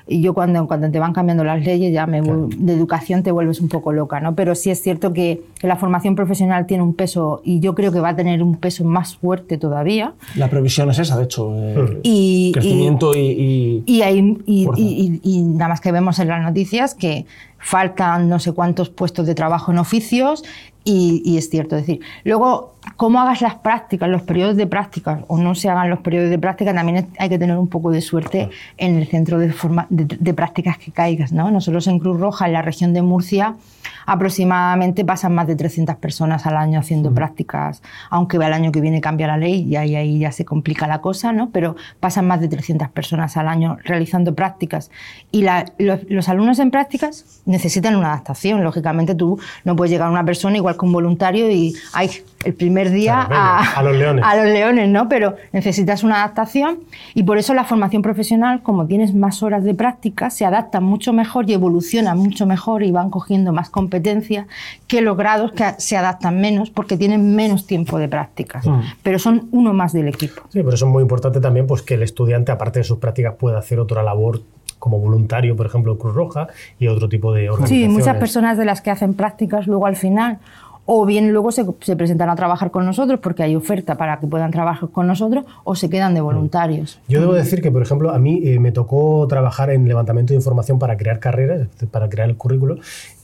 Y 0.07 0.21
yo 0.21 0.33
cuando, 0.33 0.65
cuando 0.65 0.89
te 0.89 0.97
van 0.97 1.11
cambiando 1.11 1.43
las 1.43 1.61
leyes 1.61 1.91
ya 1.91 2.07
me, 2.07 2.21
de 2.21 2.73
educación 2.73 3.21
te 3.21 3.31
vuelves 3.31 3.59
un 3.59 3.67
poco 3.67 3.91
loca, 3.91 4.21
¿no? 4.21 4.33
Pero 4.33 4.55
sí 4.55 4.71
es 4.71 4.81
cierto 4.81 5.11
que, 5.11 5.41
la 5.61 5.75
formación 5.75 6.15
profesional 6.15 6.65
tiene 6.65 6.83
un 6.83 6.95
peso 6.95 7.41
y 7.43 7.59
yo 7.59 7.75
creo 7.75 7.91
que 7.91 7.99
va 7.99 8.09
a 8.09 8.15
tener 8.15 8.41
un 8.41 8.55
peso 8.55 8.83
más 8.83 9.17
fuerte 9.17 9.57
todavía. 9.57 10.13
La 10.35 10.49
previsión 10.49 10.89
es 10.89 10.99
esa, 10.99 11.17
de 11.17 11.25
hecho. 11.25 11.53
Eh, 11.55 11.99
y, 12.01 12.51
crecimiento 12.53 13.13
y... 13.13 13.83
Y, 13.85 14.01
y, 14.45 15.19
y 15.21 15.41
nada 15.43 15.69
más 15.69 15.81
que 15.81 15.91
vemos 15.91 16.17
en 16.19 16.29
las 16.29 16.41
noticias 16.41 16.95
que 16.95 17.25
faltan 17.61 18.27
no 18.27 18.39
sé 18.39 18.51
cuántos 18.51 18.89
puestos 18.89 19.25
de 19.27 19.35
trabajo 19.35 19.71
en 19.71 19.77
oficios 19.77 20.43
y, 20.83 21.37
es 21.37 21.49
cierto, 21.49 21.75
es 21.75 21.85
decir, 21.85 22.01
luego, 22.23 22.73
cómo 22.97 23.21
hagas 23.21 23.41
las 23.41 23.55
prácticas, 23.55 24.09
los 24.09 24.23
periodos 24.23 24.55
de 24.55 24.65
prácticas 24.65 25.21
o 25.27 25.37
no 25.37 25.53
se 25.53 25.69
hagan 25.69 25.91
los 25.91 25.99
periodos 25.99 26.31
de 26.31 26.39
práctica, 26.39 26.73
también 26.73 27.07
hay 27.19 27.29
que 27.29 27.37
tener 27.37 27.55
un 27.57 27.67
poco 27.67 27.91
de 27.91 28.01
suerte 28.01 28.49
en 28.77 28.95
el 28.97 29.07
centro 29.07 29.37
de, 29.37 29.51
forma, 29.51 29.85
de, 29.89 30.33
prácticas 30.33 30.79
que 30.79 30.91
caigas. 30.91 31.31
¿no? 31.31 31.51
Nosotros 31.51 31.85
en 31.85 31.99
Cruz 31.99 32.19
Roja, 32.19 32.47
en 32.47 32.53
la 32.53 32.63
región 32.63 32.93
de 32.93 33.03
Murcia, 33.03 33.55
aproximadamente 34.07 35.05
pasan 35.05 35.35
más 35.35 35.45
de 35.45 35.55
300 35.55 35.95
personas 35.97 36.47
al 36.47 36.57
año 36.57 36.79
haciendo 36.79 37.13
prácticas, 37.13 37.83
aunque 38.09 38.37
el 38.37 38.53
año 38.53 38.71
que 38.71 38.81
viene 38.81 39.01
cambia 39.01 39.27
la 39.27 39.37
ley 39.37 39.63
y 39.63 39.75
ahí, 39.75 39.95
ahí 39.95 40.19
ya 40.19 40.31
se 40.31 40.45
complica 40.45 40.87
la 40.87 41.01
cosa, 41.01 41.31
¿no? 41.31 41.51
pero 41.51 41.75
pasan 41.99 42.25
más 42.25 42.41
de 42.41 42.47
300 42.47 42.89
personas 42.89 43.37
al 43.37 43.47
año 43.47 43.77
realizando 43.83 44.33
prácticas. 44.33 44.89
Y 45.31 45.43
los, 45.77 45.99
los 46.09 46.29
alumnos 46.29 46.57
en 46.57 46.71
prácticas 46.71 47.41
necesitan 47.45 47.95
una 47.95 48.07
adaptación. 48.07 48.63
Lógicamente 48.63 49.13
tú 49.13 49.39
no 49.63 49.75
puedes 49.75 49.91
llegar 49.91 50.07
a 50.07 50.11
una 50.11 50.25
persona 50.25 50.57
igual 50.57 50.70
con 50.77 50.91
voluntario 50.91 51.49
y 51.49 51.75
hay 51.93 52.09
el 52.43 52.53
primer 52.53 52.89
día 52.89 53.27
a, 53.29 53.83
los 53.83 53.95
leones. 53.95 54.23
a 54.27 54.35
los 54.35 54.45
leones, 54.45 54.89
¿no? 54.89 55.07
Pero 55.07 55.35
necesitas 55.51 56.03
una 56.03 56.15
adaptación 56.23 56.79
y 57.13 57.23
por 57.23 57.37
eso 57.37 57.53
la 57.53 57.63
formación 57.63 58.01
profesional, 58.01 58.63
como 58.63 58.87
tienes 58.87 59.13
más 59.13 59.43
horas 59.43 59.63
de 59.63 59.73
práctica, 59.73 60.29
se 60.29 60.45
adapta 60.45 60.79
mucho 60.79 61.13
mejor 61.13 61.49
y 61.49 61.53
evoluciona 61.53 62.15
mucho 62.15 62.45
mejor 62.45 62.83
y 62.83 62.91
van 62.91 63.09
cogiendo 63.09 63.53
más 63.53 63.69
competencias 63.69 64.47
que 64.87 65.01
los 65.01 65.17
grados 65.17 65.51
que 65.51 65.65
se 65.77 65.97
adaptan 65.97 66.41
menos 66.41 66.69
porque 66.69 66.97
tienen 66.97 67.35
menos 67.35 67.67
tiempo 67.67 67.99
de 67.99 68.07
prácticas, 68.07 68.65
mm. 68.65 68.81
pero 69.03 69.19
son 69.19 69.47
uno 69.51 69.73
más 69.73 69.93
del 69.93 70.07
equipo. 70.07 70.41
Sí, 70.49 70.59
pero 70.59 70.73
eso 70.73 70.85
es 70.85 70.91
muy 70.91 71.01
importante 71.01 71.39
también 71.39 71.67
pues, 71.67 71.81
que 71.81 71.95
el 71.95 72.03
estudiante, 72.03 72.51
aparte 72.51 72.79
de 72.79 72.83
sus 72.83 72.97
prácticas, 72.97 73.35
pueda 73.35 73.59
hacer 73.59 73.79
otra 73.79 74.03
labor 74.03 74.41
como 74.81 74.97
voluntario, 74.97 75.55
por 75.55 75.67
ejemplo, 75.67 75.95
Cruz 75.99 76.15
Roja 76.15 76.47
y 76.79 76.87
otro 76.87 77.07
tipo 77.07 77.31
de 77.31 77.51
organizaciones. 77.51 77.87
Sí, 77.87 77.93
muchas 77.93 78.17
personas 78.17 78.57
de 78.57 78.65
las 78.65 78.81
que 78.81 78.89
hacen 78.89 79.13
prácticas 79.13 79.67
luego 79.67 79.85
al 79.85 79.95
final 79.95 80.39
o 80.85 81.05
bien 81.05 81.31
luego 81.31 81.51
se, 81.51 81.63
presentan 81.95 82.29
a 82.31 82.35
trabajar 82.35 82.71
con 82.71 82.83
nosotros 82.85 83.19
porque 83.21 83.43
hay 83.43 83.55
oferta 83.55 83.95
para 83.95 84.19
que 84.19 84.25
puedan 84.25 84.49
trabajar 84.49 84.89
con 84.89 85.05
nosotros 85.05 85.45
o 85.63 85.75
se 85.75 85.87
quedan 85.87 86.15
de 86.15 86.21
voluntarios. 86.21 86.99
Yo 87.07 87.21
debo 87.21 87.33
decir 87.33 87.61
que, 87.61 87.71
por 87.71 87.83
ejemplo, 87.83 88.09
a 88.09 88.17
mí 88.17 88.41
eh, 88.43 88.59
me 88.59 88.71
tocó 88.71 89.27
trabajar 89.27 89.69
en 89.69 89.87
levantamiento 89.87 90.33
de 90.33 90.37
información 90.37 90.79
para 90.79 90.97
crear 90.97 91.19
carreras, 91.19 91.67
para 91.91 92.09
crear 92.09 92.27
el 92.27 92.35
currículo, 92.35 92.77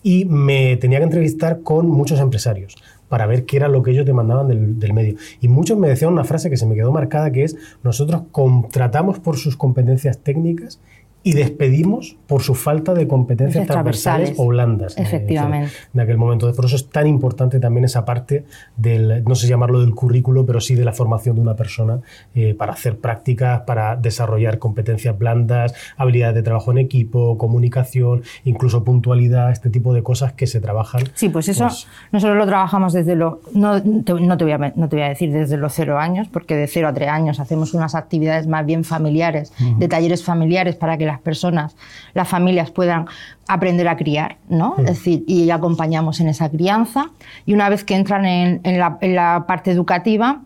y 0.03 0.25
me 0.25 0.77
tenía 0.77 0.99
que 0.99 1.05
entrevistar 1.05 1.61
con 1.61 1.87
muchos 1.87 2.19
empresarios 2.19 2.75
para 3.09 3.25
ver 3.25 3.45
qué 3.45 3.57
era 3.57 3.69
lo 3.69 3.81
que 3.83 3.91
ellos 3.91 4.05
demandaban 4.05 4.47
del, 4.47 4.79
del, 4.79 4.93
medio. 4.93 5.15
Y 5.41 5.47
muchos 5.47 5.77
me 5.77 5.87
decían 5.87 6.11
una 6.11 6.25
frase 6.25 6.49
que 6.49 6.57
se 6.57 6.65
me 6.65 6.75
quedó 6.75 6.91
marcada, 6.91 7.31
que 7.31 7.43
es, 7.43 7.55
nosotros 7.83 8.23
contratamos 8.31 9.19
por 9.19 9.37
sus 9.37 9.55
competencias 9.55 10.19
técnicas 10.19 10.79
y 11.23 11.34
despedimos 11.34 12.15
por 12.25 12.41
su 12.41 12.56
falta 12.56 12.93
de 12.93 13.08
competencias 13.08 13.67
transversales, 13.67 14.34
o 14.38 14.47
blandas. 14.47 14.97
Efectivamente. 14.97 15.71
En 15.93 15.99
aquel 15.99 16.17
momento. 16.17 16.53
Por 16.53 16.65
eso 16.65 16.75
es 16.75 16.89
tan 16.89 17.08
importante 17.08 17.60
también 17.60 17.86
esa 17.86 18.06
parte 18.06 18.45
del, 18.77 19.23
no 19.25 19.36
sé 19.36 19.47
llamarlo 19.47 19.82
del 19.82 19.93
currículo, 19.93 20.45
pero 20.45 20.62
sí 20.62 20.75
de 20.75 20.86
la 20.86 20.93
formación 20.93 21.36
de 21.36 21.41
una 21.41 21.56
persona 21.56 21.99
eh, 22.34 22.53
para 22.53 22.73
hacer 22.73 22.99
prácticas, 22.99 23.62
para 23.62 23.95
desarrollar 23.95 24.58
competencias 24.60 25.17
blandas, 25.17 25.73
habilidades 25.97 26.36
de 26.36 26.43
trabajo 26.43 26.71
en 26.71 26.77
equipo, 26.77 27.38
comunicación, 27.38 28.23
incluso 28.45 28.84
puntualidad, 28.84 29.51
este 29.51 29.69
tipo 29.69 29.93
de 29.93 30.03
cosas 30.03 30.34
que 30.34 30.47
se 30.47 30.62
trabajan. 30.62 31.03
Sí, 31.13 31.30
pues 31.30 31.49
eso 31.49 31.65
pues 31.65 31.88
nosotros 32.12 32.38
lo 32.38 32.45
trabajamos 32.45 32.93
desde 32.93 33.15
lo, 33.15 33.41
no 33.53 33.82
te, 33.82 34.13
no, 34.13 34.38
te 34.38 34.43
voy 34.45 34.53
a, 34.53 34.58
no 34.58 34.88
te 34.89 34.95
voy 34.95 35.03
a 35.03 35.10
decir 35.10 35.32
desde 35.34 35.58
los 35.58 35.73
cero 35.73 35.99
años, 35.99 36.27
porque 36.32 36.56
de 36.56 36.67
cero 36.67 36.88
a 36.88 36.93
tres 36.93 37.10
años 37.10 37.39
hacemos 37.39 37.73
unas 37.73 37.95
actividades 37.95 38.47
más 38.47 38.65
bien 38.65 38.84
familiares, 38.84 39.51
de 39.77 39.88
talleres 39.88 40.23
familiares 40.23 40.75
para 40.75 40.97
que 40.97 41.06
las 41.06 41.16
personas, 41.19 41.75
las 42.13 42.27
familias 42.27 42.71
puedan 42.71 43.06
aprender 43.47 43.88
a 43.88 43.95
criar, 43.95 44.38
¿no? 44.49 44.75
Es 44.77 44.86
decir, 44.86 45.23
y 45.27 45.49
acompañamos 45.49 46.19
en 46.19 46.27
esa 46.27 46.49
crianza. 46.49 47.12
Y 47.45 47.53
una 47.53 47.69
vez 47.69 47.84
que 47.84 47.95
entran 47.95 48.25
en, 48.25 48.62
la, 48.77 49.45
parte 49.47 49.71
educativa, 49.71 50.41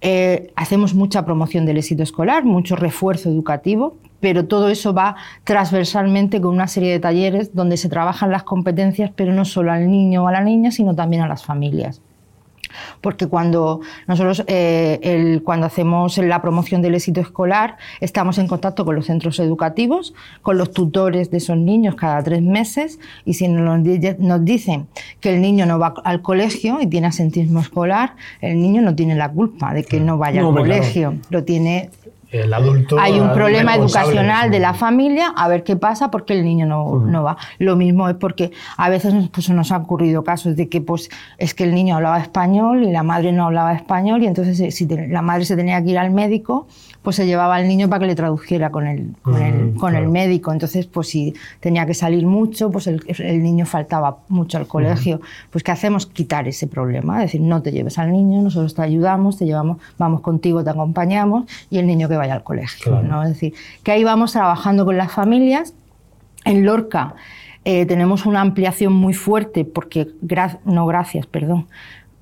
eh, 0.00 0.52
hacemos 0.56 0.94
mucha 0.94 1.24
promoción 1.24 1.66
del 1.66 1.78
éxito 1.78 2.02
escolar, 2.02 2.44
mucho 2.44 2.76
refuerzo 2.76 3.28
educativo, 3.28 3.96
pero 4.20 4.46
todo 4.46 4.68
eso 4.68 4.94
va 4.94 5.16
transversalmente 5.44 6.40
con 6.40 6.54
una 6.54 6.68
serie 6.68 6.92
de 6.92 7.00
talleres 7.00 7.54
donde 7.54 7.76
se 7.76 7.88
trabajan 7.88 8.30
las 8.30 8.44
competencias, 8.44 9.10
pero 9.14 9.32
no 9.32 9.44
solo 9.44 9.72
al 9.72 9.90
niño 9.90 10.24
o 10.24 10.28
a 10.28 10.32
la 10.32 10.40
niña, 10.40 10.70
sino 10.70 10.94
también 10.94 11.22
a 11.22 11.28
las 11.28 11.44
familias. 11.44 12.00
Porque 13.00 13.26
cuando 13.26 13.80
nosotros 14.06 14.44
eh, 14.46 14.98
el, 15.02 15.42
cuando 15.42 15.66
hacemos 15.66 16.18
la 16.18 16.40
promoción 16.42 16.82
del 16.82 16.94
éxito 16.94 17.20
escolar 17.20 17.76
estamos 18.00 18.38
en 18.38 18.46
contacto 18.46 18.84
con 18.84 18.94
los 18.94 19.06
centros 19.06 19.38
educativos, 19.38 20.14
con 20.42 20.58
los 20.58 20.72
tutores 20.72 21.30
de 21.30 21.38
esos 21.38 21.56
niños 21.56 21.94
cada 21.94 22.22
tres 22.22 22.42
meses 22.42 22.98
y 23.24 23.34
si 23.34 23.48
nos, 23.48 23.80
nos 24.18 24.44
dicen 24.44 24.86
que 25.20 25.34
el 25.34 25.40
niño 25.40 25.66
no 25.66 25.78
va 25.78 25.94
al 26.04 26.22
colegio 26.22 26.80
y 26.80 26.86
tiene 26.86 27.08
asentismo 27.08 27.60
escolar, 27.60 28.16
el 28.40 28.60
niño 28.60 28.82
no 28.82 28.94
tiene 28.94 29.14
la 29.14 29.30
culpa 29.30 29.74
de 29.74 29.84
que 29.84 30.00
no 30.00 30.18
vaya 30.18 30.40
al 30.40 30.54
colegio, 30.54 31.14
lo 31.30 31.44
tiene 31.44 31.90
el 32.30 32.52
adulto. 32.52 32.98
Hay 32.98 33.18
un 33.18 33.32
problema 33.32 33.74
educacional 33.74 34.50
de 34.50 34.58
la 34.58 34.74
familia, 34.74 35.32
a 35.36 35.48
ver 35.48 35.64
qué 35.64 35.76
pasa 35.76 36.10
porque 36.10 36.32
el 36.34 36.44
niño 36.44 36.66
no, 36.66 36.98
no, 36.98 37.22
va. 37.22 37.36
Lo 37.58 37.76
mismo 37.76 38.08
es 38.08 38.16
porque 38.16 38.52
a 38.76 38.88
veces 38.88 39.14
pues, 39.32 39.48
nos 39.50 39.72
han 39.72 39.82
ocurrido 39.82 40.24
casos 40.24 40.56
de 40.56 40.68
que 40.68 40.80
pues, 40.80 41.10
es 41.38 41.54
que 41.54 41.64
el 41.64 41.74
niño 41.74 41.96
hablaba 41.96 42.18
español 42.18 42.84
y 42.84 42.92
la 42.92 43.02
madre 43.02 43.32
no 43.32 43.44
hablaba 43.46 43.72
español 43.74 44.22
y 44.22 44.26
entonces 44.26 44.58
eh, 44.60 44.70
si 44.70 44.86
la 44.86 45.22
madre 45.22 45.44
se 45.44 45.56
tenía 45.56 45.82
que 45.82 45.90
ir 45.90 45.98
al 45.98 46.10
médico, 46.10 46.66
pues 47.04 47.16
se 47.16 47.26
llevaba 47.26 47.56
al 47.56 47.68
niño 47.68 47.90
para 47.90 48.00
que 48.00 48.06
le 48.06 48.14
tradujera 48.14 48.70
con 48.70 48.86
el, 48.86 49.14
con, 49.20 49.40
el, 49.40 49.74
con 49.74 49.94
el 49.94 50.08
médico. 50.08 50.52
Entonces, 50.52 50.86
pues 50.86 51.10
si 51.10 51.34
tenía 51.60 51.84
que 51.84 51.92
salir 51.92 52.24
mucho, 52.24 52.70
pues 52.70 52.86
el, 52.86 53.04
el 53.06 53.42
niño 53.42 53.66
faltaba 53.66 54.20
mucho 54.28 54.56
al 54.56 54.66
colegio. 54.66 55.20
Pues 55.50 55.62
¿qué 55.62 55.70
hacemos? 55.70 56.06
Quitar 56.06 56.48
ese 56.48 56.66
problema. 56.66 57.22
Es 57.22 57.32
decir, 57.32 57.42
no 57.42 57.60
te 57.60 57.72
lleves 57.72 57.98
al 57.98 58.10
niño, 58.10 58.40
nosotros 58.40 58.74
te 58.74 58.80
ayudamos, 58.80 59.36
te 59.36 59.44
llevamos, 59.44 59.76
vamos 59.98 60.22
contigo, 60.22 60.64
te 60.64 60.70
acompañamos 60.70 61.44
y 61.68 61.76
el 61.76 61.86
niño 61.86 62.08
que 62.08 62.16
vaya 62.16 62.32
al 62.32 62.42
colegio. 62.42 63.02
¿no? 63.02 63.22
Es 63.22 63.28
decir, 63.28 63.52
que 63.82 63.92
ahí 63.92 64.02
vamos 64.02 64.32
trabajando 64.32 64.86
con 64.86 64.96
las 64.96 65.12
familias. 65.12 65.74
En 66.46 66.64
Lorca 66.64 67.16
eh, 67.66 67.84
tenemos 67.84 68.24
una 68.24 68.40
ampliación 68.40 68.94
muy 68.94 69.12
fuerte 69.12 69.66
porque, 69.66 70.08
no 70.64 70.86
gracias, 70.86 71.26
perdón, 71.26 71.66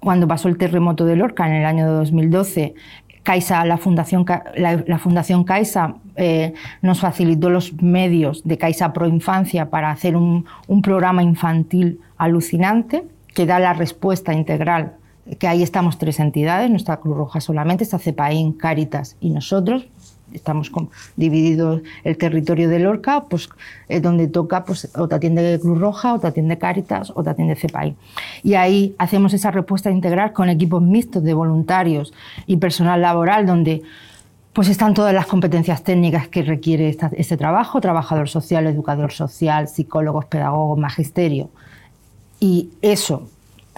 cuando 0.00 0.26
pasó 0.26 0.48
el 0.48 0.58
terremoto 0.58 1.04
de 1.04 1.14
Lorca 1.14 1.46
en 1.46 1.52
el 1.52 1.64
año 1.64 1.88
2012, 1.92 2.74
Caixa, 3.22 3.64
la 3.64 3.78
Fundación, 3.78 4.26
la, 4.56 4.98
Fundación 4.98 5.44
Caixa 5.44 5.94
eh, 6.16 6.54
nos 6.80 7.00
facilitó 7.00 7.50
los 7.50 7.72
medios 7.80 8.42
de 8.44 8.58
Caixa 8.58 8.92
Pro 8.92 9.06
Infancia 9.06 9.70
para 9.70 9.90
hacer 9.90 10.16
un, 10.16 10.44
programa 10.82 11.22
infantil 11.22 12.00
alucinante 12.18 13.04
que 13.34 13.46
da 13.46 13.58
la 13.58 13.72
respuesta 13.72 14.32
integral, 14.32 14.94
que 15.38 15.46
ahí 15.46 15.62
estamos 15.62 15.98
tres 15.98 16.18
entidades, 16.18 16.68
nuestra 16.68 16.98
Cruz 16.98 17.16
Roja 17.16 17.40
solamente, 17.40 17.84
está 17.84 17.98
CEPAIN, 17.98 18.52
Cáritas 18.52 19.16
y 19.20 19.30
nosotros, 19.30 19.86
estamos 20.34 20.70
divididos 21.16 21.82
el 22.04 22.16
territorio 22.16 22.68
de 22.68 22.78
Lorca, 22.78 23.24
pues 23.28 23.48
es 23.88 24.02
donde 24.02 24.28
toca, 24.28 24.64
pues 24.64 24.90
o 24.96 25.08
te 25.08 25.14
atiende 25.14 25.58
Cruz 25.60 25.78
Roja, 25.78 26.14
o 26.14 26.20
te 26.20 26.26
atiende 26.26 26.58
Cáritas, 26.58 27.12
o 27.14 27.22
te 27.22 27.30
atiende 27.30 27.56
CEPAI. 27.56 27.96
Y 28.42 28.54
ahí 28.54 28.94
hacemos 28.98 29.32
esa 29.34 29.50
respuesta 29.50 29.90
integral 29.90 30.32
con 30.32 30.48
equipos 30.48 30.82
mixtos 30.82 31.22
de 31.22 31.34
voluntarios 31.34 32.12
y 32.46 32.56
personal 32.56 33.00
laboral, 33.00 33.46
donde 33.46 33.82
pues 34.52 34.68
están 34.68 34.92
todas 34.92 35.14
las 35.14 35.26
competencias 35.26 35.82
técnicas 35.82 36.28
que 36.28 36.42
requiere 36.42 36.96
este 37.12 37.36
trabajo, 37.36 37.80
trabajador 37.80 38.28
social, 38.28 38.66
educador 38.66 39.12
social, 39.12 39.66
psicólogos, 39.68 40.26
pedagogos, 40.26 40.78
magisterio. 40.78 41.48
Y 42.38 42.70
eso 42.82 43.28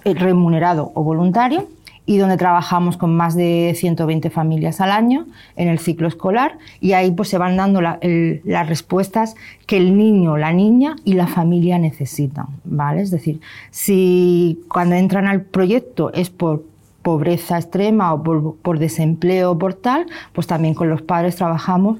eh, 0.04 0.14
remunerado 0.14 0.90
o 0.94 1.04
voluntario 1.04 1.68
y 2.06 2.18
donde 2.18 2.36
trabajamos 2.36 2.96
con 2.96 3.16
más 3.16 3.34
de 3.34 3.74
120 3.76 4.30
familias 4.30 4.80
al 4.80 4.90
año 4.90 5.26
en 5.56 5.68
el 5.68 5.78
ciclo 5.78 6.06
escolar 6.06 6.58
y 6.80 6.92
ahí 6.92 7.10
pues 7.10 7.28
se 7.28 7.38
van 7.38 7.56
dando 7.56 7.80
las 7.80 8.68
respuestas 8.68 9.36
que 9.66 9.76
el 9.76 9.96
niño, 9.96 10.36
la 10.36 10.52
niña 10.52 10.96
y 11.04 11.14
la 11.14 11.26
familia 11.26 11.78
necesitan, 11.78 12.46
¿vale? 12.64 13.02
Es 13.02 13.10
decir, 13.10 13.40
si 13.70 14.60
cuando 14.68 14.96
entran 14.96 15.26
al 15.26 15.42
proyecto 15.42 16.12
es 16.12 16.30
por 16.30 16.64
pobreza 17.02 17.58
extrema 17.58 18.12
o 18.12 18.22
por, 18.22 18.56
por 18.56 18.78
desempleo 18.78 19.52
o 19.52 19.58
por 19.58 19.74
tal, 19.74 20.06
pues 20.32 20.46
también 20.46 20.74
con 20.74 20.88
los 20.88 21.02
padres 21.02 21.36
trabajamos 21.36 21.98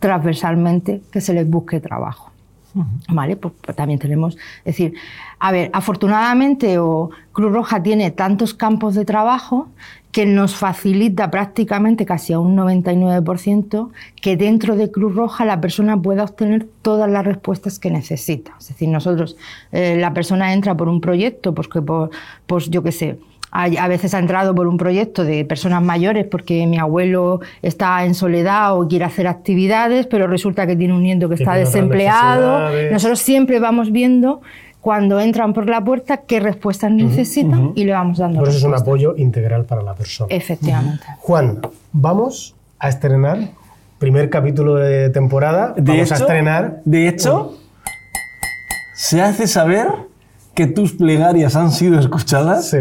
transversalmente 0.00 1.02
que 1.10 1.20
se 1.20 1.32
les 1.32 1.48
busque 1.48 1.80
trabajo. 1.80 2.35
¿Vale? 3.08 3.36
Pues, 3.36 3.54
pues, 3.60 3.76
también 3.76 3.98
tenemos, 3.98 4.36
es 4.58 4.64
decir, 4.64 4.94
a 5.38 5.52
ver, 5.52 5.70
afortunadamente 5.72 6.78
o 6.78 7.10
Cruz 7.32 7.52
Roja 7.52 7.82
tiene 7.82 8.10
tantos 8.10 8.54
campos 8.54 8.94
de 8.94 9.04
trabajo 9.04 9.68
que 10.12 10.24
nos 10.24 10.54
facilita 10.56 11.30
prácticamente 11.30 12.06
casi 12.06 12.32
a 12.32 12.38
un 12.38 12.56
99% 12.56 13.90
que 14.20 14.36
dentro 14.36 14.74
de 14.74 14.90
Cruz 14.90 15.14
Roja 15.14 15.44
la 15.44 15.60
persona 15.60 16.00
pueda 16.00 16.24
obtener 16.24 16.66
todas 16.80 17.10
las 17.10 17.24
respuestas 17.24 17.78
que 17.78 17.90
necesita. 17.90 18.52
Es 18.58 18.68
decir, 18.68 18.88
nosotros, 18.88 19.36
eh, 19.72 19.96
la 19.98 20.14
persona 20.14 20.54
entra 20.54 20.74
por 20.74 20.88
un 20.88 21.02
proyecto, 21.02 21.54
pues 21.54 21.68
que 21.68 21.82
por, 21.82 22.10
pues 22.46 22.70
yo 22.70 22.82
qué 22.82 22.92
sé, 22.92 23.18
a 23.50 23.88
veces 23.88 24.12
ha 24.14 24.18
entrado 24.18 24.54
por 24.54 24.66
un 24.66 24.76
proyecto 24.76 25.24
de 25.24 25.44
personas 25.44 25.82
mayores 25.82 26.26
porque 26.26 26.66
mi 26.66 26.78
abuelo 26.78 27.40
está 27.62 28.04
en 28.04 28.14
soledad 28.14 28.78
o 28.78 28.86
quiere 28.86 29.04
hacer 29.04 29.26
actividades, 29.26 30.06
pero 30.06 30.26
resulta 30.26 30.66
que 30.66 30.76
tiene 30.76 30.94
un 30.94 31.02
nieto 31.02 31.28
que, 31.28 31.36
está 31.36 31.54
desempleado. 31.54 32.70
Nosotros 32.90 33.18
siempre 33.20 33.58
vamos 33.58 33.92
viendo 33.92 34.42
cuando 34.80 35.20
entran 35.20 35.52
por 35.52 35.68
la 35.68 35.82
puerta 35.82 36.18
qué 36.18 36.38
respuestas 36.38 36.92
necesitan 36.92 37.72
y 37.74 37.84
le 37.84 37.92
vamos 37.92 38.18
dando. 38.18 38.40
Por 38.40 38.48
eso 38.48 38.58
es 38.58 38.64
un 38.64 38.74
apoyo 38.74 39.16
integral 39.16 39.64
para 39.64 39.82
la 39.82 39.94
persona. 39.94 40.32
Efectivamente. 40.34 41.04
Juan, 41.18 41.60
vamos 41.92 42.54
a 42.78 42.88
estrenar 42.88 43.38
primer 43.98 44.30
capítulo 44.30 44.76
de 44.76 45.10
temporada. 45.10 45.74
De 45.76 45.82
vamos 45.82 46.06
hecho, 46.06 46.14
a 46.14 46.16
estrenar. 46.18 46.80
De 46.84 47.08
hecho, 47.08 47.56
se 48.94 49.22
hace 49.22 49.46
saber 49.46 49.88
que 50.54 50.66
tus 50.66 50.92
plegarias 50.92 51.56
han 51.56 51.72
sido 51.72 51.98
escuchadas. 51.98 52.70
Sí. 52.70 52.78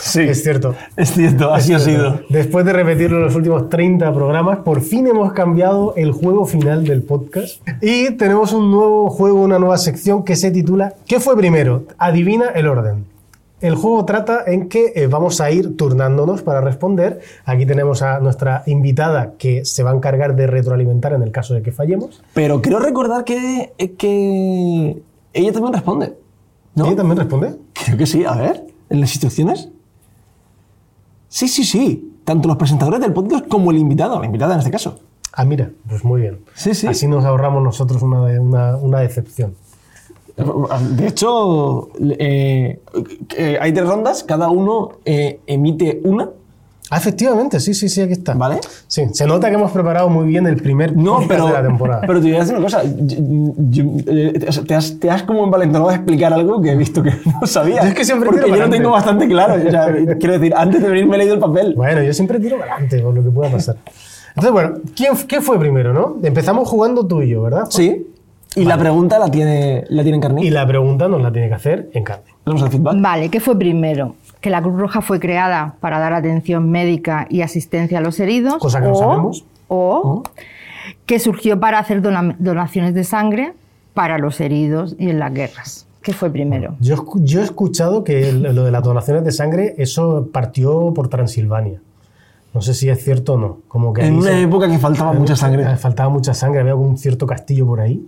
Sí. 0.00 0.20
Es 0.22 0.42
cierto. 0.42 0.74
Es 0.96 1.12
cierto, 1.12 1.52
así 1.52 1.72
ha 1.72 1.78
sido. 1.78 2.20
Después 2.28 2.64
de 2.64 2.72
repetirlo 2.72 3.18
en 3.18 3.24
los 3.24 3.34
últimos 3.34 3.68
30 3.68 4.12
programas, 4.12 4.58
por 4.58 4.80
fin 4.80 5.06
hemos 5.06 5.32
cambiado 5.32 5.94
el 5.96 6.12
juego 6.12 6.46
final 6.46 6.84
del 6.84 7.02
podcast. 7.02 7.66
Y 7.80 8.10
tenemos 8.12 8.52
un 8.52 8.70
nuevo 8.70 9.10
juego, 9.10 9.42
una 9.42 9.58
nueva 9.58 9.78
sección 9.78 10.24
que 10.24 10.36
se 10.36 10.50
titula 10.50 10.94
¿Qué 11.06 11.20
fue 11.20 11.36
primero? 11.36 11.84
Adivina 11.98 12.48
el 12.48 12.66
orden. 12.68 13.06
El 13.60 13.76
juego 13.76 14.04
trata 14.04 14.42
en 14.46 14.68
que 14.68 14.92
eh, 14.94 15.06
vamos 15.06 15.40
a 15.40 15.50
ir 15.50 15.76
turnándonos 15.76 16.42
para 16.42 16.60
responder. 16.60 17.20
Aquí 17.46 17.64
tenemos 17.64 18.02
a 18.02 18.20
nuestra 18.20 18.62
invitada 18.66 19.34
que 19.38 19.64
se 19.64 19.82
va 19.82 19.90
a 19.90 19.94
encargar 19.94 20.36
de 20.36 20.46
retroalimentar 20.46 21.14
en 21.14 21.22
el 21.22 21.30
caso 21.30 21.54
de 21.54 21.62
que 21.62 21.72
fallemos. 21.72 22.22
Pero 22.34 22.60
quiero 22.60 22.78
recordar 22.78 23.24
que, 23.24 23.72
eh, 23.78 23.92
que 23.92 25.02
ella 25.32 25.52
también 25.52 25.72
responde. 25.72 26.12
¿no? 26.74 26.86
¿Ella 26.86 26.96
también 26.96 27.16
responde? 27.16 27.54
Creo 27.72 27.96
que 27.96 28.04
sí, 28.04 28.24
a 28.26 28.34
ver, 28.34 28.66
en 28.90 29.00
las 29.00 29.12
instrucciones. 29.12 29.70
Sí, 31.34 31.48
sí, 31.48 31.64
sí. 31.64 32.12
Tanto 32.24 32.46
los 32.46 32.56
presentadores 32.56 33.00
del 33.00 33.12
podcast 33.12 33.48
como 33.48 33.72
el 33.72 33.78
invitado, 33.78 34.20
la 34.20 34.26
invitada 34.26 34.54
en 34.54 34.60
este 34.60 34.70
caso. 34.70 35.00
Ah, 35.32 35.44
mira, 35.44 35.68
pues 35.88 36.04
muy 36.04 36.20
bien. 36.20 36.38
Sí, 36.54 36.76
sí. 36.76 36.86
Así 36.86 37.08
nos 37.08 37.24
ahorramos 37.24 37.60
nosotros 37.60 38.02
una, 38.02 38.40
una, 38.40 38.76
una 38.76 39.00
decepción. 39.00 39.56
De 40.36 41.08
hecho, 41.08 41.88
eh, 42.20 42.80
eh, 43.36 43.58
hay 43.60 43.72
tres 43.72 43.88
rondas, 43.88 44.22
cada 44.22 44.48
uno 44.48 44.92
eh, 45.04 45.40
emite 45.48 46.00
una. 46.04 46.30
Ah, 46.90 46.98
efectivamente, 46.98 47.60
sí, 47.60 47.72
sí, 47.72 47.88
sí, 47.88 48.02
aquí 48.02 48.12
está. 48.12 48.34
¿Vale? 48.34 48.60
Sí, 48.86 49.02
se 49.12 49.26
nota 49.26 49.48
que 49.48 49.54
hemos 49.54 49.72
preparado 49.72 50.08
muy 50.10 50.26
bien 50.28 50.46
el 50.46 50.56
primer 50.56 50.94
No, 50.96 51.20
pero, 51.26 51.46
de 51.46 51.52
la 51.54 51.62
temporada. 51.62 52.02
pero 52.06 52.20
te 52.20 52.26
voy 52.26 52.36
a 52.36 52.40
decir 52.40 52.54
una 52.54 52.64
cosa. 52.64 52.82
Yo- 52.84 53.54
yo- 53.70 53.84
eh, 54.06 54.32
te, 54.66 54.74
has, 54.74 54.98
te 55.00 55.10
has 55.10 55.22
como 55.22 55.44
envalentonado 55.44 55.88
a 55.90 55.94
explicar 55.94 56.32
algo 56.34 56.60
que 56.60 56.72
he 56.72 56.76
visto 56.76 57.02
que 57.02 57.10
no 57.40 57.46
sabía. 57.46 57.82
Yo 57.82 57.88
es 57.88 57.94
que 57.94 58.04
siempre 58.04 58.26
Porque 58.28 58.44
tiro 58.44 58.56
yo 58.56 58.64
lo 58.64 58.70
tengo 58.70 58.90
bastante 58.90 59.26
claro. 59.26 59.54
O 59.66 59.70
sea, 59.70 59.86
quiero 60.20 60.34
decir, 60.38 60.52
antes 60.56 60.82
de 60.82 60.88
venir 60.88 61.06
me 61.06 61.16
he 61.16 61.18
leído 61.20 61.34
el 61.34 61.40
papel. 61.40 61.74
Bueno, 61.74 62.02
yo 62.02 62.12
siempre 62.12 62.38
tiro 62.38 62.58
para 62.58 62.72
adelante 62.74 63.02
con 63.02 63.14
lo 63.14 63.24
que 63.24 63.30
pueda 63.30 63.50
pasar. 63.50 63.76
Entonces, 64.28 64.52
bueno, 64.52 64.74
¿quién, 64.94 65.12
¿qué 65.26 65.40
fue 65.40 65.58
primero, 65.58 65.92
no? 65.94 66.16
Empezamos 66.22 66.68
jugando 66.68 67.06
tú 67.06 67.22
y 67.22 67.30
yo, 67.30 67.42
¿verdad? 67.42 67.64
Sí. 67.70 68.06
Y 68.56 68.64
la 68.66 68.76
pregunta 68.78 69.18
la 69.18 69.30
tiene, 69.30 69.84
la 69.88 70.02
tiene 70.02 70.18
Encarni. 70.18 70.46
Y 70.46 70.50
la 70.50 70.66
pregunta 70.66 71.08
nos 71.08 71.20
la 71.22 71.32
tiene 71.32 71.48
que 71.48 71.54
hacer 71.54 71.88
en 71.92 72.04
carne. 72.04 72.24
Tenemos 72.44 72.62
el 72.62 72.70
feedback. 72.70 72.94
Vale, 73.00 73.28
¿qué 73.28 73.40
fue 73.40 73.58
primero? 73.58 74.14
Que 74.44 74.50
la 74.50 74.60
Cruz 74.60 74.78
Roja 74.78 75.00
fue 75.00 75.20
creada 75.20 75.76
para 75.80 75.98
dar 75.98 76.12
atención 76.12 76.70
médica 76.70 77.26
y 77.30 77.40
asistencia 77.40 77.96
a 77.96 78.00
los 78.02 78.20
heridos. 78.20 78.58
Cosa 78.58 78.78
que 78.82 78.88
no 78.88 78.92
o, 78.92 78.98
sabemos. 78.98 79.44
O 79.68 80.22
que 81.06 81.18
surgió 81.18 81.58
para 81.58 81.78
hacer 81.78 82.02
dona- 82.02 82.36
donaciones 82.38 82.92
de 82.92 83.04
sangre 83.04 83.54
para 83.94 84.18
los 84.18 84.42
heridos 84.42 84.96
y 84.98 85.08
en 85.08 85.18
las 85.18 85.32
guerras. 85.32 85.86
¿Qué 86.02 86.12
fue 86.12 86.28
primero? 86.28 86.76
Yo, 86.80 87.06
yo 87.14 87.40
he 87.40 87.44
escuchado 87.44 88.04
que 88.04 88.28
el- 88.28 88.42
lo 88.42 88.64
de 88.64 88.70
las 88.70 88.82
donaciones 88.82 89.24
de 89.24 89.32
sangre, 89.32 89.74
eso 89.78 90.28
partió 90.30 90.92
por 90.92 91.08
Transilvania. 91.08 91.80
No 92.54 92.60
sé 92.62 92.72
si 92.72 92.88
es 92.88 93.02
cierto 93.02 93.34
o 93.34 93.36
no. 93.38 93.58
Como 93.66 93.92
que 93.92 94.06
En 94.06 94.14
una 94.14 94.30
se- 94.30 94.42
época 94.42 94.68
que 94.68 94.78
faltaba 94.78 95.12
mucha 95.12 95.34
sangre. 95.34 95.64
Eh, 95.64 95.76
Faltaba 95.76 96.08
mucha 96.08 96.32
sangre, 96.34 96.60
había 96.60 96.76
un 96.76 96.96
cierto 96.96 97.26
castillo 97.26 97.66
por 97.66 97.80
ahí. 97.80 98.06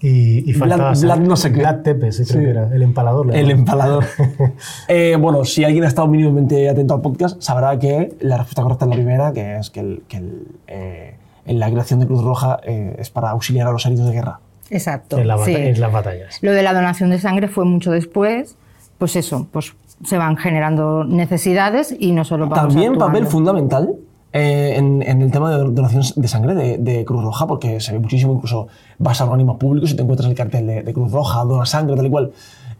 Y, 0.00 0.48
y 0.48 0.52
faltaba 0.52 0.92
Vlad-. 0.92 1.00
Vlad 1.02 1.18
no 1.20 1.34
sé 1.36 1.50
qué. 1.50 1.60
Vlad 1.60 1.80
Tepes, 1.80 2.16
creo 2.16 2.26
Sí. 2.26 2.38
que 2.44 2.50
era. 2.50 2.68
El 2.74 2.82
empalador. 2.82 3.34
El 3.34 3.50
empalador. 3.50 4.04
Eh, 4.88 5.16
bueno, 5.18 5.44
si 5.44 5.64
alguien 5.64 5.84
ha 5.84 5.88
estado 5.88 6.08
mínimamente 6.08 6.68
atento 6.68 6.94
al 6.94 7.00
podcast, 7.00 7.40
sabrá 7.42 7.78
que 7.78 8.14
la 8.20 8.36
respuesta 8.36 8.62
correcta 8.62 8.84
es 8.84 8.88
la 8.90 8.94
primera, 8.96 9.32
que 9.32 9.56
es 9.56 9.70
que, 9.70 9.80
el- 9.80 10.02
que 10.08 10.16
el, 10.18 10.46
eh, 10.66 11.16
en 11.46 11.58
la 11.58 11.70
creación 11.70 12.00
de 12.00 12.06
Cruz 12.06 12.22
Roja 12.22 12.60
eh, 12.64 12.96
es 12.98 13.10
para 13.10 13.30
auxiliar 13.30 13.66
a 13.66 13.72
los 13.72 13.84
heridos 13.86 14.06
de 14.08 14.12
guerra. 14.12 14.40
Exacto. 14.68 15.18
en, 15.18 15.28
la 15.28 15.36
bata- 15.36 15.46
sí. 15.46 15.54
en 15.54 15.80
las 15.80 15.92
batallas. 15.92 16.38
Lo 16.42 16.52
de 16.52 16.62
la 16.62 16.74
donación 16.74 17.10
de 17.10 17.18
sangre 17.18 17.48
fue 17.48 17.64
mucho 17.64 17.92
después, 17.92 18.56
pues 18.98 19.14
eso, 19.16 19.46
pues 19.52 19.74
se 20.04 20.18
van 20.18 20.36
generando 20.36 21.04
necesidades 21.04 21.94
y 21.98 22.12
nosotros 22.12 22.48
vamos 22.48 22.74
También 22.74 22.96
papel 22.96 23.26
fundamental 23.26 23.94
eh, 24.32 24.74
en, 24.76 25.02
en 25.02 25.22
el 25.22 25.30
tema 25.30 25.50
de 25.50 25.64
donación 25.70 26.02
de 26.14 26.28
sangre 26.28 26.54
de, 26.54 26.78
de 26.78 27.04
Cruz 27.04 27.22
Roja, 27.22 27.46
porque 27.46 27.80
se 27.80 27.92
ve 27.92 27.98
muchísimo, 27.98 28.34
incluso 28.34 28.68
vas 28.98 29.20
a 29.20 29.24
organismos 29.24 29.56
públicos 29.56 29.90
y 29.92 29.96
te 29.96 30.02
encuentras 30.02 30.28
el 30.28 30.36
cartel 30.36 30.66
de, 30.66 30.82
de 30.82 30.92
Cruz 30.92 31.10
Roja, 31.10 31.44
dona 31.44 31.64
sangre, 31.64 31.96
tal 31.96 32.06
y 32.06 32.10
cual. 32.10 32.32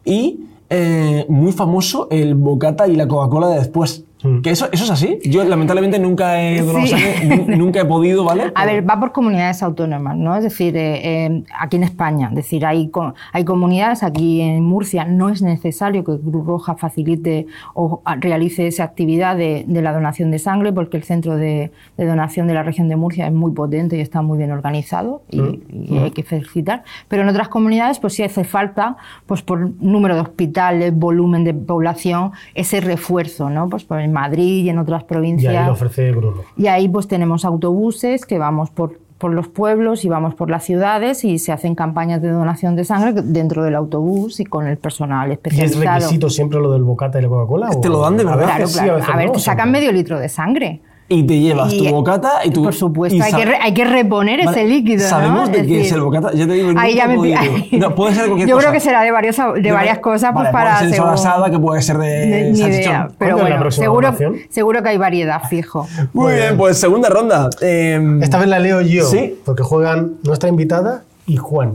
Y 0.05 0.41
eh, 0.69 1.25
muy 1.29 1.53
famoso 1.53 2.09
el 2.11 2.35
bocata 2.35 2.89
y 2.89 2.97
la 2.97 3.07
Coca-Cola 3.07 3.49
de 3.49 3.59
después. 3.59 4.05
Que 4.43 4.51
eso, 4.51 4.69
eso 4.73 4.85
es 4.85 4.91
así. 4.91 5.19
Yo 5.25 5.45
lamentablemente 5.45 5.99
nunca 5.99 6.41
he 6.43 6.63
Sí. 6.87 6.95
nunca 7.49 7.81
he 7.81 7.85
podido, 7.85 8.25
¿vale? 8.25 8.51
A 8.55 8.65
ver, 8.65 8.89
va 8.89 8.99
por 8.99 9.13
comunidades 9.13 9.63
autónomas, 9.63 10.17
¿no? 10.17 10.35
Es 10.35 10.43
decir, 10.43 10.75
eh, 10.77 11.27
eh, 11.27 11.43
aquí 11.59 11.77
en 11.77 11.83
España, 11.83 12.29
es 12.31 12.35
decir, 12.35 12.65
hay, 12.65 12.91
hay 13.33 13.45
comunidades, 13.45 14.03
aquí 14.03 14.41
en 14.41 14.65
Murcia 14.65 15.05
no 15.05 15.29
es 15.29 15.43
necesario 15.43 16.03
que 16.03 16.19
Cruz 16.19 16.47
Roja 16.47 16.77
facilite 16.77 17.47
o 17.75 18.03
realice 18.21 18.67
esa 18.67 18.85
actividad 18.85 19.37
de, 19.37 19.65
de 19.67 19.83
la 19.83 19.93
donación 19.93 20.31
de 20.31 20.39
sangre, 20.39 20.73
porque 20.73 20.97
el 20.97 21.05
centro 21.05 21.37
de, 21.37 21.71
de 21.99 22.07
donación 22.07 22.47
de 22.47 22.55
la 22.55 22.63
región 22.63 22.89
de 22.89 22.97
Murcia 22.97 23.27
es 23.27 23.33
muy 23.33 23.53
potente 23.53 23.99
y 23.99 24.01
está 24.01 24.23
muy 24.23 24.39
bien 24.39 24.51
organizado 24.51 25.23
y, 25.31 25.41
y 25.71 25.99
hay 25.99 26.11
que 26.11 26.23
felicitar. 26.23 26.85
Pero 27.09 27.23
en 27.23 27.29
otras 27.29 27.49
comunidades, 27.49 27.99
pues 27.99 28.15
sí 28.15 28.23
hace 28.23 28.45
falta, 28.45 28.97
pues 29.27 29.43
por 29.43 29.71
número 29.83 30.15
de 30.15 30.23
hospitales, 30.23 30.95
volumen 30.95 31.45
de 31.45 31.53
población, 31.53 32.33
ese 32.55 32.81
refuerzo, 32.81 33.51
¿no? 33.51 33.69
Pues 33.69 33.85
por 33.85 34.06
en 34.07 34.13
Madrid 34.15 34.65
y 34.65 34.71
en 34.71 34.79
otras 34.79 35.03
Y 35.03 35.07
provincias. 35.07 35.55
ahí 35.55 35.67
lo 35.67 35.73
ofrece 35.73 36.11
Roja. 36.13 36.41
Y 36.57 36.69
ahí 36.69 36.89
pues 36.89 37.07
tenemos 37.09 37.45
autobuses 37.45 38.25
que 38.25 38.39
vamos 38.39 38.71
por, 38.71 38.99
por 39.19 39.33
los 39.33 39.49
pueblos 39.49 40.05
y 40.05 40.09
vamos 40.09 40.35
por 40.35 40.49
las 40.51 40.65
ciudades 40.65 41.25
y 41.25 41.39
se 41.39 41.53
hacen 41.53 41.75
campañas 41.75 42.23
de 42.23 42.29
donación 42.31 42.77
de 42.77 42.85
sangre 42.85 43.13
dentro 43.23 43.63
del 43.65 43.75
autobús 43.75 44.41
y 44.41 44.45
con 44.45 44.67
el 44.67 44.77
personal 44.79 45.29
¿Y 45.29 45.33
es 45.33 45.37
especializado. 45.39 45.95
requisito 46.01 46.31
siempre 46.31 46.59
lo 46.61 46.73
del 46.73 46.83
bocata 46.85 47.19
y 47.19 47.23
la 47.23 47.29
Coca-Cola? 47.29 47.71
Te 47.83 47.89
lo 47.89 48.01
dan 48.01 48.17
de 48.17 48.23
a 48.23 48.27
verdad. 48.37 48.37
veces 48.39 48.55
Claro, 48.55 48.67
sí, 48.69 48.79
claro. 48.79 48.95
veces 48.97 49.15
a 49.15 49.17
ver, 49.17 49.27
no, 49.27 49.33
te 49.33 49.39
sacan 49.41 49.71
medio 49.71 49.93
litro 49.93 50.19
de 50.19 50.29
sangre. 50.29 50.81
Y 51.09 51.23
te 51.23 51.39
llevas 51.39 51.73
Y- 51.73 51.79
tu 51.87 51.95
bocata 51.95 52.41
y 52.45 52.51
tu. 52.51 52.65
Por 52.65 52.75
supuesto, 52.75 53.17
y 53.17 53.21
hay 53.23 53.33
que, 53.33 53.45
re- 53.45 53.59
hay 53.63 53.73
que 53.73 53.85
reponer 53.85 54.45
Vale, 54.45 54.61
ese 54.63 54.69
líquido. 54.69 55.05
¿no? 55.05 55.09
Sabemos 55.09 55.53
de 55.53 55.65
qué 55.65 55.83
es 55.83 55.93
el 55.93 56.01
bocata. 56.01 56.33
Ya 56.35 56.47
te 56.49 56.53
digo, 56.55 56.73
ahí 56.77 56.97
ya 56.97 57.07
me 57.07 57.15
No, 57.79 57.95
puede 57.95 58.15
ser 58.17 58.25
cualquier 58.27 58.49
Yo 58.49 58.57
cosa. 58.57 58.67
creo 58.69 58.73
que 58.73 58.81
será 58.81 59.03
de, 59.03 59.13
varios, 59.13 59.37
de 59.37 59.63
Yo 59.69 59.75
varias 59.75 59.99
cosas, 60.01 60.33
pues 60.33 60.43
vale, 60.45 60.53
para. 60.53 60.79
Puede 60.81 60.91
ser 60.93 61.01
asada, 61.05 61.49
que 61.49 61.59
puede 61.61 61.81
ser 61.83 61.99
de. 61.99 62.27
Ni- 62.27 62.51
ni 62.51 62.57
salchichón. 62.59 62.83
idea. 62.93 63.09
Pero 63.19 63.37
¿Cuándo 63.37 63.55
es 63.55 63.59
bueno, 63.61 63.71
seguro, 63.71 64.15
seguro 64.51 64.83
que 64.83 64.89
hay 64.89 64.99
variedad, 64.99 65.43
fijo. 65.49 65.87
Muy 66.13 66.35
bien, 66.35 66.57
pues 66.57 66.77
segunda 66.79 67.09
ronda. 67.09 67.51
Eh, 67.61 68.19
Esta 68.23 68.39
vez 68.39 68.49
la 68.49 68.59
leo 68.59 68.81
yo, 68.81 69.07
Sí. 69.07 69.39
porque 69.45 69.63
juegan 69.63 70.15
nuestra 70.25 70.49
invitada 70.49 71.05
y 71.27 71.37
Juan. 71.37 71.75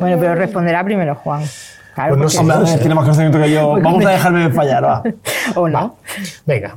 Bueno, 0.00 0.16
pero 0.18 0.34
responderá 0.36 0.82
primero 0.84 1.14
Juan. 1.16 1.42
Claro, 1.94 2.16
Pues 2.16 2.18
no 2.18 2.22
porque- 2.24 2.32
sé. 2.34 2.40
Hombre, 2.40 2.56
no 2.60 2.66
sé. 2.66 2.78
tiene 2.78 2.94
más 2.94 3.04
conocimiento 3.04 3.38
que 3.38 3.50
yo. 3.52 3.72
Vamos 3.82 4.04
a 4.06 4.10
dejarme 4.10 4.50
fallar, 4.50 4.84
va. 4.84 5.02
¿O 5.54 5.68
no? 5.68 5.96
Venga. 6.46 6.76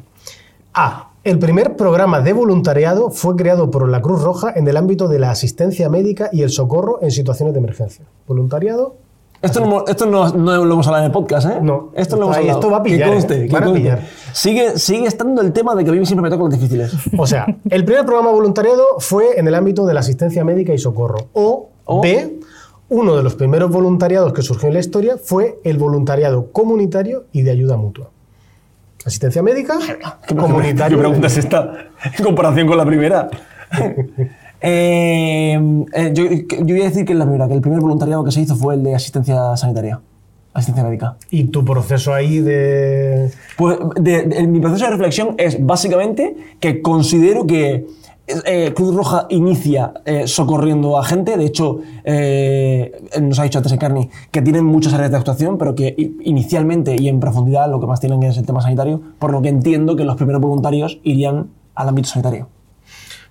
A. 0.73 1.07
El 1.27 1.39
primer 1.39 1.75
programa 1.75 2.21
de 2.21 2.31
voluntariado 2.31 3.09
fue 3.11 3.35
creado 3.35 3.69
por 3.69 3.89
la 3.89 4.01
Cruz 4.01 4.21
Roja 4.23 4.53
en 4.55 4.65
el 4.69 4.77
ámbito 4.77 5.09
de 5.09 5.19
la 5.19 5.29
asistencia 5.29 5.89
médica 5.89 6.29
y 6.31 6.41
el 6.41 6.49
socorro 6.49 6.99
en 7.01 7.11
situaciones 7.11 7.53
de 7.53 7.59
emergencia. 7.59 8.05
Voluntariado. 8.25 8.95
Esto, 9.41 9.59
no, 9.59 9.65
hemos- 9.65 9.83
esto 9.89 10.05
no, 10.05 10.29
no 10.29 10.63
lo 10.63 10.73
hemos 10.73 10.87
hablado 10.87 11.03
en 11.03 11.07
el 11.07 11.11
podcast, 11.11 11.49
¿eh? 11.49 11.59
No. 11.61 11.89
Esto 11.95 12.15
lo 12.15 12.23
hemos 12.23 12.37
Ahí, 12.37 12.43
hablado. 12.43 12.59
esto 12.59 12.71
va 12.71 12.77
a 12.77 12.83
pillar, 12.83 13.09
Que 13.09 13.13
conste, 13.13 13.43
¿eh? 13.43 13.47
que 13.49 13.57
a 13.57 13.73
pillar. 13.73 14.01
Sigue, 14.31 14.79
sigue 14.79 15.05
estando 15.05 15.41
el 15.41 15.51
tema 15.51 15.75
de 15.75 15.83
que 15.83 15.89
a 15.89 15.93
mí 15.93 16.05
siempre 16.05 16.23
me 16.23 16.29
tocan 16.29 16.45
los 16.49 16.53
difíciles. 16.53 16.93
O 17.17 17.27
sea, 17.27 17.45
el 17.69 17.83
primer 17.83 18.05
programa 18.05 18.31
voluntariado 18.31 18.83
fue 18.99 19.37
en 19.37 19.49
el 19.49 19.55
ámbito 19.55 19.85
de 19.85 19.93
la 19.93 19.99
asistencia 19.99 20.45
médica 20.45 20.73
y 20.73 20.77
socorro. 20.77 21.17
O, 21.33 21.69
O- 21.83 22.01
B. 22.01 22.39
Uno 22.89 23.17
de 23.17 23.23
los 23.23 23.35
primeros 23.35 23.69
voluntariados 23.69 24.31
que 24.31 24.41
surgió 24.41 24.69
en 24.69 24.75
la 24.75 24.79
historia 24.79 25.17
fue 25.21 25.59
el 25.65 25.77
voluntariado 25.77 26.53
comunitario 26.53 27.25
y 27.33 27.41
de 27.41 27.51
ayuda 27.51 27.75
mutua. 27.75 28.11
Asistencia 29.07 29.41
médica, 29.41 29.77
¿Qué 30.27 30.35
comunitario. 30.35 30.97
¿Qué 30.97 31.01
pregunta 31.01 31.27
es 31.27 31.37
esta 31.37 31.71
en 32.17 32.23
comparación 32.23 32.67
con 32.67 32.77
la 32.77 32.85
primera? 32.85 33.29
Eh, 34.59 35.53
eh, 35.93 36.11
yo, 36.15 36.23
yo 36.25 36.75
voy 36.75 36.81
a 36.81 36.85
decir 36.85 37.05
que 37.05 37.13
es 37.13 37.19
la 37.19 37.25
primera, 37.25 37.47
que 37.47 37.53
el 37.53 37.61
primer 37.61 37.79
voluntariado 37.79 38.23
que 38.23 38.31
se 38.31 38.41
hizo 38.41 38.55
fue 38.55 38.73
el 38.73 38.81
de 38.81 38.95
asistencia 38.95 39.55
sanitaria, 39.55 39.99
asistencia 40.51 40.83
médica. 40.83 41.15
Y 41.29 41.43
tu 41.45 41.63
proceso 41.63 42.11
ahí 42.11 42.39
de. 42.39 43.29
Pues 43.55 43.77
de- 43.99 44.23
de- 44.23 44.47
mi 44.47 44.59
proceso 44.59 44.85
de 44.85 44.91
reflexión 44.91 45.35
es 45.37 45.63
básicamente 45.63 46.35
que 46.59 46.81
considero 46.81 47.45
que 47.45 47.85
eh, 48.45 48.73
Cruz 48.75 48.93
Roja 48.95 49.25
inicia 49.29 49.93
eh, 50.05 50.27
socorriendo 50.27 50.97
a 50.97 51.03
gente. 51.03 51.37
De 51.37 51.45
hecho, 51.45 51.79
eh, 52.03 52.91
nos 53.21 53.39
ha 53.39 53.43
dicho 53.43 53.57
antes 53.59 53.71
Encarni 53.71 54.09
que 54.31 54.41
tienen 54.41 54.65
muchas 54.65 54.93
áreas 54.93 55.11
de 55.11 55.17
actuación, 55.17 55.57
pero 55.57 55.75
que 55.75 55.95
inicialmente 56.23 56.95
y 56.99 57.07
en 57.07 57.19
profundidad 57.19 57.69
lo 57.69 57.79
que 57.79 57.87
más 57.87 57.99
tienen 57.99 58.21
es 58.23 58.37
el 58.37 58.45
tema 58.45 58.61
sanitario, 58.61 59.01
por 59.19 59.31
lo 59.31 59.41
que 59.41 59.49
entiendo 59.49 59.95
que 59.95 60.03
los 60.03 60.15
primeros 60.15 60.41
voluntarios 60.41 60.99
irían 61.03 61.47
al 61.75 61.89
ámbito 61.89 62.09
sanitario. 62.09 62.47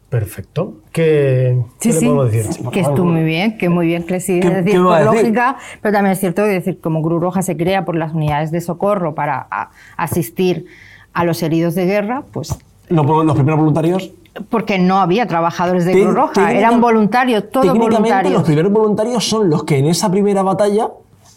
Perfecto. 0.08 0.74
¿Qué, 0.92 1.58
Sí, 1.80 1.88
qué 1.88 1.94
le 1.94 2.00
sí, 2.00 2.06
podemos 2.06 2.32
decir? 2.32 2.66
que 2.70 2.80
estuvo 2.80 3.06
muy 3.06 3.24
bien, 3.24 3.58
que 3.58 3.68
muy 3.68 3.86
bien, 3.86 4.04
que 4.04 4.20
sí, 4.20 4.38
¿Qué- 4.40 4.46
es 4.48 4.64
decir, 4.64 4.78
lógica, 4.80 5.56
pero 5.82 5.92
también 5.92 6.12
es 6.12 6.20
cierto 6.20 6.42
que 6.44 6.48
decir, 6.50 6.80
como 6.80 7.02
Cruz 7.02 7.20
Roja 7.20 7.42
se 7.42 7.56
crea 7.56 7.84
por 7.84 7.96
las 7.96 8.14
unidades 8.14 8.52
de 8.52 8.60
socorro 8.60 9.14
para 9.16 9.46
a- 9.50 9.70
asistir 9.96 10.66
a 11.12 11.24
los 11.24 11.42
heridos 11.42 11.74
de 11.74 11.86
guerra, 11.86 12.22
pues 12.32 12.56
Los, 12.88 13.04
los 13.04 13.34
primeros 13.34 13.58
voluntarios. 13.58 14.12
Porque 14.48 14.78
no 14.78 14.98
había 14.98 15.26
trabajadores 15.26 15.84
de 15.84 15.92
Cruz 15.92 16.14
Roja, 16.14 16.52
eran 16.52 16.80
voluntarios, 16.80 17.50
todos 17.50 17.66
técnicamente, 17.66 17.98
voluntarios. 17.98 18.32
los 18.34 18.42
primeros 18.42 18.72
voluntarios 18.72 19.28
son 19.28 19.50
los 19.50 19.64
que 19.64 19.78
en 19.78 19.86
esa 19.86 20.10
primera 20.10 20.42
batalla 20.42 20.90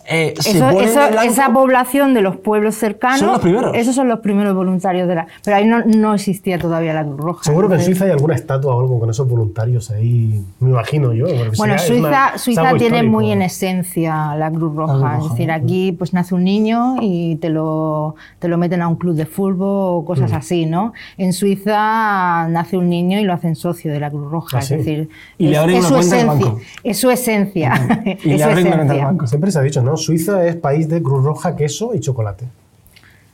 eh, 0.10 0.34
Eso- 0.38 0.50
eso- 0.50 1.10
blanco. 1.10 1.22
esa 1.22 1.54
población 1.54 2.14
de 2.14 2.22
los 2.22 2.36
pueblos 2.38 2.76
cercanos, 2.76 3.20
Son 3.20 3.32
los 3.32 3.40
primeros. 3.40 3.76
esos 3.76 3.94
son 3.96 4.08
los 4.08 4.20
primeros 4.20 4.56
voluntarios 4.56 5.08
de 5.08 5.16
la. 5.16 5.28
Pero 5.44 5.58
ahí 5.58 5.66
no, 5.66 5.84
no 5.86 6.14
existía 6.16 6.58
todavía 6.58 6.94
la 6.94 7.04
Cruz 7.06 7.18
Roja. 7.20 7.44
Seguro 7.44 7.70
que 7.70 7.76
en 7.76 7.82
Suiza 7.82 8.06
hay 8.06 8.12
alguna 8.12 8.36
estatua 8.36 8.76
o 8.76 8.80
algo 8.82 9.00
con 9.00 9.10
esos 9.10 9.28
voluntarios 9.28 9.92
ahí, 9.92 10.44
me 10.60 10.72
imagino 10.72 11.14
yo. 11.14 11.26
Bueno, 11.58 11.78
Suiza, 11.78 12.08
una- 12.08 12.38
Suiza 12.38 12.62
tiene 12.78 12.98
histórico. 12.98 13.12
muy 13.12 13.32
en 13.32 13.42
esencia 13.44 14.36
la 14.36 14.50
Cruz 14.52 14.76
Roja. 14.76 14.94
Cruz 14.94 15.02
Roja, 15.04 15.18
es 15.26 15.30
decir, 15.32 15.52
aquí 15.52 15.92
pues 15.92 16.14
nace 16.14 16.34
un 16.36 16.44
niño 16.44 16.96
y 17.02 17.36
te 17.38 17.50
lo, 17.50 18.16
te 18.40 18.48
lo 18.48 18.58
meten 18.58 18.82
a 18.82 18.88
un 18.88 18.96
club 18.96 19.16
de 19.16 19.26
fútbol 19.26 19.58
o 19.62 20.02
Mm. 20.02 20.06
cosas 20.06 20.34
así, 20.34 20.66
¿no? 20.66 20.94
En 21.18 21.34
Suiza 21.34 22.48
nace 22.50 22.78
un 22.78 22.90
niño 22.90 23.20
y 23.20 23.24
lo 23.24 23.34
hacen 23.34 23.56
socio 23.56 23.92
de 23.92 24.00
la 24.00 24.10
Cruz 24.10 24.30
Roja. 24.32 24.58
¿Ah, 24.58 24.60
es 24.60 24.68
sí? 24.68 24.76
decir, 24.76 25.10
Y 25.38 25.48
le 25.48 25.52
es, 25.54 25.58
abren 25.60 25.78
es 25.78 25.90
una 25.90 25.90
su 25.90 26.00
esencia. 26.00 26.26
banco. 26.28 26.60
Es 26.84 26.98
su 26.98 27.10
esencia. 27.12 27.74
Y 28.24 28.32
es 28.32 28.38
le 28.38 28.44
abren 28.44 28.68
una 28.68 28.76
cuenta 28.78 29.06
banco. 29.06 29.28
Siempre 29.28 29.52
se 29.52 29.60
ha 29.60 29.62
dicho, 29.62 29.82
¿no? 29.82 29.96
Suiza 30.00 30.46
es 30.48 30.56
país 30.56 30.90
de 30.90 31.02
Cruz 31.04 31.24
Roja, 31.24 31.56
queso 31.56 31.94
y 31.94 32.00
chocolate. 32.00 32.46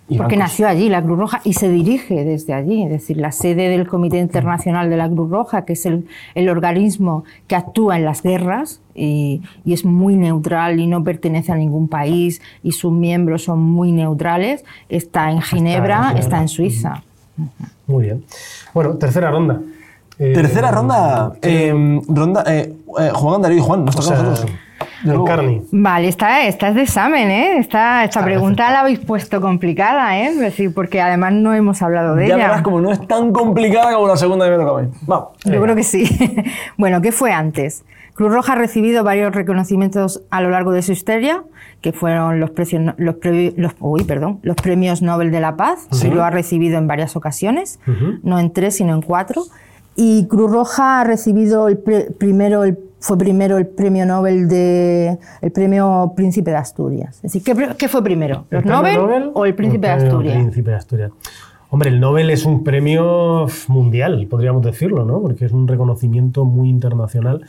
Y 0.08 0.18
Porque 0.18 0.36
bancos. 0.36 0.52
nació 0.52 0.68
allí 0.68 0.88
la 0.88 1.02
Cruz 1.02 1.18
Roja 1.18 1.42
y 1.44 1.54
se 1.54 1.68
dirige 1.68 2.24
desde 2.26 2.54
allí. 2.54 2.84
Es 2.84 2.92
decir, 2.92 3.18
la 3.18 3.32
sede 3.32 3.70
del 3.70 3.88
Comité 3.88 4.20
Internacional 4.20 4.88
de 4.92 4.98
la 4.98 5.10
Cruz 5.10 5.32
Roja, 5.32 5.66
que 5.66 5.74
es 5.74 5.86
el, 5.88 6.06
el 6.36 6.48
organismo 6.50 7.24
que 7.48 7.56
actúa 7.56 7.96
en 7.98 8.06
las 8.06 8.22
guerras 8.22 8.82
y, 8.94 9.42
y 9.66 9.74
es 9.74 9.84
muy 9.84 10.16
neutral 10.16 10.80
y 10.80 10.86
no 10.86 11.04
pertenece 11.04 11.52
a 11.52 11.56
ningún 11.56 11.88
país 11.88 12.40
y 12.62 12.74
sus 12.74 12.92
miembros 12.92 13.46
son 13.46 13.62
muy 13.64 13.92
neutrales, 13.92 14.64
está 14.90 15.32
en 15.32 15.42
Ginebra, 15.42 15.98
Ginebra. 16.10 16.20
está 16.20 16.40
en 16.40 16.50
Suiza. 16.50 17.04
Muy 17.88 18.04
bien. 18.04 18.24
Bueno, 18.76 18.98
tercera 18.98 19.32
ronda. 19.32 19.60
Eh, 20.20 20.32
Tercera 20.34 20.70
ronda. 20.72 21.34
eh, 21.42 21.74
ronda 22.08 22.44
eh, 22.48 22.74
eh, 23.00 23.10
Juan 23.12 23.42
Darío 23.42 23.58
y 23.58 23.62
Juan, 23.62 23.84
nos 23.84 23.96
o 23.98 24.02
toca 24.02 24.20
a 24.20 24.24
nosotros. 24.24 24.56
De 25.04 25.08
nuevo. 25.10 25.24
Encarni. 25.26 25.62
Vale, 25.72 26.08
esta, 26.08 26.46
esta 26.48 26.70
es 26.70 26.76
de 26.76 26.82
examen, 26.82 27.30
¿eh? 27.32 27.58
Esta, 27.60 28.04
esta 28.04 28.24
pregunta 28.24 28.72
la 28.72 28.82
habéis 28.82 29.00
puesto 29.00 29.40
complicada, 29.42 30.18
¿eh? 30.20 30.34
Decir, 30.36 30.74
porque 30.74 31.02
además 31.02 31.34
no 31.34 31.54
hemos 31.54 31.82
hablado 31.82 32.16
de 32.16 32.28
Ya 32.28 32.36
ella. 32.36 32.48
verás 32.48 32.62
como 32.62 32.82
no 32.82 32.92
es 32.92 33.08
tan 33.08 33.32
complicada 33.32 33.94
como 33.94 34.08
la 34.08 34.18
segunda 34.18 34.46
que 34.46 34.52
me 34.52 34.58
toca 34.64 34.80
a 34.80 34.82
mí. 34.84 34.90
Vamos. 35.08 35.28
Yo 35.46 35.62
creo 35.62 35.76
que 35.76 35.84
sí. 35.84 36.04
bueno, 36.78 37.02
¿qué 37.02 37.12
fue 37.12 37.32
antes? 37.32 37.84
Cruz 38.14 38.32
Roja 38.34 38.54
ha 38.54 38.56
recibido 38.56 39.04
varios 39.04 39.34
reconocimientos 39.36 40.22
a 40.30 40.40
lo 40.42 40.50
largo 40.50 40.72
de 40.72 40.82
su 40.82 40.94
historia, 40.94 41.44
que 41.82 41.92
fueron 41.92 42.40
los, 42.40 42.50
precios, 42.52 42.82
los, 42.98 43.16
pre- 43.16 43.54
los- 43.58 43.74
uy, 43.80 44.04
perdón, 44.06 44.40
los 44.42 44.56
premios 44.56 45.02
Nobel 45.02 45.32
de 45.32 45.42
la 45.42 45.58
Paz, 45.58 45.88
y 46.04 46.08
lo 46.08 46.24
ha 46.24 46.30
recibido 46.30 46.78
en 46.78 46.88
varias 46.88 47.16
ocasiones, 47.18 47.80
no 48.24 48.40
en 48.40 48.52
tres, 48.54 48.78
sino 48.78 48.94
en 48.94 49.02
cuatro. 49.02 49.44
Y 49.98 50.28
Cruz 50.28 50.52
Roja 50.52 51.02
ha 51.02 51.04
recibido 51.04 51.68
el 51.68 51.78
pre- 51.78 52.10
primero, 52.18 52.64
el, 52.64 52.78
fue 53.06 53.20
primero 53.20 53.60
el 53.60 53.68
premio 53.68 54.04
Nobel 54.04 54.48
de, 54.48 55.20
el 55.40 55.52
premio 55.52 56.14
Príncipe 56.16 56.50
de 56.50 56.58
Asturias. 56.58 57.18
Es 57.24 57.34
decir, 57.34 57.44
¿qué, 57.78 57.88
fue 57.88 58.04
primero? 58.04 58.48
¿El 58.50 58.58
¿Los 58.58 58.66
Nobel, 58.66 59.30
o 59.32 59.46
el 59.46 59.54
Príncipe 59.54 59.86
de 59.86 59.94
Asturias? 59.94 60.36
Príncipe 60.36 60.72
de 60.72 60.76
Asturias. 60.76 61.12
Hombre, 61.70 61.90
el 61.90 62.00
Nobel 62.00 62.32
es 62.32 62.46
un 62.46 62.64
premio 62.64 63.46
mundial, 63.68 64.26
podríamos 64.28 64.64
decirlo, 64.64 65.06
¿no? 65.06 65.22
Porque 65.22 65.46
es 65.46 65.52
un 65.52 65.68
reconocimiento 65.68 66.46
muy 66.46 66.68
internacional 66.68 67.46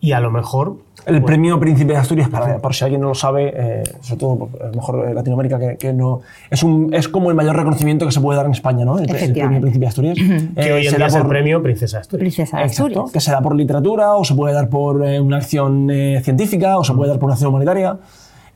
y 0.00 0.12
a 0.12 0.20
lo 0.20 0.30
mejor 0.30 0.76
El 1.06 1.22
premio 1.24 1.58
Príncipe 1.58 1.92
de 1.92 1.98
Asturias, 1.98 2.28
para, 2.28 2.58
por 2.58 2.74
si 2.74 2.84
alguien 2.84 3.00
no 3.00 3.08
lo 3.08 3.14
sabe, 3.14 3.52
eh, 3.56 3.82
sobre 4.02 4.20
todo 4.20 4.36
por- 4.38 4.62
a 4.62 4.66
lo 4.66 4.72
mejor 4.74 5.08
en 5.08 5.14
Latinoamérica, 5.14 5.58
que, 5.58 5.76
que 5.76 5.92
no. 5.92 6.20
Es, 6.50 6.62
un, 6.62 6.92
es 6.92 7.08
como 7.08 7.30
el 7.30 7.36
mayor 7.36 7.56
reconocimiento 7.56 8.04
que 8.06 8.12
se 8.12 8.20
puede 8.20 8.36
dar 8.36 8.46
en 8.46 8.52
España, 8.52 8.84
¿no? 8.84 8.98
El, 8.98 9.08
el 9.10 9.32
premio 9.32 9.60
Príncipe 9.60 9.84
de 9.84 9.88
Asturias. 9.88 10.18
que 10.54 10.68
Eh, 10.68 10.72
hoy 10.72 10.84
en 10.84 10.90
se 10.90 10.96
día 10.96 10.98
da 10.98 11.06
es 11.06 11.14
el 11.14 11.22
por- 11.22 11.28
premio 11.30 11.62
Princesa 11.62 11.96
de 11.96 12.00
Asturias. 12.02 12.20
Princesa 12.34 12.56
de 12.58 12.62
Exacto, 12.64 12.82
Asturias. 12.90 13.12
que 13.12 13.20
se 13.20 13.30
da 13.32 13.40
por 13.40 13.54
literatura, 13.56 14.14
o 14.16 14.24
se 14.24 14.34
puede 14.34 14.54
dar 14.54 14.68
por 14.68 15.04
eh, 15.06 15.18
una 15.20 15.38
acción 15.38 15.88
eh, 15.90 16.20
científica, 16.22 16.78
o 16.78 16.84
se 16.84 16.92
puede 16.92 17.10
dar 17.10 17.18
por 17.18 17.26
una 17.26 17.34
acción 17.34 17.50
humanitaria. 17.50 17.98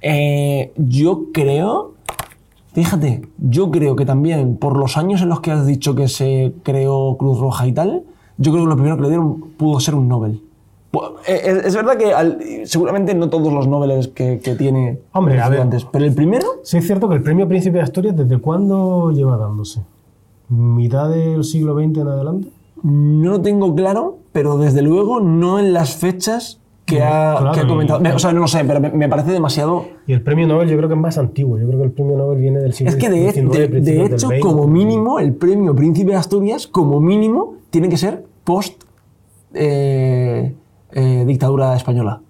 Eh, 0.00 0.72
yo 0.76 1.24
creo 1.32 1.92
Fíjate, 2.74 3.20
yo 3.36 3.70
creo 3.70 3.96
que 3.96 4.06
también 4.06 4.56
por 4.56 4.78
los 4.78 4.96
años 4.96 5.20
en 5.20 5.28
los 5.28 5.40
que 5.40 5.50
has 5.50 5.66
dicho 5.66 5.94
que 5.94 6.08
se 6.08 6.54
creó 6.62 7.16
Cruz 7.18 7.38
Roja 7.38 7.66
y 7.66 7.72
tal, 7.72 8.02
yo 8.38 8.50
creo 8.50 8.64
que 8.64 8.68
lo 8.70 8.76
primero 8.76 8.96
que 8.96 9.02
le 9.02 9.08
dieron 9.10 9.40
pudo 9.58 9.78
ser 9.78 9.94
un 9.94 10.08
Nobel. 10.08 10.40
Eh, 11.26 11.40
Es, 11.44 11.64
es 11.66 11.74
verdad 11.76 11.96
que 11.96 12.12
al- 12.12 12.38
seguramente 12.64 13.14
no 13.14 13.30
todos 13.30 13.52
los 13.52 13.66
Nobeles 13.66 14.08
que, 14.08 14.40
que 14.40 14.54
tiene 14.56 14.98
Hombre, 15.12 15.34
a 15.40 15.48
ver. 15.48 15.60
estudiantes, 15.60 15.86
pero 15.90 16.04
el 16.04 16.14
primero, 16.14 16.46
Sí 16.62 16.76
es 16.78 16.86
cierto 16.86 17.08
que 17.08 17.14
el 17.16 17.22
premio 17.22 17.48
Príncipe 17.48 17.78
de 17.78 17.84
Asturias, 17.84 18.16
¿desde 18.16 18.38
cuándo 18.38 19.10
lleva 19.10 19.36
dándose? 19.38 19.80
¿Mitad 20.48 21.08
del 21.08 21.44
siglo 21.44 21.74
XX 21.74 21.98
en 21.98 22.08
adelante? 22.08 22.48
no 22.84 23.30
lo 23.30 23.40
tengo 23.40 23.74
claro, 23.76 24.18
pero 24.32 24.58
desde 24.58 24.82
luego 24.82 25.20
no 25.20 25.60
en 25.60 25.72
las 25.72 25.94
fechas 25.94 26.58
que, 26.84 27.00
ha, 27.00 27.36
claro, 27.38 27.52
que 27.52 27.60
ha 27.60 27.66
comentado. 27.68 28.00
Me- 28.00 28.12
O 28.12 28.18
sea, 28.18 28.32
no 28.32 28.40
lo 28.40 28.48
sé, 28.48 28.64
pero 28.64 28.80
me, 28.80 28.90
me 28.90 29.08
parece 29.08 29.30
demasiado... 29.30 29.84
Y 30.06 30.12
el 30.12 30.20
premio 30.20 30.48
Nobel 30.48 30.68
yo 30.68 30.76
creo 30.76 30.88
que 30.88 30.94
es 30.96 31.00
más 31.00 31.16
antiguo. 31.16 31.58
Yo 31.58 31.66
creo 31.68 31.78
que 31.78 31.84
el 31.86 31.92
premio 31.92 32.16
Nobel 32.18 32.40
viene 32.40 32.58
del 32.58 32.72
siglo 32.74 32.90
Es 32.90 32.96
que 32.96 33.08
de, 33.08 33.30
XIX, 33.32 33.84
de- 33.84 34.04
hecho, 34.06 34.28
20. 34.28 34.40
como 34.40 34.66
mínimo, 34.66 35.20
el 35.20 35.32
premio 35.32 35.76
Príncipe 35.76 36.10
de 36.10 36.16
Asturias, 36.16 36.66
como 36.66 36.98
mínimo, 37.00 37.54
tiene 37.70 37.88
que 37.88 37.96
ser 37.96 38.24
post 38.42 38.82
eh, 39.54 40.54
eh, 40.92 41.24
dictadura 41.26 41.74
española. 41.76 42.20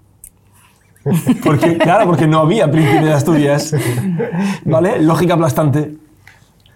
Porque, 1.45 1.79
claro, 1.79 2.07
porque 2.07 2.27
no 2.29 2.39
había 2.41 2.71
Príncipe 2.71 3.05
de 3.05 3.13
Asturias. 3.13 3.75
¿Vale? 4.65 5.01
Lógica 5.03 5.35
aplastante. 5.35 5.95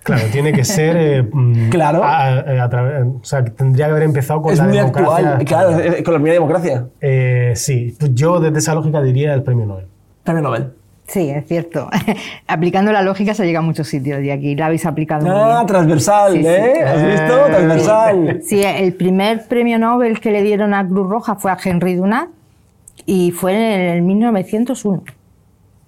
Claro, 0.02 0.22
tiene 0.32 0.52
que 0.52 0.64
ser. 0.64 0.96
eh, 0.96 1.22
mm, 1.32 1.68
Claro. 1.68 2.02
a- 2.04 2.38
a- 2.38 3.04
o 3.04 3.24
sea, 3.24 3.44
tendría 3.44 3.86
que 3.86 3.90
haber 3.92 4.02
empezado 4.04 4.42
con 4.42 4.52
Es 4.52 4.58
la 4.58 4.64
muy 4.66 4.76
democracia. 4.76 5.16
actual. 5.36 5.44
Claro, 5.44 5.70
con 6.04 6.14
la 6.14 6.18
primera 6.18 6.32
democracia. 6.34 6.86
Eh, 7.00 7.52
sí, 7.56 7.96
yo 8.12 8.38
desde 8.40 8.58
esa 8.58 8.74
lógica 8.74 9.02
diría 9.02 9.34
el 9.34 9.42
premio 9.42 9.66
Nobel. 9.66 9.86
Premio 10.22 10.42
Nobel. 10.42 10.72
Sí, 11.06 11.30
es 11.30 11.46
cierto. 11.46 11.88
Aplicando 12.48 12.90
la 12.92 13.00
lógica 13.02 13.32
se 13.34 13.44
llega 13.46 13.60
a 13.60 13.62
muchos 13.62 13.86
sitios 13.88 14.22
y 14.22 14.30
aquí 14.30 14.56
la 14.56 14.66
habéis 14.66 14.84
aplicado 14.86 15.24
muy 15.26 15.34
Ah, 15.36 15.54
bien. 15.58 15.66
transversal, 15.66 16.32
Sí, 16.32 16.40
sí. 16.40 16.46
¿eh? 16.48 16.82
¿Has 16.84 17.06
visto? 17.06 17.46
Eh, 17.46 17.50
Transversal. 17.50 18.40
Sí, 18.44 18.62
el 18.64 18.92
primer 18.94 19.46
premio 19.46 19.78
Nobel 19.78 20.18
que 20.20 20.32
le 20.32 20.42
dieron 20.42 20.74
a 20.74 20.86
Cruz 20.86 21.08
Roja 21.08 21.36
fue 21.36 21.50
a 21.52 21.58
Henry 21.62 21.94
Dunant 21.94 22.30
y 23.04 23.30
fue 23.30 23.52
en 23.54 23.80
el 23.96 24.02
1901. 24.02 25.04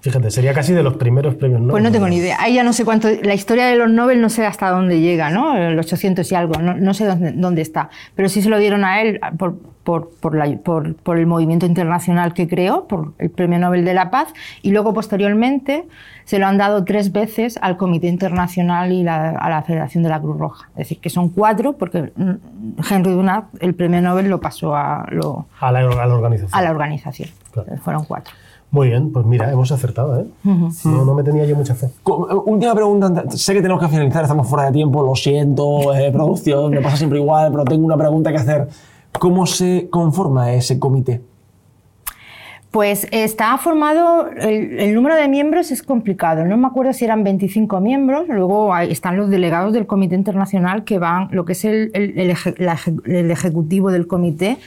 Fíjate, 0.01 0.31
sería 0.31 0.55
casi 0.55 0.73
de 0.73 0.85
los 0.85 0.95
primeros 0.97 1.35
premios 1.35 1.61
Nobel. 1.61 1.73
Pues 1.73 1.83
no 1.83 1.91
tengo 1.91 2.07
ni 2.09 2.19
idea. 2.19 2.37
Ahí 2.39 2.55
ya 2.55 2.63
no 2.63 2.73
sé 2.73 2.85
cuánto. 2.85 3.09
La 3.25 3.35
historia 3.35 3.67
de 3.67 3.75
los 3.75 3.91
Nobel 3.91 4.21
no 4.21 4.29
sé 4.31 4.47
hasta 4.47 4.71
dónde 4.71 5.01
llega, 5.01 5.31
¿no? 5.31 5.57
El 5.57 5.77
800 5.77 6.31
y 6.31 6.35
algo, 6.37 6.55
no, 6.61 6.75
no 6.77 6.95
sé 6.95 7.05
dónde, 7.05 7.33
dónde 7.33 7.63
está. 7.63 7.91
Pero 8.15 8.29
sí 8.29 8.41
se 8.41 8.49
lo 8.49 8.59
dieron 8.59 8.85
a 8.85 9.03
él 9.03 9.19
por, 9.37 9.57
por, 9.89 10.11
por, 10.21 10.35
la- 10.35 10.55
por- 10.59 10.95
por 10.97 11.17
el 11.19 11.27
movimiento 11.27 11.65
internacional 11.65 12.35
que 12.35 12.47
creó, 12.47 12.85
por 12.87 13.15
el 13.17 13.31
Premio 13.31 13.59
Nobel 13.59 13.87
de 13.87 13.95
la 13.95 14.11
Paz. 14.11 14.29
Y 14.61 14.71
luego, 14.71 14.93
posteriormente, 14.93 15.89
se 16.27 16.39
lo 16.39 16.47
han 16.47 16.59
dado 16.59 16.85
tres 16.85 17.11
veces 17.11 17.59
al 17.63 17.79
Comité 17.79 18.07
Internacional 18.09 18.93
y 18.93 19.03
la- 19.03 19.31
a 19.31 19.49
la 19.49 19.63
Federación 19.63 20.03
de 20.03 20.11
la 20.11 20.21
Cruz 20.21 20.37
Roja. 20.37 20.69
Es 20.73 20.77
decir, 20.81 21.01
que 21.01 21.09
son 21.09 21.31
cuatro, 21.31 21.73
porque 21.73 22.13
mm, 22.15 22.33
Henry 22.91 23.13
Dunant 23.15 23.47
el 23.61 23.75
Premio 23.75 24.03
Nobel 24.03 24.29
lo 24.29 24.41
pasó 24.43 24.77
a, 24.77 25.07
lo- 25.11 25.47
A 25.59 25.73
la, 25.73 25.79
a 25.79 26.07
la 26.07 26.15
organización. 26.15 26.51
a 26.53 26.63
la 26.63 26.71
organización. 26.71 27.31
Claro. 27.53 27.71
Fueron 27.83 28.05
cuatro. 28.05 28.35
Muy 28.71 28.89
bien, 28.89 29.11
pues 29.11 29.25
mira, 29.25 29.51
hemos 29.51 29.73
acertado, 29.73 30.21
¿eh? 30.21 30.27
no, 30.45 31.03
no 31.07 31.15
me 31.15 31.23
tenía 31.23 31.47
yo 31.47 31.57
mucha 31.57 31.75
fe. 31.75 31.87
Eh, 31.87 31.91
Última 32.45 32.75
pregunta. 32.75 33.25
Sé 33.31 33.55
que 33.55 33.63
tenemos 33.63 33.81
que 33.83 33.89
finalizar, 33.89 34.23
estamos 34.25 34.47
fuera 34.47 34.67
de 34.67 34.73
tiempo, 34.73 35.03
lo 35.03 35.15
siento, 35.15 35.95
eh, 35.95 36.13
producción, 36.13 36.73
me 36.73 36.83
pasa 36.83 36.99
siempre 36.99 37.19
igual, 37.19 37.51
pero 37.51 37.65
tengo 37.65 37.87
una 37.87 37.97
pregunta 37.97 38.31
que 38.31 38.37
hacer. 38.37 38.69
¿Cómo 39.13 39.47
se 39.47 39.89
conforma 39.91 40.53
ese 40.53 40.79
comité? 40.79 41.21
Pues 42.71 43.09
está 43.13 43.57
formado, 43.57 44.29
el, 44.29 44.95
número 44.95 45.15
de 45.17 45.27
miembros 45.27 45.71
es 45.71 45.83
complicado, 45.83 46.45
no 46.45 46.59
me 46.59 46.67
acuerdo 46.67 46.93
si 46.93 47.07
eran 47.07 47.25
25 47.25 47.81
miembros, 47.81 48.29
luego 48.29 48.77
están 48.77 49.17
los 49.17 49.31
delegados 49.31 49.73
del 49.73 49.87
Comité 49.87 50.15
Internacional 50.15 50.85
que 50.85 50.99
van, 50.99 51.29
lo 51.31 51.47
que 51.47 51.53
es 51.53 51.65
el, 51.65 51.91
el 51.95 53.31
ejecutivo 53.31 53.91
del 53.91 54.07
comité, 54.07 54.59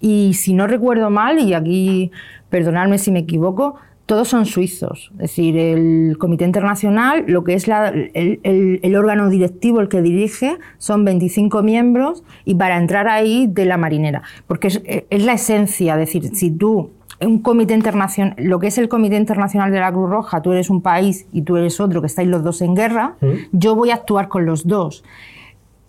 y 0.00 0.32
si 0.34 0.54
no 0.54 0.66
recuerdo 0.66 1.10
mal, 1.10 1.38
y 1.38 1.52
aquí 1.52 2.10
perdonadme 2.48 2.96
si 2.96 3.12
me 3.12 3.20
equivoco, 3.20 3.76
todos 4.10 4.26
son 4.28 4.44
suizos, 4.44 5.10
es 5.14 5.18
decir, 5.18 5.56
el 5.56 6.16
Comité 6.18 6.44
Internacional, 6.44 7.24
lo 7.28 7.44
que 7.44 7.54
es 7.54 7.68
la- 7.68 7.88
el, 7.90 8.40
el- 8.42 8.80
el 8.82 8.96
órgano 8.96 9.28
directivo, 9.30 9.80
el 9.80 9.88
que 9.88 10.02
dirige, 10.02 10.58
son 10.78 11.04
25 11.04 11.62
miembros 11.62 12.24
y 12.44 12.56
para 12.56 12.76
entrar 12.76 13.06
ahí 13.06 13.46
de 13.48 13.66
la 13.66 13.76
marinera, 13.76 14.22
porque 14.48 14.66
es, 14.66 14.82
es 14.84 15.24
la 15.24 15.34
esencia, 15.34 15.94
es 15.94 16.00
decir, 16.00 16.34
si 16.34 16.50
tú 16.50 16.90
un 17.20 17.38
comité 17.40 17.74
internacional, 17.74 18.34
lo 18.38 18.58
que 18.58 18.66
es 18.66 18.78
el 18.78 18.88
Comité 18.88 19.16
Internacional 19.16 19.70
de 19.70 19.78
la 19.78 19.92
Cruz 19.92 20.10
Roja, 20.10 20.42
tú 20.42 20.50
eres 20.52 20.70
un 20.70 20.80
país 20.82 21.26
y 21.32 21.42
tú 21.42 21.56
eres 21.56 21.78
otro, 21.78 22.00
que 22.00 22.06
estáis 22.08 22.28
los 22.28 22.42
dos 22.42 22.62
en 22.62 22.74
guerra, 22.74 23.14
yo 23.52 23.74
voy 23.76 23.90
a 23.90 23.94
actuar 23.94 24.28
con 24.28 24.44
los 24.46 24.66
dos. 24.66 25.04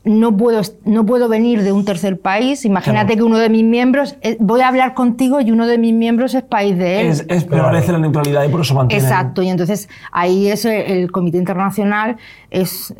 No 0.03 0.35
puedo, 0.35 0.61
no 0.83 1.05
puedo 1.05 1.29
venir 1.29 1.61
de 1.61 1.71
un 1.71 1.85
tercer 1.85 2.19
país. 2.19 2.65
Imagínate 2.65 3.15
que 3.15 3.21
uno 3.21 3.37
de 3.37 3.49
mis 3.49 3.63
miembros, 3.63 4.15
eh, 4.23 4.35
voy 4.39 4.61
a 4.61 4.67
hablar 4.67 4.95
contigo 4.95 5.41
y 5.41 5.51
uno 5.51 5.67
de 5.67 5.77
mis 5.77 5.93
miembros 5.93 6.33
es 6.33 6.41
país 6.41 6.75
de 6.75 7.01
él. 7.01 7.07
Es, 7.07 7.25
es- 7.29 7.43
prevalece 7.43 7.91
la 7.91 7.99
neutralidad 7.99 8.43
y 8.43 8.49
por 8.49 8.61
eso 8.61 8.73
mantiene. 8.73 9.03
Exacto, 9.03 9.43
y 9.43 9.49
entonces 9.49 9.89
ahí 10.11 10.47
es 10.47 10.65
el 10.65 11.11
Comité 11.11 11.37
Internacional 11.37 12.17
es, 12.49 12.93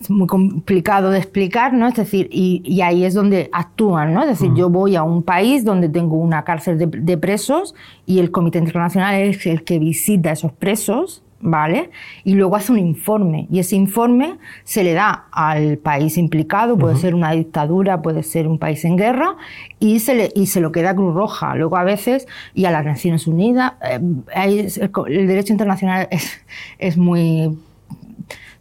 es 0.00 0.10
muy 0.10 0.26
complicado 0.26 1.10
de 1.10 1.16
explicar, 1.18 1.72
¿no? 1.72 1.88
Es 1.88 1.94
decir, 1.94 2.28
y, 2.30 2.60
y 2.64 2.82
ahí 2.82 3.04
es 3.06 3.14
donde 3.14 3.48
actúan, 3.50 4.12
¿no? 4.12 4.20
Es 4.22 4.28
decir, 4.28 4.52
yo 4.54 4.68
voy 4.68 4.96
a 4.96 5.02
un 5.02 5.22
país 5.22 5.64
donde 5.64 5.88
tengo 5.88 6.16
una 6.18 6.44
cárcel 6.44 6.76
de, 6.78 6.86
de 6.86 7.16
presos 7.18 7.74
y 8.04 8.18
el 8.18 8.30
Comité 8.30 8.58
Internacional 8.58 9.14
es 9.14 9.44
el 9.46 9.64
que 9.64 9.78
visita 9.78 10.28
a 10.30 10.32
esos 10.34 10.52
presos. 10.52 11.22
¿Vale? 11.46 11.90
Y 12.24 12.36
luego 12.36 12.56
hace 12.56 12.72
un 12.72 12.78
informe. 12.78 13.46
Y 13.50 13.58
ese 13.58 13.76
informe 13.76 14.38
se 14.64 14.82
le 14.82 14.94
da 14.94 15.26
al 15.30 15.76
país 15.76 16.16
implicado, 16.16 16.78
puede 16.78 16.96
ser 16.96 17.14
una 17.14 17.32
dictadura, 17.32 18.00
puede 18.00 18.22
ser 18.22 18.48
un 18.48 18.58
país 18.58 18.82
en 18.86 18.96
guerra, 18.96 19.36
y 19.78 19.98
se, 19.98 20.14
le, 20.14 20.32
y 20.34 20.46
se 20.46 20.62
lo 20.62 20.72
queda 20.72 20.90
a 20.90 20.94
Cruz 20.96 21.14
Roja. 21.14 21.54
Luego 21.54 21.76
a 21.76 21.84
veces, 21.84 22.26
y 22.54 22.64
a 22.64 22.70
las 22.70 22.86
Naciones 22.86 23.26
Unidas, 23.26 23.74
eh, 23.82 24.00
el 24.34 25.26
derecho 25.26 25.52
internacional 25.52 26.08
es, 26.10 26.40
es 26.78 26.96
muy 26.96 27.54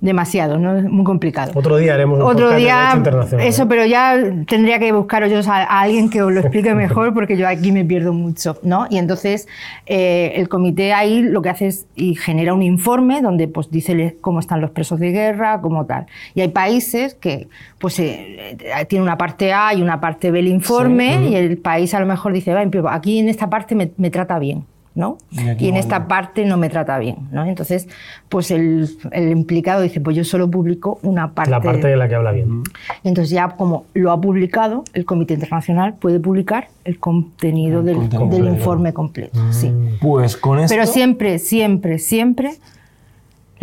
demasiado, 0.04 0.58
¿no? 0.60 0.76
Es 0.76 0.84
muy 0.84 1.06
complicado. 1.06 1.54
Otro 1.56 1.78
día 1.78 1.94
haremos 1.94 2.20
un 2.20 2.26
Otro 2.26 2.54
día, 2.54 2.92
internacional, 2.94 3.48
eso, 3.48 3.64
¿eh? 3.64 3.66
pero 3.70 3.86
ya 3.86 4.22
tendría 4.50 4.78
que 4.78 4.92
buscaros 4.92 5.32
yo 5.32 5.40
a, 5.50 5.60
a 5.64 5.80
alguien 5.80 6.10
que 6.10 6.22
os 6.22 6.30
lo 6.32 6.42
explique 6.42 6.76
mejor 6.76 7.14
porque 7.14 7.38
yo 7.38 7.48
aquí 7.48 7.72
me 7.72 7.86
pierdo 7.86 8.12
mucho, 8.12 8.58
¿no? 8.64 8.86
Y 8.90 8.98
entonces 8.98 9.48
eh, 9.86 10.34
el 10.36 10.50
comité 10.50 10.92
ahí 10.92 11.22
lo 11.22 11.42
que 11.42 11.48
hace 11.50 11.68
es 11.68 11.88
y 11.96 12.16
genera 12.16 12.54
un 12.54 12.62
informe 12.64 13.22
donde 13.22 13.48
pues 13.48 13.72
dice 13.72 14.18
cómo 14.20 14.42
están 14.42 14.60
los 14.60 14.72
presos 14.72 15.00
de 15.00 15.12
guerra, 15.12 15.62
cómo 15.62 15.86
tal. 15.86 16.08
Y 16.36 16.42
hay 16.42 16.50
países 16.50 17.16
que 17.16 17.48
pues 17.80 17.98
eh, 18.00 18.58
eh, 18.60 18.86
tiene 18.90 19.04
una 19.04 19.18
parte 19.18 19.54
A 19.54 19.74
y 19.74 19.82
una 19.82 20.02
parte 20.02 20.32
B 20.32 20.40
el 20.40 20.50
informe 20.50 21.30
y 21.30 21.36
el 21.36 21.58
país 21.58 21.94
a 21.94 22.02
lo 22.02 22.06
mejor 22.06 22.34
dice, 22.34 22.54
"Va, 22.54 22.62
pero 22.70 22.90
aquí 22.90 23.20
en 23.20 23.30
esta 23.30 23.50
parte 23.50 23.74
me, 23.74 23.92
me 23.96 24.10
trata 24.10 24.38
bien. 24.38 24.66
¿No? 24.96 25.18
Y 25.32 25.66
Y 25.66 25.70
en 25.70 25.78
esta 25.78 26.08
parte 26.08 26.46
no 26.46 26.58
me 26.58 26.70
trata 26.70 27.00
bien, 27.00 27.18
¿no? 27.32 27.46
Entonces, 27.46 27.88
pues 28.30 28.52
el, 28.52 28.90
el 29.12 29.32
implicado 29.32 29.82
dice, 29.82 30.02
pues 30.02 30.16
yo 30.16 30.24
solo 30.24 30.50
publico 30.50 31.00
una 31.04 31.34
parte. 31.34 31.52
La 31.52 31.62
parte 31.62 31.88
de 31.88 31.98
la 31.98 32.08
que 32.08 32.16
habla 32.16 32.32
bien. 32.32 32.64
Y 33.04 33.08
entonces 33.08 33.32
ya 33.32 33.50
como 33.50 33.86
lo 33.94 34.12
ha 34.12 34.22
publicado, 34.22 34.84
el 34.94 35.06
Comité 35.06 35.34
Internacional 35.36 35.96
puede 35.96 36.20
publicar 36.20 36.68
el 36.84 37.00
contenido 37.00 37.82
del, 37.82 37.96
contenido. 37.96 38.30
del 38.30 38.54
informe 38.54 38.94
completo. 38.94 39.40
Sí. 39.52 39.72
Pues 40.02 40.38
con 40.38 40.60
esto. 40.60 40.74
Pero 40.74 40.86
siempre, 40.86 41.40
siempre, 41.40 41.98
siempre, 42.00 42.52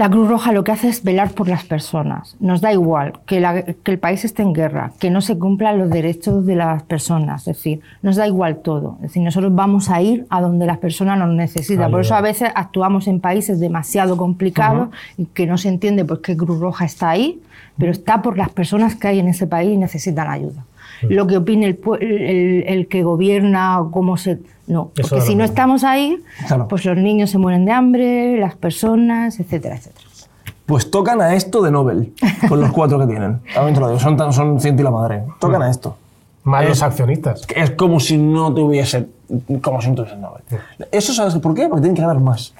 la 0.00 0.08
Cruz 0.08 0.28
Roja 0.30 0.52
lo 0.52 0.64
que 0.64 0.72
hace 0.72 0.88
es 0.88 1.02
velar 1.04 1.32
por 1.32 1.46
las 1.46 1.62
personas. 1.64 2.34
Nos 2.40 2.62
da 2.62 2.72
igual 2.72 3.12
que, 3.26 3.38
la- 3.38 3.62
que 3.62 3.90
el 3.92 3.98
país 3.98 4.24
esté 4.24 4.40
en 4.42 4.54
guerra, 4.54 4.92
que 4.98 5.10
no 5.10 5.20
se 5.20 5.38
cumplan 5.38 5.78
los 5.78 5.90
derechos 5.90 6.46
de 6.46 6.56
las 6.56 6.82
personas. 6.84 7.42
Es 7.46 7.56
decir, 7.58 7.80
nos 8.00 8.16
da 8.16 8.26
igual 8.26 8.56
todo. 8.62 8.94
Es 8.96 9.08
decir, 9.08 9.22
nosotros 9.22 9.54
vamos 9.54 9.90
a 9.90 10.00
ir 10.00 10.26
a 10.30 10.40
donde 10.40 10.64
las 10.64 10.78
personas 10.78 11.18
nos 11.18 11.28
necesitan. 11.34 11.90
Por 11.90 12.00
eso 12.00 12.14
a 12.14 12.22
veces 12.22 12.50
actuamos 12.54 13.08
en 13.08 13.20
países 13.20 13.60
demasiado 13.60 14.16
complicados 14.16 14.88
y 15.18 15.26
que 15.26 15.46
no 15.46 15.58
se 15.58 15.68
entiende 15.68 16.06
por 16.06 16.22
qué 16.22 16.34
Cruz 16.34 16.58
Roja 16.58 16.86
está 16.86 17.10
ahí, 17.10 17.38
pero 17.76 17.92
está 17.92 18.22
por 18.22 18.38
las 18.38 18.48
personas 18.48 18.96
que 18.96 19.06
hay 19.08 19.18
en 19.18 19.28
ese 19.28 19.46
país 19.46 19.70
y 19.74 19.76
necesitan 19.76 20.28
ayuda. 20.30 20.64
Lo 21.08 21.26
que 21.26 21.36
opine 21.38 21.66
el, 21.66 21.80
el- 22.00 22.64
el 22.66 22.86
que 22.88 23.02
gobierna, 23.02 23.82
cómo 23.90 24.16
se... 24.16 24.38
No, 24.66 24.92
Eso 24.96 25.08
porque 25.08 25.24
si 25.26 25.34
no 25.34 25.44
estamos 25.44 25.82
ahí, 25.82 26.22
Claro. 26.46 26.68
pues 26.68 26.84
los 26.84 26.96
niños 26.96 27.30
se 27.30 27.38
mueren 27.38 27.64
de 27.64 27.72
hambre, 27.72 28.38
las 28.38 28.54
personas, 28.54 29.40
etcétera, 29.40 29.76
etcétera. 29.76 30.06
Pues 30.66 30.90
tocan 30.90 31.20
a 31.20 31.34
esto 31.34 31.62
de 31.62 31.72
Nobel, 31.72 32.12
con 32.48 32.60
los 32.60 32.70
cuatro 32.70 32.98
que 33.00 33.06
tienen. 33.06 33.40
También 33.54 33.74
te 33.74 33.80
lo 33.80 33.88
digo, 33.88 33.98
son, 33.98 34.16
tan- 34.16 34.32
son 34.32 34.60
ciento 34.60 34.82
y 34.82 34.84
la 34.84 34.90
madre. 34.92 35.22
Tocan 35.40 35.62
a 35.62 35.70
esto. 35.70 35.96
Más 36.44 36.66
los 36.68 36.82
accionistas. 36.82 37.42
Es 37.54 37.72
como 37.72 37.98
si 38.00 38.16
no 38.16 38.54
tuviese, 38.54 39.08
como 39.60 39.82
si 39.82 39.88
no 39.90 39.94
tuviesen 39.96 40.20
Nobel. 40.22 40.42
Eso 40.92 41.12
sabes 41.12 41.34
por 41.36 41.54
qué? 41.54 41.68
Porque 41.68 41.82
tienen 41.82 41.96
que 41.96 42.00
ganar 42.02 42.18
más. 42.20 42.54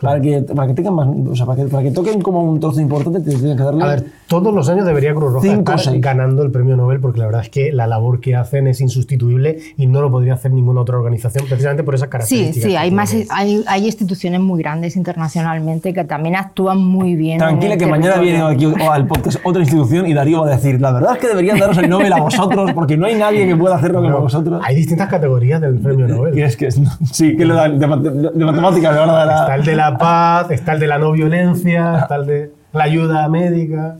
Para, 0.00 0.20
que, 0.20 0.42
para 0.42 0.68
que 0.68 0.74
tengan 0.74 0.94
más, 0.94 1.08
o 1.30 1.34
sea, 1.34 1.46
para 1.46 1.62
que, 1.62 1.68
para 1.70 1.82
que 1.82 1.90
toquen 1.90 2.20
como 2.20 2.42
un 2.42 2.60
trozo 2.60 2.80
importante, 2.80 3.20
tienen 3.20 3.56
que 3.56 3.62
darle. 3.62 3.82
A 3.82 3.86
ver, 3.86 4.04
todos 4.26 4.52
los 4.54 4.68
años 4.68 4.84
debería 4.84 5.14
Cruz 5.14 5.32
Roja 5.32 5.52
estar 5.52 5.80
seis. 5.80 6.00
ganando 6.00 6.42
el 6.42 6.50
premio 6.50 6.76
Nobel 6.76 7.00
porque 7.00 7.20
la 7.20 7.26
verdad 7.26 7.42
es 7.42 7.48
que 7.48 7.72
la 7.72 7.86
labor 7.86 8.20
que 8.20 8.34
hacen 8.36 8.66
es 8.66 8.80
insustituible 8.80 9.58
y 9.78 9.86
no 9.86 10.00
lo 10.02 10.10
podría 10.10 10.34
hacer 10.34 10.52
ninguna 10.52 10.82
otra 10.82 10.98
organización 10.98 11.46
precisamente 11.48 11.82
por 11.82 11.94
esas 11.94 12.06
Sí, 12.06 12.10
características. 12.10 12.62
sí, 12.62 12.68
que 12.68 12.76
hay, 12.78 12.90
más, 12.90 13.14
hay, 13.30 13.64
hay 13.66 13.86
instituciones 13.86 14.40
muy 14.40 14.60
grandes 14.60 14.96
internacionalmente 14.96 15.94
que 15.94 16.04
también 16.04 16.36
actúan 16.36 16.78
muy 16.78 17.14
bien. 17.14 17.34
en 17.34 17.38
Tranquila 17.38 17.76
que 17.76 17.86
mañana 17.86 18.14
territorio. 18.16 18.48
viene 18.48 18.72
aquí 18.74 18.82
o 18.86 18.92
al 18.92 19.06
podcast 19.06 19.38
otra 19.44 19.62
institución 19.62 20.06
y 20.06 20.14
Darío 20.14 20.40
va 20.42 20.48
a 20.48 20.50
decir, 20.56 20.80
la 20.80 20.92
verdad 20.92 21.12
es 21.14 21.18
que 21.20 21.28
deberían 21.28 21.58
daros 21.58 21.78
el 21.78 21.88
Nobel 21.88 22.12
a 22.12 22.20
vosotros 22.20 22.72
porque 22.72 22.96
no 22.96 23.06
hay 23.06 23.14
nadie 23.14 23.46
que 23.46 23.56
pueda 23.56 23.76
hacerlo 23.76 23.98
como 23.98 24.08
Bueno, 24.10 24.22
vosotros. 24.24 24.60
Hay 24.64 24.76
distintas 24.76 25.08
categorías 25.08 25.60
del 25.60 25.78
premio 25.78 26.06
Nobel. 26.06 26.36
Y 26.38 26.42
es 26.42 26.56
que 26.56 26.66
es- 26.66 26.80
sí, 27.12 27.36
que 27.36 27.44
le 27.44 27.54
dan 27.54 27.78
de, 27.78 27.86
mate- 27.86 28.10
de 28.10 28.44
matemáticas 28.44 28.94
dar 28.94 29.08
a- 29.10 29.40
Está 29.42 29.54
el 29.56 29.64
de 29.64 29.76
la 29.76 29.85
paz, 29.98 30.50
está 30.50 30.72
el 30.72 30.80
de 30.80 30.86
la 30.86 30.98
no 30.98 31.12
violencia, 31.12 31.98
está 32.00 32.16
el 32.16 32.26
de 32.26 32.52
la 32.72 32.84
ayuda 32.84 33.28
médica. 33.28 33.96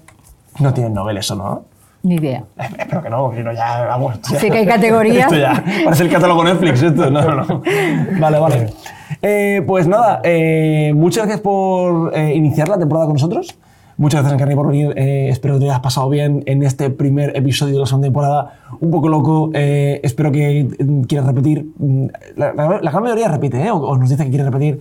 No 0.61 0.72
tienen 0.72 0.95
Nobel 0.95 1.18
eso, 1.18 1.34
¿no? 1.37 1.64
Ni 2.03 2.14
idea. 2.14 2.45
Espero 2.78 3.03
que 3.03 3.11
no, 3.11 3.24
porque 3.26 3.43
no 3.43 3.53
ya 3.53 3.84
vamos. 3.89 4.20
ya- 4.30 4.39
Sé 4.39 4.49
que 4.51 4.59
hay 4.59 4.66
categorías. 4.66 5.24
Esto 5.32 5.37
ya 5.39 5.62
parece 5.84 6.05
el 6.05 6.11
catálogo 6.11 6.45
Netflix, 6.45 6.82
esto. 6.82 7.11
No, 7.11 7.20
no, 7.22 7.45
no. 7.45 7.62
Vale, 8.20 8.39
vale. 8.39 8.66
Eh, 9.22 9.62
pues 9.66 9.87
nada, 9.89 10.20
eh, 10.22 10.93
muchas 10.95 11.24
gracias 11.24 11.41
por 11.41 12.12
eh, 12.16 12.32
iniciar 12.34 12.68
la 12.68 12.78
temporada 12.78 13.07
con 13.07 13.14
nosotros. 13.14 13.59
Muchas 13.99 14.20
gracias, 14.20 14.34
Encarni, 14.34 14.55
por 14.55 14.68
venir. 14.68 14.93
Eh, 14.97 15.30
espero 15.30 15.55
que 15.55 15.61
te 15.61 15.64
hayas 15.70 15.80
pasado 15.80 16.09
bien 16.11 16.43
en 16.47 16.62
este 16.62 16.91
primer 16.91 17.34
episodio 17.37 17.74
de 17.74 17.80
la 17.80 17.87
segunda 17.87 18.07
temporada. 18.07 18.53
Un 18.78 18.91
poco 18.91 19.09
loco. 19.09 19.51
Eh, 19.55 20.01
espero 20.05 20.30
que 20.30 20.68
mm, 20.78 21.03
quieras 21.05 21.26
repetir. 21.26 21.66
Mm, 21.78 22.07
La, 22.37 22.53
la- 22.53 22.78
la 22.82 22.91
gran 22.91 23.03
mayoría 23.03 23.28
repite, 23.28 23.61
¿eh? 23.64 23.70
o, 23.70 23.76
o 23.78 23.97
nos 23.97 24.11
dice 24.11 24.22
que 24.24 24.28
quiere 24.30 24.45
repetir. 24.45 24.80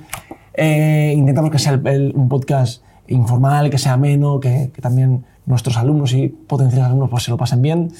Eh, 0.57 1.13
intentamos 1.15 1.51
que 1.51 1.59
sea 1.59 1.73
el- 1.73 1.87
el- 1.87 2.13
un 2.15 2.29
podcast 2.29 2.81
informal, 3.07 3.69
que 3.69 3.77
sea 3.77 3.93
ameno, 3.93 4.39
que, 4.39 4.71
que 4.73 4.81
también 4.81 5.25
nuestros 5.45 5.77
alumnos 5.77 6.11
y 6.13 6.27
potenciales 6.27 6.87
alumnos 6.87 7.09
pues, 7.09 7.23
se 7.23 7.31
lo 7.31 7.37
pasen 7.37 7.61
bien. 7.61 7.91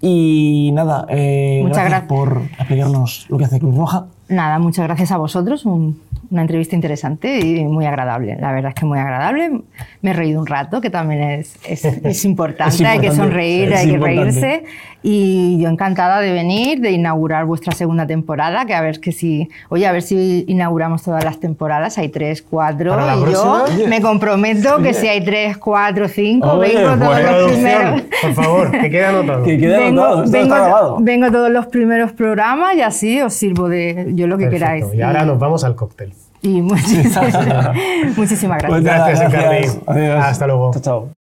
Y 0.00 0.70
nada, 0.72 1.06
eh, 1.08 1.60
Muchas 1.62 1.78
gracias 1.84 2.02
gra- 2.04 2.06
por 2.06 2.42
explicarnos 2.58 3.26
lo 3.28 3.38
que 3.38 3.44
hace 3.44 3.58
Cruz 3.58 3.74
Roja. 3.76 4.06
Nada, 4.28 4.58
muchas 4.58 4.86
gracias 4.86 5.12
a 5.12 5.16
vosotros. 5.18 5.64
un- 5.64 6.00
una 6.30 6.40
entrevista 6.40 6.74
interesante 6.74 7.40
y 7.40 7.62
muy 7.66 7.84
agradable. 7.84 8.38
La 8.40 8.52
verdad 8.52 8.70
es 8.70 8.74
que 8.74 8.86
muy 8.86 8.98
agradable. 8.98 9.60
Me 10.00 10.10
he 10.10 10.14
reído 10.14 10.40
un 10.40 10.46
rato, 10.46 10.80
que 10.80 10.88
también 10.88 11.20
es, 11.20 11.56
es, 11.68 11.84
es 12.04 12.24
importante. 12.24 12.74
Es 12.76 12.80
Hay 12.80 13.00
que 13.00 13.06
importante, 13.08 13.16
sonreír, 13.16 13.72
es 13.72 13.80
hay 13.80 13.86
que 13.88 13.92
importante. 13.92 14.22
reírse. 14.22 14.64
Y 15.04 15.58
yo 15.60 15.68
encantada 15.68 16.20
de 16.20 16.32
venir, 16.32 16.80
de 16.80 16.92
inaugurar 16.92 17.44
vuestra 17.44 17.72
segunda 17.74 18.06
temporada, 18.06 18.64
que 18.64 18.72
a 18.74 18.80
ver 18.80 19.00
que 19.00 19.10
si, 19.12 19.50
oye, 19.68 19.86
a 19.86 19.92
ver 19.92 20.00
si 20.00 20.44
inauguramos 20.48 21.02
todas 21.02 21.22
las 21.24 21.38
temporadas. 21.38 21.98
Hay 21.98 22.08
tres, 22.08 22.40
cuatro. 22.40 22.94
Y 22.94 23.20
yo 23.32 23.64
próxima, 23.64 23.88
me 23.88 24.00
comprometo 24.00 24.76
Oye. 24.76 24.84
que 24.88 24.94
si 24.94 25.08
hay 25.08 25.22
tres, 25.24 25.58
cuatro, 25.58 26.08
cinco, 26.08 26.52
Oye, 26.52 26.76
vengo 26.78 26.96
todos 27.04 27.20
los 27.20 27.52
primeros. 27.52 28.00
Producción, 28.00 28.10
por 28.22 28.32
favor, 28.44 28.70
que 28.70 28.90
quede 28.90 29.04
anotado. 29.04 29.42
Que 29.42 29.58
quede 29.58 29.76
Vengo, 29.78 30.02
anotado, 30.04 30.30
vengo, 30.30 30.96
vengo 31.00 31.30
todos 31.32 31.50
los 31.50 31.66
primeros 31.66 32.12
programas 32.12 32.74
y 32.76 32.80
así 32.80 33.20
os 33.20 33.34
sirvo 33.34 33.68
de 33.68 34.11
yo 34.14 34.26
lo 34.26 34.38
que 34.38 34.44
Perfecto. 34.44 34.64
queráis. 34.66 34.94
Y 34.94 35.02
ahora 35.02 35.24
nos 35.24 35.38
vamos 35.38 35.64
al 35.64 35.74
cóctel. 35.74 36.12
Y 36.42 36.60
muchísimas, 36.62 37.16
muchísimas 38.16 38.58
gracias. 38.62 38.68
Pues 38.68 38.84
Gracias, 38.84 39.20
Encarni. 39.20 39.66
Adiós. 39.86 40.24
Hasta 40.24 40.46
luego. 40.46 40.70
Chao, 40.72 40.82
chao. 40.82 41.21